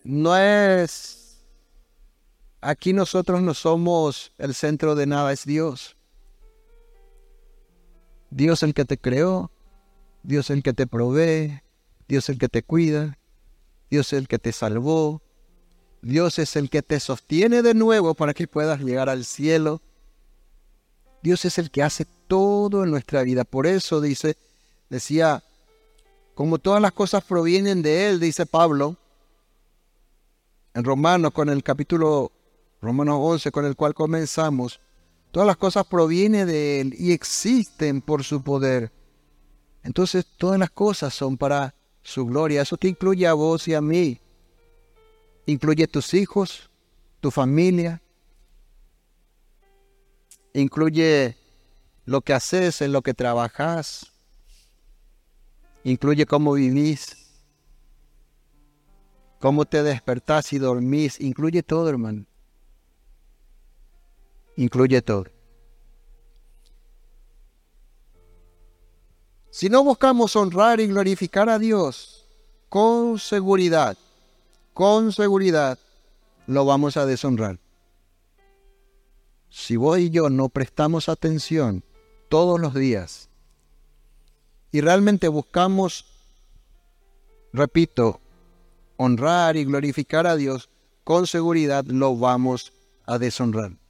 no 0.03 0.35
es, 0.35 1.37
aquí 2.59 2.93
nosotros 2.93 3.41
no 3.41 3.53
somos 3.53 4.31
el 4.37 4.53
centro 4.53 4.95
de 4.95 5.05
nada, 5.05 5.31
es 5.31 5.45
Dios. 5.45 5.95
Dios 8.31 8.63
el 8.63 8.73
que 8.73 8.85
te 8.85 8.97
creó, 8.97 9.51
Dios 10.23 10.49
el 10.49 10.63
que 10.63 10.73
te 10.73 10.87
provee, 10.87 11.61
Dios 12.07 12.29
el 12.29 12.39
que 12.39 12.49
te 12.49 12.63
cuida, 12.63 13.17
Dios 13.89 14.13
el 14.13 14.27
que 14.27 14.39
te 14.39 14.53
salvó, 14.53 15.21
Dios 16.01 16.39
es 16.39 16.55
el 16.55 16.69
que 16.69 16.81
te 16.81 16.99
sostiene 16.99 17.61
de 17.61 17.73
nuevo 17.73 18.15
para 18.15 18.33
que 18.33 18.47
puedas 18.47 18.79
llegar 18.79 19.09
al 19.09 19.23
cielo. 19.23 19.81
Dios 21.21 21.45
es 21.45 21.59
el 21.59 21.69
que 21.69 21.83
hace 21.83 22.05
todo 22.27 22.83
en 22.83 22.89
nuestra 22.89 23.21
vida. 23.21 23.43
Por 23.43 23.67
eso 23.67 24.01
dice, 24.01 24.35
decía, 24.89 25.43
como 26.33 26.57
todas 26.57 26.81
las 26.81 26.93
cosas 26.93 27.23
provienen 27.23 27.83
de 27.83 28.09
Él, 28.09 28.19
dice 28.19 28.47
Pablo, 28.47 28.97
en 30.73 30.83
Romanos, 30.83 31.33
con 31.33 31.49
el 31.49 31.61
capítulo 31.63 32.31
Romanos 32.81 33.17
11, 33.19 33.51
con 33.51 33.65
el 33.65 33.75
cual 33.75 33.93
comenzamos, 33.93 34.79
todas 35.31 35.47
las 35.47 35.57
cosas 35.57 35.85
provienen 35.85 36.47
de 36.47 36.81
Él 36.81 36.95
y 36.97 37.11
existen 37.11 38.01
por 38.01 38.23
su 38.23 38.43
poder. 38.43 38.91
Entonces 39.83 40.25
todas 40.37 40.59
las 40.59 40.69
cosas 40.69 41.13
son 41.13 41.37
para 41.37 41.73
su 42.03 42.25
gloria. 42.25 42.61
Eso 42.61 42.77
te 42.77 42.87
incluye 42.87 43.25
a 43.25 43.33
vos 43.33 43.67
y 43.67 43.73
a 43.73 43.81
mí. 43.81 44.19
Incluye 45.45 45.87
tus 45.87 46.13
hijos, 46.13 46.69
tu 47.19 47.31
familia. 47.31 48.01
Incluye 50.53 51.35
lo 52.05 52.21
que 52.21 52.33
haces, 52.33 52.81
en 52.81 52.91
lo 52.91 53.01
que 53.01 53.13
trabajas. 53.13 54.11
Incluye 55.83 56.25
cómo 56.25 56.53
vivís 56.53 57.21
cómo 59.41 59.65
te 59.65 59.81
despertás 59.83 60.53
y 60.53 60.59
dormís, 60.59 61.19
incluye 61.19 61.63
todo, 61.63 61.89
hermano. 61.89 62.25
Incluye 64.55 65.01
todo. 65.01 65.25
Si 69.49 69.69
no 69.69 69.83
buscamos 69.83 70.35
honrar 70.35 70.79
y 70.79 70.87
glorificar 70.87 71.49
a 71.49 71.59
Dios, 71.59 72.25
con 72.69 73.19
seguridad, 73.19 73.97
con 74.73 75.11
seguridad, 75.11 75.77
lo 76.47 76.65
vamos 76.65 76.95
a 76.95 77.05
deshonrar. 77.05 77.59
Si 79.49 79.75
vos 79.75 79.99
y 79.99 80.09
yo 80.09 80.29
no 80.29 80.47
prestamos 80.47 81.09
atención 81.09 81.83
todos 82.29 82.61
los 82.61 82.73
días 82.73 83.29
y 84.71 84.79
realmente 84.79 85.27
buscamos, 85.27 86.05
repito, 87.51 88.21
honrar 88.95 89.57
y 89.57 89.65
glorificar 89.65 90.27
a 90.27 90.37
Dios, 90.37 90.69
con 91.03 91.27
seguridad 91.27 91.83
lo 91.83 92.15
vamos 92.15 92.71
a 93.05 93.17
deshonrar. 93.17 93.80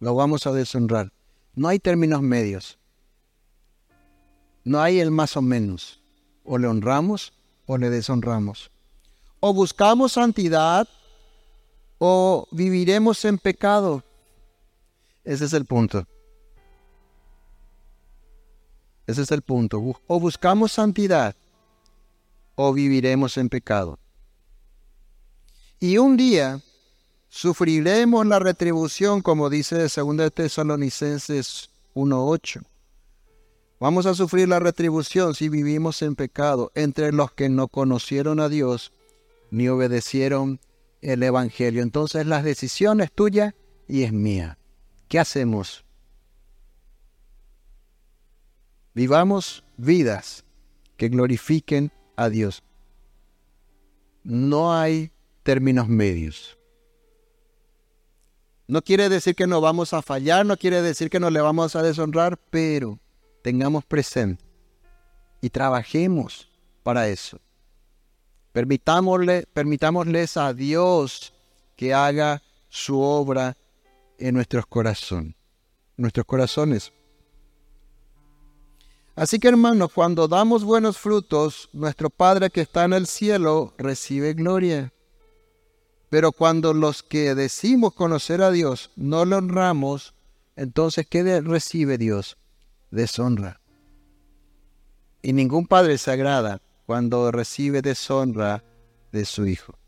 Lo 0.00 0.14
vamos 0.14 0.46
a 0.46 0.52
deshonrar. 0.52 1.12
No 1.54 1.68
hay 1.68 1.78
términos 1.78 2.22
medios. 2.22 2.78
No 4.64 4.80
hay 4.80 4.98
el 4.98 5.10
más 5.10 5.36
o 5.36 5.42
menos. 5.42 6.00
O 6.42 6.58
le 6.58 6.66
honramos 6.66 7.32
o 7.66 7.76
le 7.76 7.90
deshonramos. 7.90 8.70
O 9.40 9.52
buscamos 9.52 10.12
santidad 10.12 10.88
o 11.98 12.48
viviremos 12.50 13.24
en 13.26 13.36
pecado. 13.36 14.02
Ese 15.22 15.44
es 15.44 15.52
el 15.52 15.66
punto. 15.66 16.06
Ese 19.06 19.22
es 19.22 19.30
el 19.30 19.42
punto. 19.42 19.82
O 20.06 20.18
buscamos 20.18 20.72
santidad 20.72 21.36
o 22.54 22.72
viviremos 22.72 23.36
en 23.36 23.50
pecado. 23.50 23.98
Y 25.78 25.98
un 25.98 26.16
día 26.16 26.60
sufriremos 27.30 28.26
la 28.26 28.38
retribución, 28.38 29.22
como 29.22 29.48
dice 29.48 29.76
2 29.88 30.32
Tesalonicenses 30.34 31.70
1.8. 31.94 32.62
Vamos 33.78 34.04
a 34.04 34.14
sufrir 34.14 34.46
la 34.48 34.58
retribución 34.58 35.34
si 35.34 35.48
vivimos 35.48 36.02
en 36.02 36.16
pecado 36.16 36.70
entre 36.74 37.12
los 37.12 37.32
que 37.32 37.48
no 37.48 37.68
conocieron 37.68 38.38
a 38.40 38.50
Dios 38.50 38.92
ni 39.50 39.68
obedecieron 39.68 40.60
el 41.00 41.22
Evangelio. 41.22 41.82
Entonces 41.82 42.26
la 42.26 42.42
decisión 42.42 43.00
es 43.00 43.10
tuya 43.10 43.54
y 43.88 44.02
es 44.02 44.12
mía. 44.12 44.58
¿Qué 45.08 45.18
hacemos? 45.18 45.84
Vivamos 48.92 49.64
vidas 49.78 50.44
que 50.98 51.08
glorifiquen 51.08 51.90
a 52.16 52.28
Dios. 52.28 52.62
No 54.24 54.74
hay 54.74 55.10
términos 55.42 55.88
medios. 55.88 56.59
No 58.70 58.82
quiere 58.82 59.08
decir 59.08 59.34
que 59.34 59.48
no 59.48 59.60
vamos 59.60 59.92
a 59.92 60.00
fallar, 60.00 60.46
no 60.46 60.56
quiere 60.56 60.80
decir 60.80 61.10
que 61.10 61.18
no 61.18 61.28
le 61.28 61.40
vamos 61.40 61.74
a 61.74 61.82
deshonrar, 61.82 62.38
pero 62.50 63.00
tengamos 63.42 63.84
presente 63.84 64.44
y 65.40 65.50
trabajemos 65.50 66.48
para 66.84 67.08
eso. 67.08 67.40
Permitámosle, 68.52 69.48
permitámosles 69.52 70.36
a 70.36 70.54
Dios 70.54 71.34
que 71.74 71.92
haga 71.92 72.42
su 72.68 73.00
obra 73.00 73.56
en 74.18 74.36
nuestros 74.36 74.66
corazones. 74.66 75.34
Nuestros 75.96 76.24
corazones. 76.24 76.92
Así 79.16 79.40
que 79.40 79.48
hermanos, 79.48 79.90
cuando 79.92 80.28
damos 80.28 80.62
buenos 80.62 80.96
frutos, 80.96 81.68
nuestro 81.72 82.08
Padre 82.08 82.50
que 82.50 82.60
está 82.60 82.84
en 82.84 82.92
el 82.92 83.08
cielo 83.08 83.74
recibe 83.78 84.32
gloria. 84.32 84.92
Pero 86.10 86.32
cuando 86.32 86.74
los 86.74 87.04
que 87.04 87.34
decimos 87.36 87.94
conocer 87.94 88.42
a 88.42 88.50
Dios 88.50 88.90
no 88.96 89.24
lo 89.24 89.38
honramos, 89.38 90.12
entonces 90.56 91.06
¿qué 91.08 91.40
recibe 91.40 91.98
Dios? 91.98 92.36
Deshonra. 92.90 93.60
Y 95.22 95.32
ningún 95.32 95.66
padre 95.66 95.96
se 95.98 96.10
agrada 96.10 96.60
cuando 96.84 97.30
recibe 97.30 97.80
deshonra 97.80 98.64
de 99.12 99.24
su 99.24 99.46
hijo. 99.46 99.78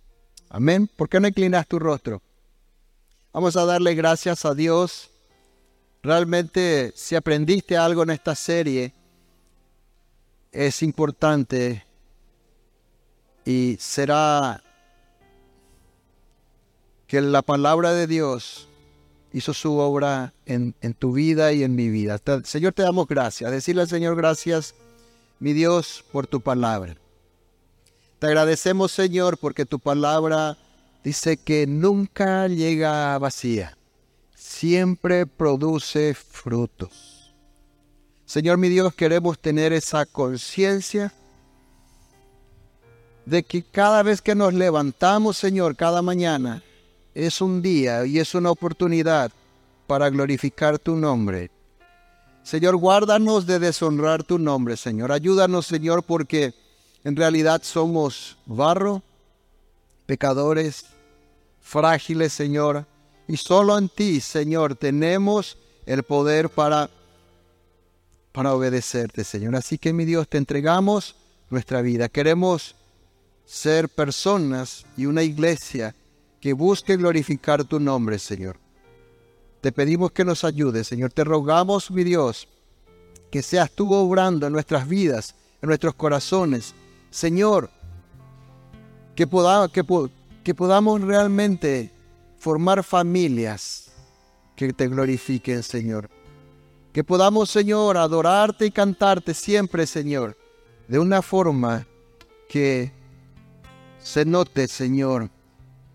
Amén. 0.48 0.88
¿Por 0.96 1.08
qué 1.08 1.18
no 1.18 1.26
inclinas 1.26 1.66
tu 1.66 1.80
rostro? 1.80 2.22
Vamos 3.32 3.56
a 3.56 3.64
darle 3.64 3.94
gracias 3.94 4.44
a 4.44 4.54
Dios. 4.54 5.10
Realmente, 6.02 6.92
si 6.94 7.16
aprendiste 7.16 7.76
algo 7.76 8.04
en 8.04 8.10
esta 8.10 8.36
serie, 8.36 8.94
es 10.52 10.82
importante 10.82 11.84
y 13.44 13.76
será 13.80 14.62
que 17.12 17.20
la 17.20 17.42
palabra 17.42 17.92
de 17.92 18.06
Dios 18.06 18.68
hizo 19.34 19.52
su 19.52 19.76
obra 19.76 20.32
en, 20.46 20.72
tu 20.98 21.12
vida 21.12 21.52
y 21.52 21.62
en 21.62 21.74
mi 21.74 21.90
vida. 21.90 22.18
Señor, 22.42 22.72
te 22.72 22.84
damos 22.84 23.06
gracias. 23.06 23.50
Decirle 23.50 23.82
al 23.82 23.88
Señor 23.88 24.16
gracias, 24.16 24.74
mi 25.38 25.52
Dios, 25.52 26.02
por 26.10 26.26
tu 26.26 26.40
palabra. 26.40 26.96
Te 28.18 28.28
agradecemos, 28.28 28.92
Señor, 28.92 29.36
porque 29.36 29.66
tu 29.66 29.78
palabra 29.78 30.56
dice 31.04 31.36
que 31.36 31.66
nunca 31.66 32.48
llega 32.48 33.18
vacía. 33.18 33.76
Siempre 34.34 35.26
produce 35.26 36.14
frutos. 36.14 37.34
Señor, 38.24 38.56
mi 38.56 38.70
Dios, 38.70 38.94
queremos 38.94 39.38
tener 39.38 39.74
esa 39.74 40.06
conciencia 40.06 41.12
de 43.26 43.42
que 43.42 43.62
cada 43.62 44.02
vez 44.02 44.22
que 44.22 44.34
nos 44.34 44.54
levantamos, 44.54 45.36
Señor, 45.36 45.76
cada 45.76 46.00
mañana, 46.00 46.62
es 47.14 47.40
un 47.40 47.62
día 47.62 48.06
y 48.06 48.18
es 48.18 48.34
una 48.34 48.50
oportunidad 48.50 49.30
para 49.86 50.08
glorificar 50.10 50.78
tu 50.78 50.96
nombre. 50.96 51.50
Señor, 52.42 52.76
guárdanos 52.76 53.46
de 53.46 53.58
deshonrar 53.58 54.24
tu 54.24 54.38
nombre, 54.38 54.76
Señor. 54.76 55.12
Ayúdanos, 55.12 55.66
Señor, 55.66 56.02
porque 56.02 56.54
en 57.04 57.14
realidad 57.14 57.62
somos 57.62 58.36
barro, 58.46 59.02
pecadores, 60.06 60.86
frágiles, 61.60 62.32
Señor. 62.32 62.86
Y 63.28 63.36
solo 63.36 63.78
en 63.78 63.88
ti, 63.88 64.20
Señor, 64.20 64.74
tenemos 64.74 65.56
el 65.86 66.02
poder 66.02 66.48
para, 66.48 66.90
para 68.32 68.54
obedecerte, 68.54 69.22
Señor. 69.22 69.54
Así 69.54 69.78
que, 69.78 69.92
mi 69.92 70.04
Dios, 70.04 70.28
te 70.28 70.38
entregamos 70.38 71.14
nuestra 71.48 71.80
vida. 71.80 72.08
Queremos 72.08 72.74
ser 73.44 73.88
personas 73.88 74.84
y 74.96 75.06
una 75.06 75.22
iglesia 75.22 75.94
que 76.42 76.52
busque 76.54 76.96
glorificar 76.96 77.62
tu 77.62 77.78
nombre, 77.78 78.18
Señor. 78.18 78.58
Te 79.60 79.70
pedimos 79.70 80.10
que 80.10 80.24
nos 80.24 80.42
ayudes, 80.42 80.88
Señor. 80.88 81.12
Te 81.12 81.22
rogamos, 81.22 81.88
mi 81.92 82.02
Dios, 82.02 82.48
que 83.30 83.42
seas 83.42 83.70
tú 83.70 83.94
obrando 83.94 84.48
en 84.48 84.52
nuestras 84.52 84.88
vidas, 84.88 85.36
en 85.62 85.68
nuestros 85.68 85.94
corazones. 85.94 86.74
Señor, 87.10 87.70
que, 89.14 89.28
que, 89.72 90.10
que 90.42 90.54
podamos 90.54 91.00
realmente 91.02 91.92
formar 92.38 92.82
familias 92.82 93.92
que 94.56 94.72
te 94.72 94.88
glorifiquen, 94.88 95.62
Señor. 95.62 96.10
Que 96.92 97.04
podamos, 97.04 97.50
Señor, 97.50 97.96
adorarte 97.96 98.66
y 98.66 98.72
cantarte 98.72 99.32
siempre, 99.32 99.86
Señor, 99.86 100.36
de 100.88 100.98
una 100.98 101.22
forma 101.22 101.86
que 102.48 102.90
se 104.00 104.24
note, 104.24 104.66
Señor, 104.66 105.30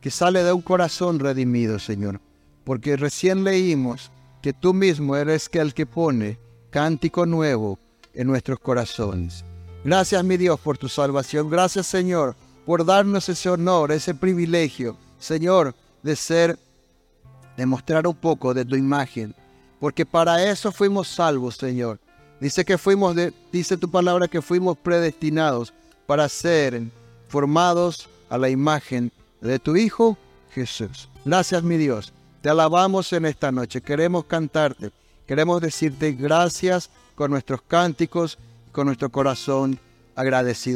sale 0.09 0.43
de 0.43 0.53
un 0.53 0.61
corazón 0.61 1.19
redimido, 1.19 1.79
Señor. 1.79 2.19
Porque 2.63 2.97
recién 2.97 3.43
leímos 3.43 4.11
que 4.41 4.53
tú 4.53 4.73
mismo 4.73 5.15
eres 5.15 5.49
el 5.53 5.73
que 5.73 5.85
pone 5.85 6.37
cántico 6.69 7.25
nuevo 7.25 7.79
en 8.13 8.27
nuestros 8.27 8.59
corazones. 8.59 9.43
Gracias, 9.83 10.23
mi 10.23 10.37
Dios, 10.37 10.59
por 10.59 10.77
tu 10.77 10.89
salvación. 10.89 11.49
Gracias, 11.49 11.87
Señor, 11.87 12.35
por 12.65 12.85
darnos 12.85 13.29
ese 13.29 13.49
honor, 13.49 13.91
ese 13.91 14.13
privilegio, 14.13 14.97
Señor, 15.19 15.73
de 16.03 16.15
ser, 16.15 16.59
de 17.55 17.65
mostrar 17.65 18.05
un 18.05 18.15
poco 18.15 18.53
de 18.53 18.65
tu 18.65 18.75
imagen. 18.75 19.33
Porque 19.79 20.05
para 20.05 20.43
eso 20.43 20.71
fuimos 20.71 21.07
salvos, 21.07 21.55
Señor. 21.55 21.99
Dice 22.39 22.65
que 22.65 22.77
fuimos, 22.77 23.15
de, 23.15 23.33
dice 23.51 23.77
tu 23.77 23.89
palabra 23.89 24.27
que 24.27 24.41
fuimos 24.41 24.77
predestinados 24.77 25.73
para 26.05 26.29
ser 26.29 26.83
formados 27.27 28.09
a 28.29 28.37
la 28.37 28.49
imagen 28.49 29.11
de 29.41 29.59
tu 29.59 29.75
Hijo 29.75 30.17
Jesús. 30.51 31.09
Gracias 31.25 31.63
mi 31.63 31.77
Dios. 31.77 32.13
Te 32.41 32.49
alabamos 32.49 33.11
en 33.13 33.25
esta 33.25 33.51
noche. 33.51 33.81
Queremos 33.81 34.25
cantarte. 34.25 34.91
Queremos 35.25 35.61
decirte 35.61 36.13
gracias 36.13 36.89
con 37.15 37.31
nuestros 37.31 37.61
cánticos, 37.61 38.37
con 38.71 38.87
nuestro 38.87 39.09
corazón 39.09 39.79
agradecido. 40.15 40.75